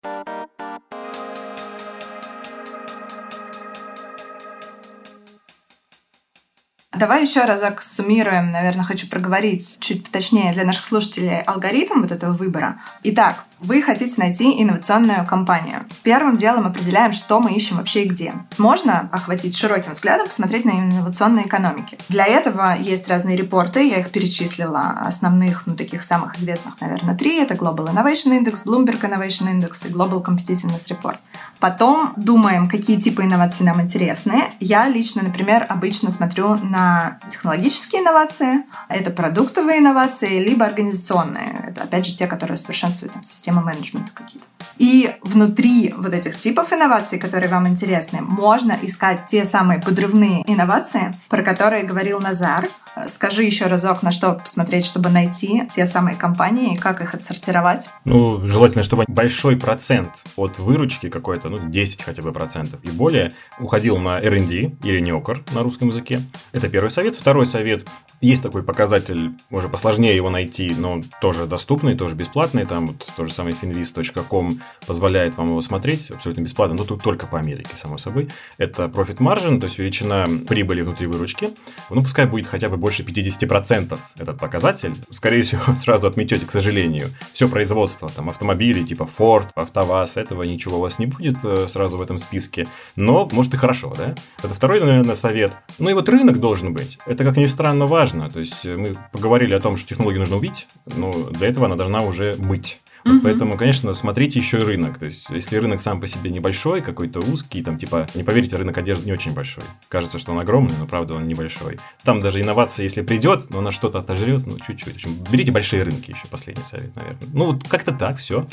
Давай 6.97 7.23
еще 7.23 7.43
разок 7.43 7.81
суммируем, 7.81 8.51
наверное, 8.51 8.85
хочу 8.85 9.07
проговорить 9.07 9.77
чуть 9.79 10.09
точнее 10.09 10.53
для 10.53 10.63
наших 10.63 10.85
слушателей 10.85 11.41
алгоритм 11.41 12.01
вот 12.01 12.11
этого 12.11 12.31
выбора. 12.31 12.77
Итак, 13.03 13.43
вы 13.59 13.81
хотите 13.81 14.13
найти 14.17 14.61
инновационную 14.61 15.25
компанию. 15.25 15.85
Первым 16.03 16.35
делом 16.35 16.67
определяем, 16.67 17.13
что 17.13 17.39
мы 17.39 17.53
ищем 17.53 17.77
вообще 17.77 18.03
и 18.03 18.07
где. 18.07 18.33
Можно 18.57 19.09
охватить 19.11 19.57
широким 19.57 19.93
взглядом, 19.93 20.27
посмотреть 20.27 20.65
на 20.65 20.71
инновационные 20.71 21.47
экономики. 21.47 21.97
Для 22.09 22.25
этого 22.25 22.75
есть 22.77 23.07
разные 23.07 23.35
репорты, 23.37 23.87
я 23.89 23.97
их 23.97 24.11
перечислила, 24.11 25.01
основных, 25.05 25.65
ну, 25.65 25.75
таких 25.75 26.03
самых 26.03 26.37
известных, 26.37 26.79
наверное, 26.79 27.15
три. 27.15 27.41
Это 27.41 27.55
Global 27.55 27.91
Innovation 27.91 28.39
Index, 28.39 28.65
Bloomberg 28.65 29.01
Innovation 29.01 29.51
Index 29.51 29.87
и 29.87 29.91
Global 29.91 30.23
Competitiveness 30.23 30.87
Report. 30.89 31.17
Потом 31.59 32.13
думаем, 32.17 32.67
какие 32.69 32.99
типы 32.99 33.23
инноваций 33.23 33.65
нам 33.65 33.81
интересны. 33.81 34.51
Я 34.59 34.87
лично, 34.87 35.23
например, 35.23 35.65
обычно 35.67 36.11
смотрю 36.11 36.55
на 36.55 36.84
технологические 37.29 38.01
инновации, 38.01 38.63
это 38.89 39.11
продуктовые 39.11 39.79
инновации, 39.79 40.43
либо 40.43 40.65
организационные. 40.65 41.67
Это, 41.69 41.83
опять 41.83 42.05
же, 42.05 42.15
те, 42.15 42.27
которые 42.27 42.57
совершенствуют 42.57 43.13
там, 43.13 43.23
системы 43.23 43.61
менеджмента 43.61 44.11
какие-то. 44.13 44.47
И 44.77 45.15
внутри 45.21 45.93
вот 45.97 46.13
этих 46.13 46.37
типов 46.37 46.73
инноваций, 46.73 47.19
которые 47.19 47.49
вам 47.49 47.67
интересны, 47.67 48.21
можно 48.21 48.77
искать 48.81 49.27
те 49.27 49.45
самые 49.45 49.79
подрывные 49.79 50.43
инновации, 50.51 51.15
про 51.29 51.43
которые 51.43 51.83
говорил 51.83 52.19
Назар. 52.19 52.67
Скажи 53.07 53.43
еще 53.43 53.67
разок, 53.67 54.03
на 54.03 54.11
что 54.11 54.33
посмотреть, 54.33 54.85
чтобы 54.85 55.09
найти 55.09 55.63
те 55.69 55.85
самые 55.85 56.15
компании 56.15 56.75
и 56.75 56.77
как 56.77 57.01
их 57.01 57.13
отсортировать. 57.13 57.89
Ну, 58.05 58.45
желательно, 58.47 58.83
чтобы 58.83 59.03
большой 59.07 59.57
процент 59.57 60.09
от 60.37 60.59
выручки 60.59 61.09
какой-то, 61.09 61.49
ну, 61.49 61.59
10 61.69 62.03
хотя 62.03 62.21
бы 62.21 62.31
процентов 62.31 62.79
и 62.83 62.89
более, 62.89 63.33
уходил 63.59 63.97
на 63.97 64.19
R&D 64.19 64.77
или 64.83 64.99
неокр 65.01 65.43
на 65.53 65.63
русском 65.63 65.89
языке. 65.89 66.21
Это 66.53 66.69
первый 66.75 66.89
совет. 66.89 67.15
Второй 67.15 67.45
совет. 67.45 67.87
Есть 68.21 68.43
такой 68.43 68.63
показатель, 68.63 69.31
уже 69.51 69.67
посложнее 69.67 70.15
его 70.15 70.29
найти, 70.29 70.73
но 70.77 71.01
тоже 71.21 71.45
доступный, 71.45 71.95
тоже 71.95 72.15
бесплатный. 72.15 72.65
Там 72.65 72.87
вот 72.87 73.07
то 73.15 73.25
же 73.25 73.33
самое 73.33 73.55
finvis.com 73.55 74.61
позволяет 74.87 75.37
вам 75.37 75.49
его 75.49 75.61
смотреть 75.61 76.09
абсолютно 76.11 76.41
бесплатно, 76.41 76.75
но 76.75 76.85
тут 76.85 77.03
только 77.03 77.27
по 77.27 77.37
Америке, 77.37 77.71
само 77.75 77.97
собой. 77.97 78.29
Это 78.57 78.85
profit 78.85 79.17
margin, 79.17 79.59
то 79.59 79.65
есть 79.65 79.77
величина 79.77 80.25
прибыли 80.47 80.81
внутри 80.81 81.07
выручки. 81.07 81.49
Ну, 81.89 82.01
пускай 82.01 82.25
будет 82.25 82.47
хотя 82.47 82.69
бы 82.69 82.77
больше 82.77 83.03
50% 83.03 83.99
этот 84.17 84.39
показатель. 84.39 84.95
Скорее 85.11 85.43
всего, 85.43 85.75
сразу 85.77 86.07
отметете, 86.07 86.45
к 86.45 86.51
сожалению. 86.51 87.09
Все 87.33 87.49
производство, 87.49 88.09
там, 88.09 88.29
автомобили 88.29 88.83
типа 88.83 89.09
Ford, 89.17 89.49
АвтоВАЗ, 89.55 90.17
этого 90.17 90.43
ничего 90.43 90.77
у 90.77 90.81
вас 90.81 90.99
не 90.99 91.05
будет 91.05 91.43
э, 91.43 91.67
сразу 91.67 91.97
в 91.97 92.01
этом 92.01 92.17
списке. 92.17 92.67
Но, 92.95 93.27
может, 93.31 93.53
и 93.53 93.57
хорошо, 93.57 93.93
да? 93.97 94.15
Это 94.39 94.53
второй, 94.53 94.79
наверное, 94.79 95.15
совет. 95.15 95.51
Ну 95.79 95.89
и 95.89 95.93
вот 95.93 96.07
рынок 96.07 96.39
должен 96.39 96.73
быть. 96.73 96.97
Это, 97.05 97.23
как 97.23 97.37
ни 97.37 97.45
странно, 97.45 97.85
важно. 97.85 98.04
То 98.29 98.39
есть 98.39 98.65
мы 98.65 98.95
поговорили 99.11 99.53
о 99.53 99.59
том, 99.59 99.77
что 99.77 99.89
технологию 99.89 100.21
нужно 100.21 100.37
убить, 100.37 100.67
но 100.85 101.11
для 101.31 101.47
этого 101.47 101.65
она 101.65 101.75
должна 101.75 102.01
уже 102.01 102.35
быть 102.35 102.79
Угу. 103.05 103.19
Поэтому, 103.21 103.55
конечно, 103.55 103.93
смотрите 103.93 104.39
еще 104.39 104.57
и 104.57 104.63
рынок. 104.63 104.97
То 104.97 105.05
есть, 105.05 105.29
если 105.29 105.57
рынок 105.57 105.79
сам 105.79 106.01
по 106.01 106.07
себе 106.07 106.31
небольшой, 106.31 106.81
какой-то 106.81 107.19
узкий, 107.19 107.61
там, 107.61 107.77
типа, 107.77 108.07
не 108.15 108.23
поверите, 108.23 108.57
рынок 108.57 108.77
одежды 108.79 109.05
не 109.05 109.13
очень 109.13 109.31
большой. 109.31 109.63
Кажется, 109.89 110.17
что 110.17 110.31
он 110.31 110.39
огромный, 110.39 110.73
но 110.79 110.87
правда 110.87 111.13
он 111.13 111.27
небольшой. 111.27 111.77
Там 112.03 112.19
даже 112.21 112.41
инновация, 112.41 112.83
если 112.83 113.03
придет, 113.03 113.51
но 113.51 113.59
она 113.59 113.69
что-то 113.69 113.99
отожрет, 113.99 114.47
ну, 114.47 114.57
чуть-чуть. 114.59 114.93
В 114.93 114.95
общем, 114.95 115.11
берите 115.31 115.51
большие 115.51 115.83
рынки 115.83 116.11
еще, 116.11 116.25
последний 116.31 116.63
совет, 116.63 116.95
наверное. 116.95 117.29
Ну, 117.31 117.51
вот 117.51 117.67
как-то 117.67 117.91
так, 117.91 118.17
все. 118.17 118.47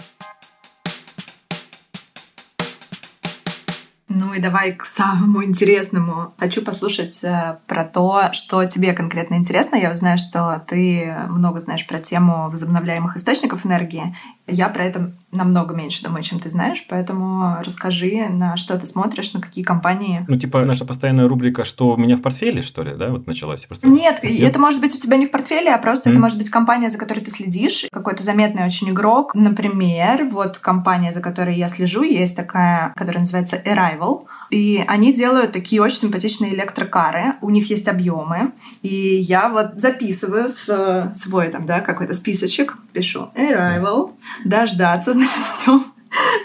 Ну 4.15 4.35
и 4.35 4.41
давай 4.41 4.73
к 4.73 4.85
самому 4.85 5.43
интересному. 5.43 6.35
Хочу 6.39 6.63
послушать 6.63 7.25
э, 7.25 7.59
про 7.67 7.85
то, 7.85 8.33
что 8.33 8.65
тебе 8.67 8.93
конкретно 8.93 9.37
интересно. 9.37 9.77
Я 9.77 9.95
знаю, 9.97 10.19
что 10.19 10.63
ты 10.69 11.15
много 11.31 11.61
знаешь 11.61 11.87
про 11.87 11.99
тему 11.99 12.51
возобновляемых 12.51 13.17
источников 13.17 13.65
энергии. 13.65 14.15
Я 14.47 14.69
про 14.69 14.85
это 14.85 15.13
намного 15.33 15.75
меньше 15.75 16.05
думаю, 16.05 16.23
чем 16.23 16.39
ты 16.39 16.51
знаешь, 16.51 16.85
поэтому 16.89 17.57
расскажи, 17.65 18.29
на 18.29 18.57
что 18.57 18.79
ты 18.79 18.87
смотришь, 18.87 19.33
на 19.33 19.41
какие 19.41 19.65
компании. 19.65 20.25
Ну, 20.29 20.37
типа 20.37 20.65
наша 20.65 20.85
постоянная 20.85 21.27
рубрика 21.27 21.65
«Что 21.65 21.89
у 21.89 21.97
меня 21.97 22.17
в 22.17 22.21
портфеле», 22.21 22.63
что 22.63 22.83
ли, 22.83 22.95
да, 22.95 23.09
вот 23.09 23.27
началась? 23.27 23.65
Просто... 23.65 23.89
Нет, 23.89 24.23
Нет, 24.23 24.51
это 24.51 24.59
может 24.59 24.81
быть 24.81 24.95
у 24.95 24.99
тебя 24.99 25.17
не 25.17 25.27
в 25.27 25.31
портфеле, 25.31 25.75
а 25.75 25.79
просто 25.79 26.09
mm. 26.09 26.13
это 26.13 26.21
может 26.21 26.39
быть 26.39 26.51
компания, 26.51 26.91
за 26.91 26.99
которой 26.99 27.21
ты 27.21 27.31
следишь, 27.31 27.87
какой-то 27.91 28.23
заметный 28.23 28.65
очень 28.65 28.91
игрок. 28.91 29.35
Например, 29.35 30.25
вот 30.31 30.59
компания, 30.59 31.13
за 31.13 31.21
которой 31.21 31.57
я 31.57 31.69
слежу, 31.69 32.03
есть 32.03 32.37
такая, 32.37 32.93
которая 32.95 33.21
называется 33.21 33.57
Arrival, 33.57 34.25
и 34.51 34.85
они 34.87 35.15
делают 35.15 35.53
такие 35.53 35.81
очень 35.81 35.97
симпатичные 35.97 36.55
электрокары, 36.55 37.37
у 37.41 37.49
них 37.49 37.71
есть 37.71 37.89
объемы, 37.89 38.53
и 38.83 39.17
я 39.17 39.49
вот 39.49 39.81
записываю 39.81 40.53
в 40.53 40.69
э, 40.69 41.13
свой 41.15 41.49
там, 41.49 41.65
да, 41.65 41.81
какой-то 41.81 42.13
списочек, 42.13 42.77
пишу 42.93 43.31
Arrival, 43.35 44.13
дождаться, 44.45 45.15
все. 45.29 45.85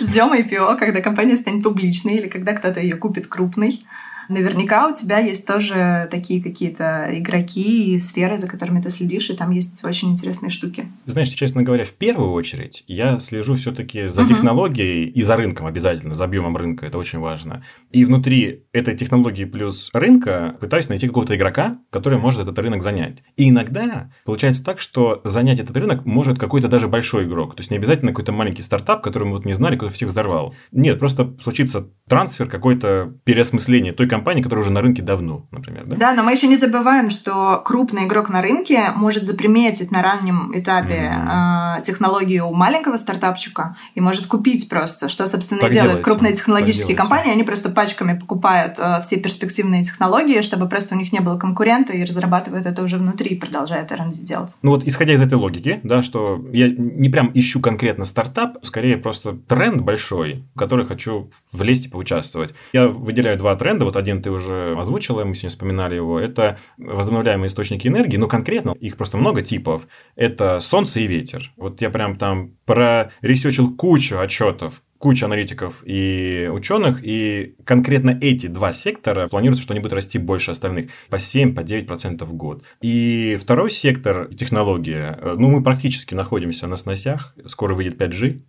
Ждем 0.01 0.33
IPO, 0.33 0.77
когда 0.77 1.01
компания 1.01 1.37
станет 1.37 1.63
публичной 1.63 2.15
или 2.15 2.27
когда 2.27 2.53
кто-то 2.53 2.79
ее 2.79 2.95
купит 2.95 3.27
крупный. 3.27 3.85
Наверняка 4.29 4.87
у 4.87 4.93
тебя 4.93 5.19
есть 5.19 5.45
тоже 5.45 6.07
такие 6.11 6.41
какие-то 6.41 7.07
игроки 7.11 7.95
и 7.95 7.99
сферы, 7.99 8.37
за 8.37 8.47
которыми 8.47 8.81
ты 8.81 8.89
следишь, 8.89 9.29
и 9.29 9.35
там 9.35 9.51
есть 9.51 9.83
очень 9.83 10.11
интересные 10.11 10.49
штуки. 10.49 10.87
Знаешь, 11.05 11.29
честно 11.29 11.63
говоря, 11.63 11.83
в 11.83 11.93
первую 11.93 12.31
очередь 12.31 12.83
я 12.87 13.19
слежу 13.19 13.55
все-таки 13.55 14.07
за 14.07 14.23
uh-huh. 14.23 14.27
технологией 14.27 15.05
и 15.09 15.23
за 15.23 15.37
рынком 15.37 15.65
обязательно, 15.65 16.15
за 16.15 16.25
объемом 16.25 16.57
рынка, 16.57 16.85
это 16.85 16.97
очень 16.97 17.19
важно. 17.19 17.63
И 17.91 18.05
внутри 18.05 18.65
этой 18.73 18.95
технологии 18.97 19.45
плюс 19.45 19.89
рынка 19.93 20.55
пытаюсь 20.59 20.89
найти 20.89 21.07
какого-то 21.07 21.35
игрока, 21.35 21.79
который 21.89 22.19
может 22.19 22.41
этот 22.41 22.57
рынок 22.59 22.83
занять. 22.83 23.23
И 23.35 23.49
иногда 23.49 24.11
получается 24.25 24.63
так, 24.63 24.79
что 24.79 25.21
занять 25.23 25.59
этот 25.59 25.75
рынок 25.77 26.05
может 26.05 26.39
какой-то 26.39 26.67
даже 26.67 26.87
большой 26.87 27.25
игрок. 27.25 27.55
То 27.55 27.61
есть 27.61 27.71
не 27.71 27.77
обязательно 27.77 28.11
какой-то 28.11 28.31
маленький 28.31 28.61
стартап, 28.61 29.01
который 29.03 29.25
мы 29.25 29.35
вот 29.35 29.45
не 29.45 29.53
знали, 29.53 29.75
кто 29.75 29.89
всех 29.89 30.09
взорвал. 30.09 30.53
Нет, 30.71 30.99
просто 30.99 31.35
случится 31.41 31.89
трансфер, 32.07 32.47
какое-то 32.47 33.13
переосмысление 33.23 33.93
той 33.93 34.07
компании, 34.07 34.16
компании, 34.17 34.41
которые 34.41 34.63
уже 34.63 34.71
на 34.71 34.81
рынке 34.81 35.01
давно, 35.01 35.45
например. 35.51 35.85
Да? 35.85 35.95
да, 35.95 36.13
но 36.13 36.23
мы 36.23 36.31
еще 36.31 36.47
не 36.47 36.57
забываем, 36.57 37.09
что 37.09 37.61
крупный 37.63 38.05
игрок 38.05 38.29
на 38.29 38.41
рынке 38.41 38.91
может 38.95 39.25
заприметить 39.25 39.91
на 39.91 40.01
раннем 40.01 40.51
этапе 40.53 41.13
mm-hmm. 41.13 41.79
э, 41.79 41.81
технологию 41.83 42.51
маленького 42.51 42.97
стартапчика 42.97 43.75
и 43.95 44.01
может 44.01 44.27
купить 44.27 44.69
просто, 44.69 45.09
что, 45.09 45.27
собственно, 45.27 45.61
так 45.61 45.71
делают 45.71 45.91
делается. 45.91 46.11
крупные 46.11 46.33
технологические 46.33 46.97
компании. 46.97 47.31
Они 47.31 47.43
просто 47.43 47.69
пачками 47.69 48.17
покупают 48.17 48.79
э, 48.79 49.01
все 49.03 49.17
перспективные 49.17 49.83
технологии, 49.83 50.41
чтобы 50.41 50.67
просто 50.67 50.95
у 50.95 50.97
них 50.97 51.11
не 51.11 51.19
было 51.19 51.37
конкурента 51.37 51.93
и 51.93 52.03
разрабатывают 52.03 52.65
это 52.65 52.83
уже 52.83 52.97
внутри 52.97 53.31
и 53.31 53.39
продолжают 53.39 53.91
R&D 53.91 54.23
делать. 54.23 54.55
Ну 54.61 54.71
вот, 54.71 54.83
исходя 54.85 55.13
из 55.13 55.21
этой 55.21 55.35
логики, 55.35 55.79
да, 55.83 56.01
что 56.01 56.43
я 56.51 56.69
не 56.69 57.09
прям 57.09 57.31
ищу 57.33 57.59
конкретно 57.59 58.05
стартап, 58.05 58.57
скорее 58.63 58.97
просто 58.97 59.33
тренд 59.33 59.81
большой, 59.81 60.45
в 60.55 60.59
который 60.59 60.85
хочу 60.85 61.29
влезть 61.51 61.87
и 61.87 61.89
поучаствовать. 61.89 62.53
Я 62.73 62.87
выделяю 62.87 63.37
два 63.37 63.55
тренда. 63.55 63.85
Вот 63.85 63.95
один 63.95 64.06
ты 64.15 64.31
уже 64.31 64.75
озвучила, 64.77 65.23
мы 65.23 65.35
сегодня 65.35 65.49
вспоминали 65.49 65.95
его. 65.95 66.19
Это 66.19 66.57
возобновляемые 66.77 67.47
источники 67.47 67.87
энергии, 67.87 68.17
но 68.17 68.27
конкретно 68.27 68.71
их 68.79 68.97
просто 68.97 69.17
много 69.17 69.41
типов. 69.41 69.87
Это 70.15 70.59
солнце 70.59 71.01
и 71.01 71.07
ветер. 71.07 71.51
Вот 71.57 71.81
я 71.81 71.89
прям 71.89 72.17
там 72.17 72.51
проресечил 72.65 73.75
кучу 73.75 74.19
отчетов, 74.19 74.81
куча 74.97 75.25
аналитиков 75.25 75.83
и 75.85 76.49
ученых, 76.51 77.01
и 77.03 77.55
конкретно 77.63 78.17
эти 78.21 78.47
два 78.47 78.73
сектора 78.73 79.27
планируется, 79.27 79.63
что 79.63 79.73
они 79.73 79.79
будут 79.79 79.93
расти 79.93 80.17
больше 80.17 80.51
остальных, 80.51 80.89
по 81.09 81.15
7-9% 81.17 81.53
по 81.53 81.61
9% 81.61 82.25
в 82.25 82.33
год. 82.33 82.63
И 82.81 83.37
второй 83.39 83.69
сектор, 83.69 84.27
технология, 84.33 85.19
ну, 85.21 85.49
мы 85.49 85.63
практически 85.63 86.15
находимся 86.15 86.67
на 86.67 86.75
сносях, 86.75 87.35
скоро 87.45 87.73
выйдет 87.73 88.01
5G. 88.01 88.41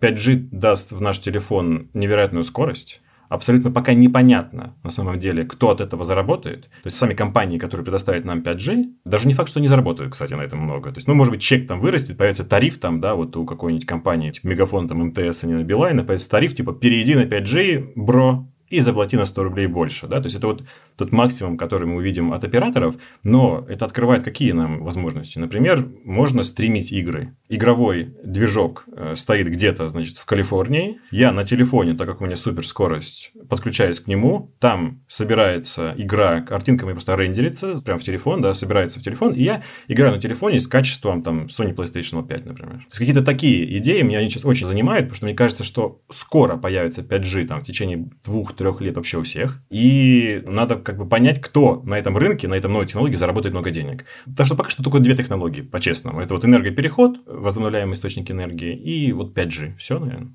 5G 0.00 0.48
даст 0.50 0.92
в 0.92 1.00
наш 1.00 1.20
телефон 1.20 1.88
невероятную 1.94 2.44
скорость, 2.44 3.00
абсолютно 3.34 3.70
пока 3.70 3.94
непонятно 3.94 4.74
на 4.82 4.90
самом 4.90 5.18
деле, 5.18 5.44
кто 5.44 5.70
от 5.70 5.80
этого 5.80 6.04
заработает. 6.04 6.64
То 6.82 6.86
есть 6.86 6.96
сами 6.96 7.14
компании, 7.14 7.58
которые 7.58 7.84
предоставят 7.84 8.24
нам 8.24 8.40
5G, 8.40 8.84
даже 9.04 9.26
не 9.26 9.34
факт, 9.34 9.50
что 9.50 9.60
они 9.60 9.68
заработают, 9.68 10.12
кстати, 10.12 10.34
на 10.34 10.42
этом 10.42 10.60
много. 10.60 10.90
То 10.90 10.98
есть, 10.98 11.08
ну, 11.08 11.14
может 11.14 11.32
быть, 11.32 11.42
чек 11.42 11.66
там 11.66 11.80
вырастет, 11.80 12.16
появится 12.16 12.44
тариф 12.44 12.78
там, 12.78 13.00
да, 13.00 13.14
вот 13.14 13.36
у 13.36 13.44
какой-нибудь 13.44 13.86
компании, 13.86 14.30
типа 14.30 14.46
Мегафон, 14.46 14.88
там, 14.88 15.04
МТС, 15.04 15.44
а 15.44 15.46
не 15.46 15.54
на 15.54 15.64
Билайна, 15.64 16.04
появится 16.04 16.30
тариф, 16.30 16.54
типа, 16.54 16.72
перейди 16.72 17.14
на 17.14 17.24
5G, 17.24 17.92
бро, 17.96 18.48
и 18.74 18.80
заплати 18.80 19.16
на 19.16 19.24
100 19.24 19.44
рублей 19.44 19.66
больше. 19.66 20.06
Да? 20.06 20.20
То 20.20 20.26
есть, 20.26 20.36
это 20.36 20.46
вот 20.46 20.64
тот 20.96 21.12
максимум, 21.12 21.56
который 21.56 21.86
мы 21.86 21.96
увидим 21.96 22.32
от 22.32 22.44
операторов, 22.44 22.96
но 23.22 23.64
это 23.68 23.84
открывает 23.84 24.24
какие 24.24 24.52
нам 24.52 24.82
возможности? 24.82 25.38
Например, 25.38 25.86
можно 26.04 26.42
стримить 26.42 26.92
игры. 26.92 27.36
Игровой 27.48 28.14
движок 28.24 28.84
э, 28.96 29.14
стоит 29.16 29.48
где-то, 29.48 29.88
значит, 29.88 30.18
в 30.18 30.26
Калифорнии. 30.26 30.98
Я 31.10 31.32
на 31.32 31.44
телефоне, 31.44 31.94
так 31.94 32.06
как 32.06 32.20
у 32.20 32.24
меня 32.24 32.36
суперскорость, 32.36 33.32
подключаюсь 33.48 34.00
к 34.00 34.06
нему. 34.06 34.54
Там 34.58 35.02
собирается 35.08 35.94
игра, 35.96 36.40
картинками 36.40 36.92
просто 36.92 37.16
рендерится 37.16 37.80
прямо 37.80 37.98
в 37.98 38.02
телефон, 38.02 38.42
да, 38.42 38.54
собирается 38.54 39.00
в 39.00 39.02
телефон. 39.02 39.32
И 39.34 39.42
я 39.42 39.62
играю 39.88 40.14
на 40.14 40.20
телефоне 40.20 40.58
с 40.58 40.66
качеством 40.66 41.22
там 41.22 41.46
Sony 41.46 41.74
PlayStation 41.74 42.26
5, 42.26 42.46
например. 42.46 42.74
То 42.74 42.84
есть, 42.86 42.98
какие-то 42.98 43.22
такие 43.22 43.78
идеи 43.78 44.02
меня 44.02 44.20
сейчас 44.28 44.44
очень 44.44 44.66
занимают, 44.66 45.06
потому 45.06 45.16
что 45.16 45.26
мне 45.26 45.34
кажется, 45.34 45.64
что 45.64 46.00
скоро 46.10 46.56
появится 46.56 47.02
5G 47.02 47.46
там, 47.46 47.60
в 47.60 47.64
течение 47.64 48.08
двух-трех 48.24 48.63
лет 48.80 48.96
вообще 48.96 49.18
у 49.18 49.22
всех. 49.22 49.60
И 49.70 50.42
надо 50.46 50.76
как 50.76 50.96
бы 50.96 51.06
понять, 51.06 51.40
кто 51.40 51.82
на 51.84 51.94
этом 51.94 52.16
рынке, 52.16 52.48
на 52.48 52.54
этом 52.54 52.72
новой 52.72 52.86
технологии 52.86 53.16
заработает 53.16 53.52
много 53.52 53.70
денег. 53.70 54.04
Так 54.36 54.46
что 54.46 54.56
пока 54.56 54.70
что 54.70 54.82
только 54.82 55.00
две 55.00 55.14
технологии, 55.14 55.62
по-честному. 55.62 56.20
Это 56.20 56.34
вот 56.34 56.44
энергопереход, 56.44 57.20
возобновляемые 57.26 57.94
источники 57.94 58.32
энергии, 58.32 58.74
и 58.74 59.12
вот 59.12 59.36
5G. 59.36 59.76
Все, 59.76 59.98
наверное. 59.98 60.32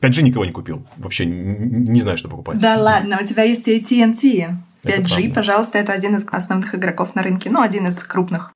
5G 0.00 0.22
никого 0.22 0.44
не 0.44 0.52
купил. 0.52 0.86
Вообще 0.96 1.26
не 1.26 2.00
знаю, 2.00 2.18
что 2.18 2.28
покупать. 2.28 2.58
Да 2.60 2.76
ладно, 2.76 3.18
у 3.22 3.24
тебя 3.24 3.44
есть 3.44 3.68
AT&T. 3.68 4.56
5G, 4.82 5.32
пожалуйста, 5.32 5.78
это 5.78 5.92
один 5.92 6.16
из 6.16 6.26
основных 6.30 6.74
игроков 6.74 7.14
на 7.14 7.22
рынке. 7.22 7.50
Ну, 7.50 7.60
один 7.62 7.86
из 7.86 8.02
крупных. 8.02 8.52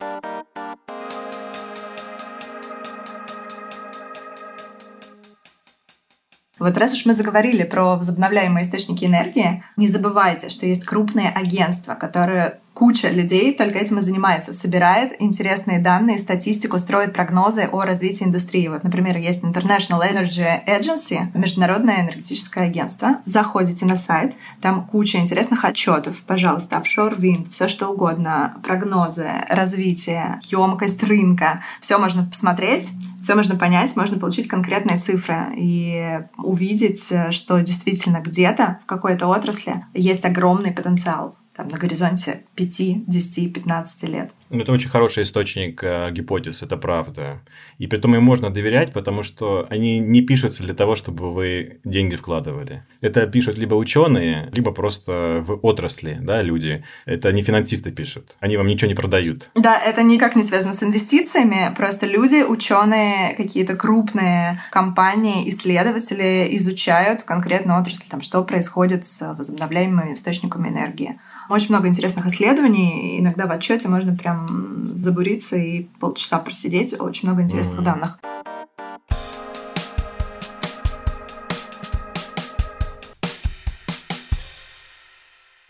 Вот 6.59 6.79
раз 6.79 6.95
уж 6.95 7.05
мы 7.05 7.13
заговорили 7.13 7.65
про 7.65 7.97
возобновляемые 7.97 8.65
источники 8.65 9.05
энергии, 9.05 9.63
не 9.77 9.89
забывайте, 9.89 10.49
что 10.49 10.65
есть 10.65 10.87
крупные 10.87 11.29
агентства, 11.29 11.95
которые 11.95 12.61
куча 12.73 13.09
людей 13.09 13.55
только 13.55 13.79
этим 13.79 13.99
и 13.99 14.03
занимается, 14.03 14.53
собирает 14.53 15.13
интересные 15.19 15.79
данные, 15.79 16.19
статистику, 16.19 16.79
строит 16.79 17.13
прогнозы 17.13 17.69
о 17.71 17.83
развитии 17.83 18.25
индустрии. 18.25 18.69
Вот, 18.69 18.85
например, 18.85 19.19
есть 19.19 19.43
International 19.43 20.01
Energy 20.01 20.65
Agency, 20.67 21.27
международное 21.35 22.03
энергетическое 22.03 22.67
агентство. 22.67 23.19
Заходите 23.27 23.85
на 23.85 23.97
сайт, 23.97 24.35
там 24.61 24.87
куча 24.87 25.19
интересных 25.19 25.65
отчетов, 25.65 26.17
пожалуйста, 26.27 26.79
офшор 26.79 27.19
винд, 27.19 27.49
все 27.49 27.69
что 27.69 27.89
угодно, 27.89 28.57
прогнозы, 28.63 29.29
развитие, 29.49 30.41
емкость 30.45 31.03
рынка, 31.03 31.61
все 31.81 31.99
можно 31.99 32.25
посмотреть 32.25 32.91
все 33.27 33.35
можно 33.35 33.57
понять, 33.57 33.97
можно 33.97 34.21
получить 34.21 34.47
конкретные 34.47 35.01
цифры 35.01 35.53
и 35.57 36.21
увидеть, 36.39 37.13
что 37.33 37.59
действительно 37.59 38.19
где-то 38.19 38.79
в 38.85 38.87
какой-то 38.87 39.27
отрасли 39.27 39.83
есть 39.95 40.25
огромный 40.25 40.71
потенциал 40.71 41.37
там, 41.57 41.67
на 41.67 41.77
горизонте 41.77 42.45
5, 42.57 43.07
10, 43.07 43.53
15 43.53 44.09
лет. 44.09 44.31
Ну, 44.49 44.61
это 44.61 44.73
очень 44.73 44.89
хороший 44.89 45.25
источник 45.25 45.83
э, 45.83 46.11
гипотез, 46.13 46.63
это 46.63 46.77
правда. 46.77 47.41
И 47.79 47.87
при 47.87 47.99
этом 47.99 48.15
им 48.15 48.23
можно 48.23 48.51
доверять, 48.51 48.93
потому 48.93 49.23
что 49.23 49.67
они 49.71 49.99
не 49.99 50.23
пишутся 50.23 50.63
для 50.63 50.73
того, 50.73 50.95
чтобы 50.95 51.35
вы 51.35 51.81
деньги 51.85 52.17
вкладывали. 52.17 52.85
Это 53.01 53.27
пишут 53.27 53.59
либо 53.59 53.75
ученые, 53.75 54.49
либо 54.53 54.73
просто 54.73 55.43
в 55.45 55.59
отрасли, 55.63 56.19
да, 56.23 56.43
люди. 56.43 56.85
Это 57.05 57.33
не 57.33 57.43
финансисты 57.43 57.91
пишут. 57.91 58.37
Они 58.41 58.57
вам 58.57 58.69
ничего 58.69 58.89
не 58.89 58.95
продают. 58.95 59.51
Да, 59.55 59.79
это 59.79 60.03
никак 60.03 60.37
не 60.37 60.43
связано 60.43 60.73
с 60.73 60.83
инвестициями. 60.83 61.75
Просто 61.77 62.07
люди, 62.07 62.43
ученые, 62.43 63.35
какие-то 63.35 63.75
крупные 63.75 64.61
компании, 64.71 65.49
исследователи 65.51 66.49
изучают 66.53 67.23
конкретную 67.23 67.81
отрасль, 67.81 68.09
там, 68.09 68.23
что 68.23 68.43
происходит 68.45 69.05
с 69.05 69.35
возобновляемыми 69.35 70.15
источниками 70.15 70.69
энергии. 70.69 71.19
Очень 71.49 71.71
много 71.71 71.89
интересных 71.89 72.27
исследований 72.27 72.46
исследований. 72.47 73.19
Иногда 73.19 73.47
в 73.47 73.51
отчете 73.51 73.89
можно 73.89 74.15
прям 74.15 74.95
забуриться 74.95 75.57
и 75.57 75.87
полчаса 76.01 76.39
просидеть. 76.39 76.95
Очень 76.99 77.29
много 77.29 77.43
интересных 77.43 77.81
mm-hmm. 77.81 77.85
данных. 77.85 78.19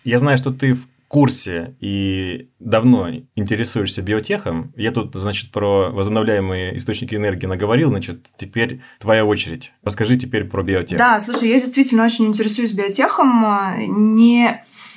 Я 0.04 0.18
знаю, 0.18 0.38
что 0.38 0.52
ты 0.52 0.74
в 0.74 0.86
курсе 1.08 1.74
и 1.80 2.48
давно 2.60 3.08
интересуешься 3.34 4.02
биотехом. 4.02 4.72
Я 4.76 4.90
тут, 4.90 5.14
значит, 5.14 5.50
про 5.50 5.90
возобновляемые 5.90 6.76
источники 6.76 7.14
энергии 7.14 7.46
наговорил, 7.46 7.88
значит, 7.88 8.26
теперь 8.36 8.82
твоя 8.98 9.24
очередь. 9.24 9.72
Расскажи 9.82 10.16
теперь 10.16 10.44
про 10.44 10.62
биотех. 10.62 10.98
Да, 10.98 11.18
слушай, 11.20 11.48
я 11.48 11.54
действительно 11.54 12.04
очень 12.04 12.26
интересуюсь 12.26 12.72
биотехом. 12.72 14.14
Не 14.14 14.62
в 14.70 14.95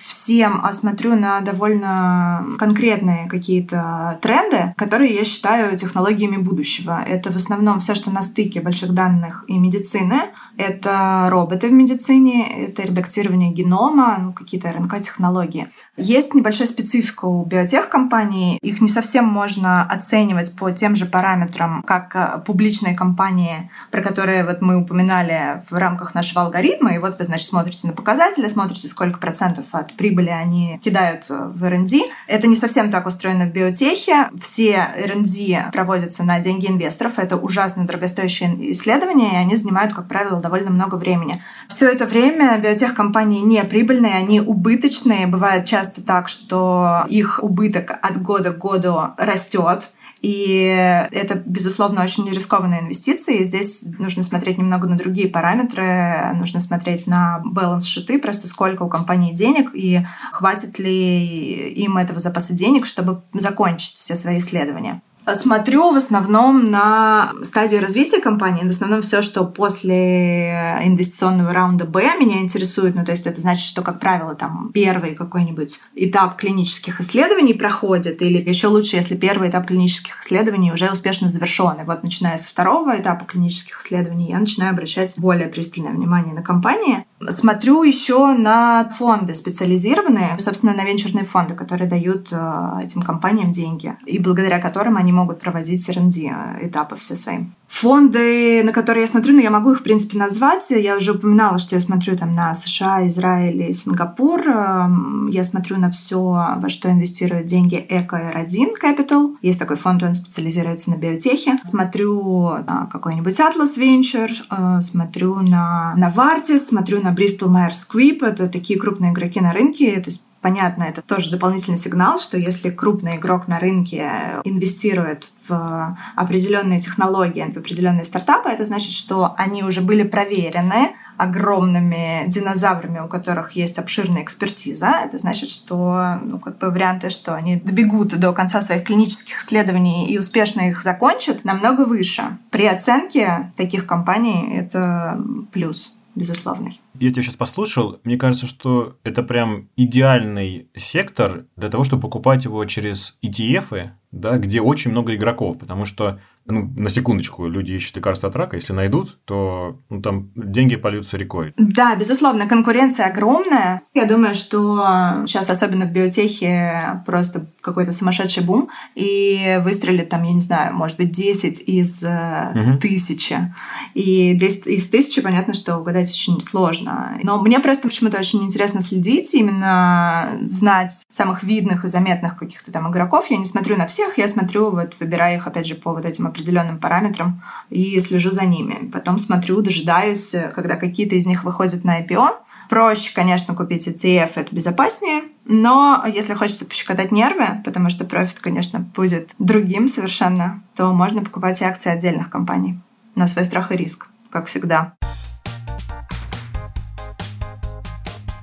а 0.63 0.73
смотрю 0.73 1.15
на 1.15 1.41
довольно 1.41 2.45
конкретные 2.57 3.27
какие-то 3.27 4.19
тренды, 4.21 4.73
которые 4.75 5.15
я 5.15 5.23
считаю 5.23 5.77
технологиями 5.77 6.37
будущего. 6.37 7.03
Это 7.03 7.31
в 7.31 7.35
основном 7.35 7.79
все, 7.79 7.95
что 7.95 8.11
на 8.11 8.21
стыке 8.21 8.61
больших 8.61 8.93
данных 8.93 9.43
и 9.47 9.57
медицины. 9.57 10.21
Это 10.59 11.27
роботы 11.29 11.69
в 11.69 11.71
медицине, 11.71 12.65
это 12.65 12.81
редактирование 12.83 13.49
генома, 13.49 14.17
ну, 14.19 14.33
какие-то 14.33 14.73
РНК-технологии. 14.73 15.69
Есть 15.95 16.33
небольшая 16.33 16.67
специфика 16.67 17.25
у 17.25 17.45
биотех-компаний. 17.45 18.57
Их 18.61 18.81
не 18.81 18.89
совсем 18.89 19.23
можно 19.23 19.83
оценивать 19.83 20.53
по 20.57 20.69
тем 20.71 20.97
же 20.97 21.05
параметрам, 21.05 21.81
как 21.83 22.13
э, 22.13 22.41
публичные 22.45 22.93
компании, 22.93 23.69
про 23.89 24.01
которые 24.01 24.43
вот 24.43 24.59
мы 24.59 24.75
упоминали 24.75 25.61
в 25.69 25.73
рамках 25.77 26.13
нашего 26.13 26.41
алгоритма. 26.41 26.93
И 26.93 26.97
вот 26.97 27.17
вы, 27.17 27.23
значит, 27.23 27.47
смотрите 27.47 27.87
на 27.87 27.93
показатели, 27.93 28.49
смотрите, 28.49 28.89
сколько 28.89 29.17
процентов 29.17 29.63
от 29.71 29.95
прибыли 29.95 30.29
они 30.29 30.77
кидают 30.83 31.27
э, 31.29 31.51
в 31.53 31.63
R&D. 31.63 32.01
Это 32.27 32.47
не 32.47 32.57
совсем 32.57 32.91
так 32.91 33.07
устроено 33.07 33.45
в 33.45 33.53
биотехе. 33.53 34.29
Все 34.41 34.89
R&D 34.97 35.69
проводятся 35.71 36.25
на 36.25 36.39
деньги 36.39 36.67
инвесторов. 36.67 37.17
Это 37.17 37.37
ужасно 37.37 37.87
дорогостоящие 37.87 38.73
исследования, 38.73 39.35
и 39.35 39.37
они 39.37 39.55
занимают, 39.55 39.93
как 39.93 40.09
правило, 40.09 40.41
довольно 40.49 40.71
много 40.71 40.95
времени. 40.95 41.41
Все 41.67 41.87
это 41.87 42.05
время 42.05 42.57
биотех-компании 42.57 43.41
не 43.41 43.63
прибыльные, 43.63 44.15
они 44.15 44.41
убыточные. 44.41 45.27
Бывает 45.27 45.65
часто 45.65 46.03
так, 46.03 46.27
что 46.27 47.05
их 47.07 47.39
убыток 47.41 47.91
от 48.01 48.21
года 48.21 48.51
к 48.51 48.57
году 48.57 49.13
растет. 49.17 49.89
И 50.21 50.63
это, 51.11 51.41
безусловно, 51.45 52.03
очень 52.03 52.29
рискованные 52.29 52.81
инвестиции. 52.81 53.43
Здесь 53.43 53.85
нужно 53.99 54.23
смотреть 54.23 54.57
немного 54.57 54.87
на 54.87 54.97
другие 54.97 55.29
параметры. 55.29 56.33
Нужно 56.33 56.59
смотреть 56.59 57.07
на 57.07 57.41
баланс-шиты, 57.45 58.19
просто 58.19 58.47
сколько 58.47 58.83
у 58.83 58.89
компании 58.89 59.33
денег 59.33 59.69
и 59.73 60.05
хватит 60.33 60.77
ли 60.79 61.69
им 61.69 61.97
этого 61.97 62.19
запаса 62.19 62.53
денег, 62.53 62.85
чтобы 62.85 63.21
закончить 63.33 63.95
все 63.95 64.15
свои 64.15 64.39
исследования. 64.39 65.01
Смотрю 65.35 65.91
в 65.91 65.95
основном 65.95 66.63
на 66.63 67.33
стадию 67.43 67.81
развития 67.81 68.21
компании. 68.21 68.65
В 68.65 68.69
основном 68.69 69.01
все, 69.01 69.21
что 69.21 69.45
после 69.45 70.79
инвестиционного 70.83 71.53
раунда 71.53 71.85
Б 71.85 72.17
меня 72.17 72.41
интересует. 72.41 72.95
Ну, 72.95 73.05
то 73.05 73.11
есть 73.11 73.27
это 73.27 73.41
значит, 73.41 73.65
что, 73.65 73.81
как 73.81 73.99
правило, 73.99 74.35
там 74.35 74.71
первый 74.73 75.15
какой-нибудь 75.15 75.79
этап 75.95 76.37
клинических 76.37 76.99
исследований 77.01 77.53
проходит, 77.53 78.21
или 78.21 78.37
еще 78.47 78.67
лучше, 78.67 78.95
если 78.95 79.15
первый 79.15 79.49
этап 79.49 79.67
клинических 79.67 80.21
исследований 80.21 80.71
уже 80.71 80.91
успешно 80.91 81.29
завершен. 81.29 81.81
И 81.81 81.85
вот 81.85 82.03
начиная 82.03 82.37
со 82.37 82.47
второго 82.47 82.99
этапа 82.99 83.25
клинических 83.25 83.81
исследований 83.81 84.29
я 84.29 84.39
начинаю 84.39 84.71
обращать 84.71 85.13
более 85.17 85.47
пристальное 85.47 85.93
внимание 85.93 86.33
на 86.33 86.41
компании. 86.41 87.05
Смотрю 87.27 87.83
еще 87.83 88.33
на 88.33 88.87
фонды 88.89 89.35
специализированные, 89.35 90.37
собственно, 90.39 90.73
на 90.73 90.85
венчурные 90.85 91.25
фонды, 91.25 91.53
которые 91.53 91.89
дают 91.89 92.29
э, 92.31 92.79
этим 92.81 93.01
компаниям 93.01 93.51
деньги, 93.51 93.97
и 94.05 94.19
благодаря 94.19 94.59
которым 94.59 94.95
они 94.95 95.11
могут 95.11 95.41
проводить 95.41 95.87
R&D 95.89 96.31
э, 96.31 96.67
этапы 96.67 96.95
все 96.95 97.15
свои. 97.17 97.39
Фонды, 97.69 98.63
на 98.63 98.71
которые 98.71 99.01
я 99.01 99.07
смотрю, 99.07 99.33
ну, 99.33 99.41
я 99.41 99.51
могу 99.51 99.73
их, 99.73 99.81
в 99.81 99.83
принципе, 99.83 100.17
назвать. 100.17 100.65
Я 100.71 100.95
уже 100.95 101.11
упоминала, 101.11 101.59
что 101.59 101.75
я 101.75 101.81
смотрю 101.81 102.17
там 102.17 102.33
на 102.33 102.55
США, 102.55 103.07
Израиль 103.07 103.61
и 103.69 103.73
Сингапур. 103.73 104.41
Эм, 104.47 105.27
я 105.27 105.43
смотрю 105.43 105.77
на 105.77 105.91
все, 105.91 106.19
во 106.19 106.67
что 106.67 106.89
инвестируют 106.89 107.45
деньги 107.45 107.75
EcoR1 107.75 108.73
Capital. 108.81 109.35
Есть 109.43 109.59
такой 109.59 109.77
фонд, 109.77 110.01
он 110.01 110.15
специализируется 110.15 110.89
на 110.89 110.95
биотехе. 110.95 111.59
Смотрю 111.63 112.55
на 112.65 112.89
какой-нибудь 112.91 113.39
Atlas 113.39 113.77
Venture, 113.77 114.31
э, 114.49 114.81
смотрю 114.81 115.41
на 115.41 115.93
Novartis, 115.95 116.57
смотрю 116.57 117.01
на 117.01 117.08
Bristol 117.13 117.49
Myers 117.49 117.71
Squibb. 117.71 118.25
Это 118.25 118.47
такие 118.47 118.79
крупные 118.79 119.11
игроки 119.11 119.39
на 119.39 119.53
рынке. 119.53 119.99
То 119.99 120.09
есть 120.09 120.25
Понятно, 120.41 120.83
это 120.83 121.01
тоже 121.01 121.31
дополнительный 121.31 121.77
сигнал, 121.77 122.17
что 122.17 122.37
если 122.37 122.69
крупный 122.69 123.17
игрок 123.17 123.49
на 123.49 123.59
рынке 123.59 124.09
инвестирует 124.45 125.27
в 125.45 125.97
определенные 126.15 126.79
технологии, 126.79 127.51
в 127.53 127.57
определенные 127.57 128.05
стартапы, 128.05 128.47
это 128.47 128.63
значит, 128.63 128.93
что 128.93 129.35
они 129.37 129.63
уже 129.63 129.81
были 129.81 130.03
проверены 130.03 130.95
огромными 131.17 132.23
динозаврами, 132.27 132.99
у 132.99 133.09
которых 133.09 133.51
есть 133.51 133.79
обширная 133.79 134.23
экспертиза. 134.23 135.01
Это 135.03 135.19
значит, 135.19 135.49
что 135.49 136.19
ну, 136.23 136.39
как 136.39 136.57
бы 136.57 136.69
варианты, 136.69 137.09
что 137.09 137.35
они 137.35 137.55
добегут 137.55 138.17
до 138.17 138.31
конца 138.31 138.61
своих 138.61 138.85
клинических 138.85 139.41
исследований 139.41 140.07
и 140.07 140.17
успешно 140.17 140.69
их 140.69 140.81
закончат, 140.81 141.43
намного 141.43 141.81
выше. 141.85 142.37
При 142.49 142.65
оценке 142.65 143.51
таких 143.57 143.85
компаний 143.85 144.53
это 144.55 145.21
плюс 145.51 145.98
безусловный. 146.19 146.79
Я 146.99 147.11
тебя 147.11 147.23
сейчас 147.23 147.35
послушал. 147.35 147.99
Мне 148.03 148.17
кажется, 148.17 148.45
что 148.45 148.97
это 149.03 149.23
прям 149.23 149.69
идеальный 149.75 150.69
сектор 150.75 151.45
для 151.55 151.69
того, 151.69 151.83
чтобы 151.83 152.03
покупать 152.03 152.43
его 152.43 152.63
через 152.65 153.17
ETF, 153.23 153.91
да, 154.11 154.37
где 154.37 154.61
очень 154.61 154.91
много 154.91 155.15
игроков, 155.15 155.57
потому 155.57 155.85
что 155.85 156.19
ну, 156.49 156.71
на 156.75 156.89
секундочку, 156.89 157.47
люди 157.47 157.73
ищут 157.73 157.95
лекарства 157.97 158.29
от 158.29 158.35
рака, 158.35 158.55
если 158.55 158.73
найдут, 158.73 159.17
то 159.25 159.77
ну, 159.89 160.01
там 160.01 160.29
деньги 160.35 160.75
польются 160.75 161.17
рекой. 161.17 161.53
Да, 161.57 161.95
безусловно, 161.95 162.47
конкуренция 162.47 163.07
огромная. 163.07 163.81
Я 163.93 164.05
думаю, 164.05 164.35
что 164.35 165.23
сейчас, 165.25 165.49
особенно 165.49 165.85
в 165.85 165.91
биотехе, 165.91 167.03
просто 167.05 167.47
какой-то 167.61 167.91
сумасшедший 167.91 168.43
бум, 168.43 168.69
и 168.95 169.59
выстрелит 169.61 170.09
там, 170.09 170.23
я 170.23 170.33
не 170.33 170.41
знаю, 170.41 170.73
может 170.73 170.97
быть, 170.97 171.11
10 171.11 171.61
из 171.67 172.03
угу. 172.03 172.77
тысячи. 172.79 173.53
И 173.93 174.33
10 174.33 174.67
из 174.67 174.89
тысячи, 174.89 175.21
понятно, 175.21 175.53
что 175.53 175.77
угадать 175.77 176.09
очень 176.09 176.41
сложно. 176.41 177.19
Но 177.23 177.41
мне 177.41 177.59
просто 177.59 177.87
почему-то 177.87 178.17
очень 178.17 178.43
интересно 178.43 178.81
следить, 178.81 179.33
именно 179.33 180.39
знать 180.49 181.05
самых 181.09 181.43
видных 181.43 181.85
и 181.85 181.89
заметных 181.89 182.37
каких-то 182.37 182.71
там 182.71 182.89
игроков. 182.89 183.27
Я 183.29 183.37
не 183.37 183.45
смотрю 183.45 183.77
на 183.77 183.87
всех, 183.87 184.17
я 184.17 184.27
смотрю, 184.27 184.71
вот 184.71 184.95
выбираю 184.99 185.37
их, 185.37 185.47
опять 185.47 185.67
же, 185.67 185.75
по 185.75 185.93
вот 185.93 186.05
этим 186.05 186.27
определенным 186.39 186.79
параметрам 186.79 187.41
и 187.69 187.99
слежу 187.99 188.31
за 188.31 188.45
ними. 188.45 188.89
Потом 188.91 189.19
смотрю, 189.19 189.61
дожидаюсь, 189.61 190.33
когда 190.55 190.75
какие-то 190.75 191.15
из 191.15 191.25
них 191.25 191.43
выходят 191.43 191.83
на 191.83 192.01
IPO. 192.01 192.29
Проще, 192.69 193.11
конечно, 193.13 193.55
купить 193.55 193.87
ETF, 193.87 194.31
это 194.35 194.55
безопаснее, 194.55 195.23
но 195.45 196.03
если 196.05 196.35
хочется 196.35 196.65
пощекотать 196.65 197.11
нервы, 197.11 197.61
потому 197.65 197.89
что 197.89 198.05
профит, 198.05 198.39
конечно, 198.39 198.79
будет 198.79 199.33
другим 199.39 199.87
совершенно, 199.87 200.61
то 200.75 200.93
можно 200.93 201.23
покупать 201.23 201.61
и 201.61 201.65
акции 201.65 201.89
отдельных 201.89 202.29
компаний 202.29 202.79
на 203.15 203.27
свой 203.27 203.45
страх 203.45 203.71
и 203.71 203.75
риск, 203.75 204.07
как 204.29 204.45
всегда. 204.45 204.93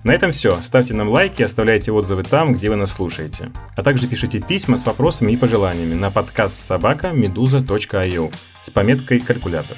На 0.06 0.12
этом 0.14 0.30
все. 0.30 0.62
Ставьте 0.62 0.94
нам 0.94 1.08
лайки, 1.08 1.42
оставляйте 1.42 1.90
отзывы 1.90 2.22
там, 2.22 2.52
где 2.52 2.70
вы 2.70 2.76
нас 2.76 2.92
слушаете. 2.92 3.50
А 3.76 3.82
также 3.82 4.06
пишите 4.06 4.40
письма 4.40 4.78
с 4.78 4.86
вопросами 4.86 5.32
и 5.32 5.36
пожеланиями 5.36 5.94
на 5.94 6.12
подкаст 6.12 6.64
собака 6.64 7.08
meduza.io 7.08 8.32
с 8.62 8.70
пометкой 8.70 9.18
«Калькулятор». 9.18 9.76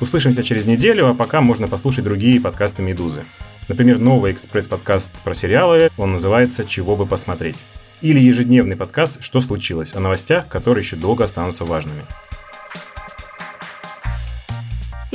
Услышимся 0.00 0.42
через 0.42 0.66
неделю, 0.66 1.06
а 1.06 1.14
пока 1.14 1.40
можно 1.40 1.68
послушать 1.68 2.02
другие 2.02 2.40
подкасты 2.40 2.82
«Медузы». 2.82 3.22
Например, 3.68 4.00
новый 4.00 4.32
экспресс-подкаст 4.32 5.14
про 5.22 5.34
сериалы, 5.34 5.90
он 5.96 6.10
называется 6.10 6.64
«Чего 6.64 6.96
бы 6.96 7.06
посмотреть». 7.06 7.64
Или 8.00 8.18
ежедневный 8.18 8.74
подкаст 8.74 9.22
«Что 9.22 9.40
случилось?» 9.40 9.94
о 9.94 10.00
новостях, 10.00 10.48
которые 10.48 10.82
еще 10.82 10.96
долго 10.96 11.22
останутся 11.22 11.64
важными. 11.64 12.02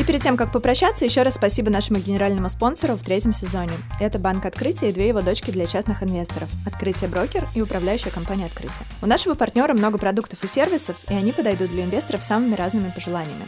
Перед 0.08 0.22
тем, 0.22 0.38
как 0.38 0.51
попрощаться, 0.51 1.03
еще 1.03 1.24
раз 1.24 1.34
спасибо 1.34 1.72
нашему 1.72 1.97
генеральному 1.97 2.47
спонсору 2.47 2.93
в 2.93 3.01
третьем 3.01 3.32
сезоне. 3.32 3.72
Это 3.99 4.20
Банк 4.20 4.45
Открытия 4.45 4.89
и 4.89 4.93
две 4.93 5.08
его 5.08 5.22
дочки 5.22 5.49
для 5.49 5.66
частных 5.66 6.03
инвесторов– 6.03 6.47
Открытие 6.68 7.10
Брокер 7.10 7.47
и 7.56 7.62
управляющая 7.64 8.12
компания 8.12 8.45
Открытие. 8.45 8.86
У 9.01 9.08
нашего 9.08 9.34
партнера 9.34 9.74
много 9.74 9.97
продуктов 9.97 10.43
и 10.43 10.47
сервисов, 10.47 10.95
и 11.10 11.16
они 11.16 11.32
подойдут 11.32 11.72
для 11.72 11.86
инвесторов 11.86 12.24
самыми 12.24 12.53
разными 12.53 12.91
пожеланиями. 12.91 13.47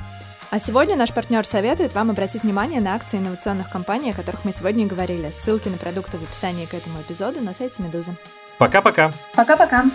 А 0.50 0.60
сегодня 0.60 0.96
наш 0.96 1.14
партнер 1.14 1.46
советует 1.46 1.94
вам 1.94 2.10
обратить 2.10 2.42
внимание 2.42 2.82
на 2.82 2.96
акции 2.96 3.20
инновационных 3.20 3.70
компаний, 3.70 4.10
о 4.10 4.16
которых 4.16 4.44
мы 4.44 4.52
сегодня 4.52 4.86
и 4.86 4.88
говорили. 4.88 5.32
Ссылки 5.32 5.68
на 5.68 5.78
продукты 5.78 6.18
в 6.18 6.24
описании 6.24 6.66
к 6.66 6.74
этому 6.74 7.02
эпизоду 7.02 7.40
на 7.40 7.54
сайте 7.54 7.84
Медузы. 7.84 8.16
Пока-пока. 8.58 9.12
Пока-пока. 9.36 9.86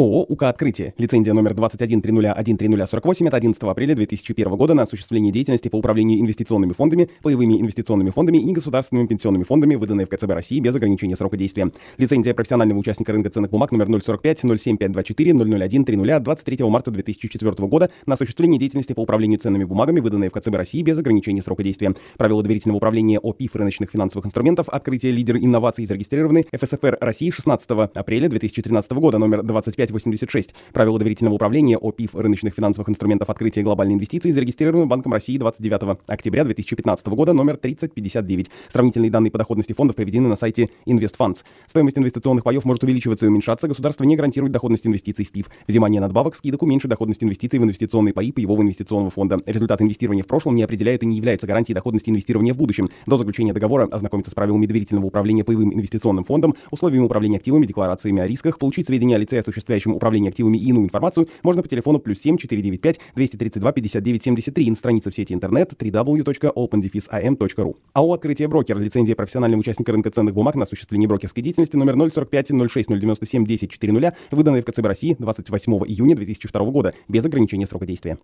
ООО 0.00 0.24
«УК 0.30 0.44
Открытие». 0.44 0.94
Лицензия 0.96 1.34
номер 1.34 1.52
2130130048 1.52 3.28
от 3.28 3.34
11 3.34 3.62
апреля 3.64 3.94
2001 3.94 4.56
года 4.56 4.72
на 4.72 4.82
осуществление 4.82 5.30
деятельности 5.30 5.68
по 5.68 5.76
управлению 5.76 6.20
инвестиционными 6.20 6.72
фондами, 6.72 7.10
паевыми 7.22 7.60
инвестиционными 7.60 8.08
фондами 8.08 8.38
и 8.38 8.52
государственными 8.52 9.06
пенсионными 9.06 9.44
фондами, 9.44 9.74
выданная 9.74 10.06
в 10.06 10.08
КЦБ 10.08 10.30
России 10.30 10.58
без 10.60 10.74
ограничения 10.74 11.16
срока 11.16 11.36
действия. 11.36 11.70
Лицензия 11.98 12.32
профессионального 12.32 12.78
участника 12.78 13.12
рынка 13.12 13.28
ценных 13.28 13.50
бумаг 13.50 13.72
номер 13.72 14.02
045 14.02 14.38
07524 14.38 15.32
001 15.34 15.84
30 15.84 16.22
23 16.22 16.64
марта 16.64 16.90
2004 16.90 17.68
года 17.68 17.90
на 18.06 18.14
осуществление 18.14 18.58
деятельности 18.58 18.94
по 18.94 19.00
управлению 19.00 19.38
ценными 19.38 19.64
бумагами, 19.64 20.00
выданная 20.00 20.30
в 20.30 20.32
КЦБ 20.32 20.54
России 20.54 20.82
без 20.82 20.98
ограничения 20.98 21.42
срока 21.42 21.62
действия. 21.62 21.92
Правила 22.16 22.42
доверительного 22.42 22.78
управления 22.78 23.18
ОПИФ 23.18 23.54
рыночных 23.54 23.90
финансовых 23.90 24.24
инструментов, 24.24 24.70
открытие 24.70 25.12
лидер 25.12 25.36
инноваций 25.36 25.84
зарегистрированы 25.84 26.46
ФСФР 26.52 26.96
России 27.02 27.30
16 27.30 27.70
апреля 27.70 28.30
2013 28.30 28.92
года 28.92 29.18
номер 29.18 29.42
25 29.42 29.89
8586. 29.92 30.54
Правила 30.72 30.98
доверительного 30.98 31.34
управления 31.34 31.76
о 31.76 31.92
ПИФ 31.92 32.14
рыночных 32.14 32.54
финансовых 32.54 32.88
инструментов 32.88 33.30
открытия 33.30 33.62
глобальной 33.62 33.94
инвестиции 33.94 34.30
зарегистрированы 34.30 34.86
Банком 34.86 35.12
России 35.12 35.38
29 35.38 35.98
октября 36.06 36.44
2015 36.44 37.06
года, 37.08 37.32
номер 37.32 37.56
3059. 37.56 38.50
Сравнительные 38.68 39.10
данные 39.10 39.30
по 39.30 39.38
доходности 39.38 39.72
фондов 39.72 39.96
приведены 39.96 40.28
на 40.28 40.36
сайте 40.36 40.68
InvestFunds. 40.86 41.44
Стоимость 41.66 41.98
инвестиционных 41.98 42.44
паев 42.44 42.64
может 42.64 42.82
увеличиваться 42.84 43.26
и 43.26 43.28
уменьшаться. 43.28 43.68
Государство 43.68 44.04
не 44.04 44.16
гарантирует 44.16 44.52
доходность 44.52 44.86
инвестиций 44.86 45.24
в 45.24 45.32
ПИФ. 45.32 45.48
Взимание 45.66 46.00
надбавок, 46.00 46.34
скидок 46.34 46.62
уменьшит 46.62 46.90
доходность 46.90 47.22
инвестиций 47.22 47.58
в 47.58 47.64
инвестиционные 47.64 48.12
паи 48.12 48.32
по 48.32 48.40
его 48.40 48.60
инвестиционного 48.60 49.10
фонда. 49.10 49.38
Результат 49.46 49.82
инвестирования 49.82 50.22
в 50.22 50.26
прошлом 50.26 50.56
не 50.56 50.62
определяет 50.62 51.02
и 51.02 51.06
не 51.06 51.16
является 51.16 51.46
гарантией 51.46 51.74
доходности 51.74 52.10
инвестирования 52.10 52.52
в 52.52 52.58
будущем. 52.58 52.88
До 53.06 53.16
заключения 53.16 53.52
договора 53.52 53.86
ознакомиться 53.90 54.30
с 54.30 54.34
правилами 54.34 54.66
доверительного 54.66 55.06
управления 55.06 55.44
паевым 55.44 55.72
инвестиционным 55.72 56.24
фондом, 56.24 56.54
условиями 56.70 57.04
управления 57.04 57.38
активами, 57.38 57.66
декларациями 57.66 58.20
о 58.20 58.26
рисках, 58.26 58.58
получить 58.58 58.86
сведения 58.86 59.16
о 59.16 59.18
лице, 59.18 59.38
осуществляющем 59.38 59.79
управление 59.88 60.30
активами 60.30 60.58
и 60.58 60.68
иную 60.68 60.84
информацию 60.84 61.26
можно 61.42 61.62
по 61.62 61.68
телефону 61.68 61.98
плюс 61.98 62.20
7 62.20 62.36
495 62.36 63.00
232 63.14 63.72
59 63.72 64.22
73 64.22 64.70
на 64.70 64.76
странице 64.76 65.10
в 65.10 65.14
сети 65.14 65.34
интернет 65.34 65.72
www.opendefis.am.ru. 65.72 67.76
АО 67.92 68.12
«Открытие 68.12 68.48
брокер» 68.48 68.78
лицензия 68.78 69.14
профессионального 69.14 69.60
участника 69.60 69.92
рынка 69.92 70.10
ценных 70.10 70.34
бумаг 70.34 70.54
на 70.54 70.64
осуществление 70.64 71.08
брокерской 71.08 71.42
деятельности 71.42 71.76
номер 71.76 71.96
045 72.10 72.70
06 72.70 72.88
097 72.88 73.46
10 73.46 73.70
400, 73.70 74.16
выданная 74.30 74.62
в 74.62 74.64
КЦБ 74.64 74.86
России 74.86 75.16
28 75.18 75.72
июня 75.86 76.16
2002 76.16 76.64
года 76.70 76.94
без 77.08 77.24
ограничения 77.24 77.66
срока 77.66 77.86
действия. 77.86 78.18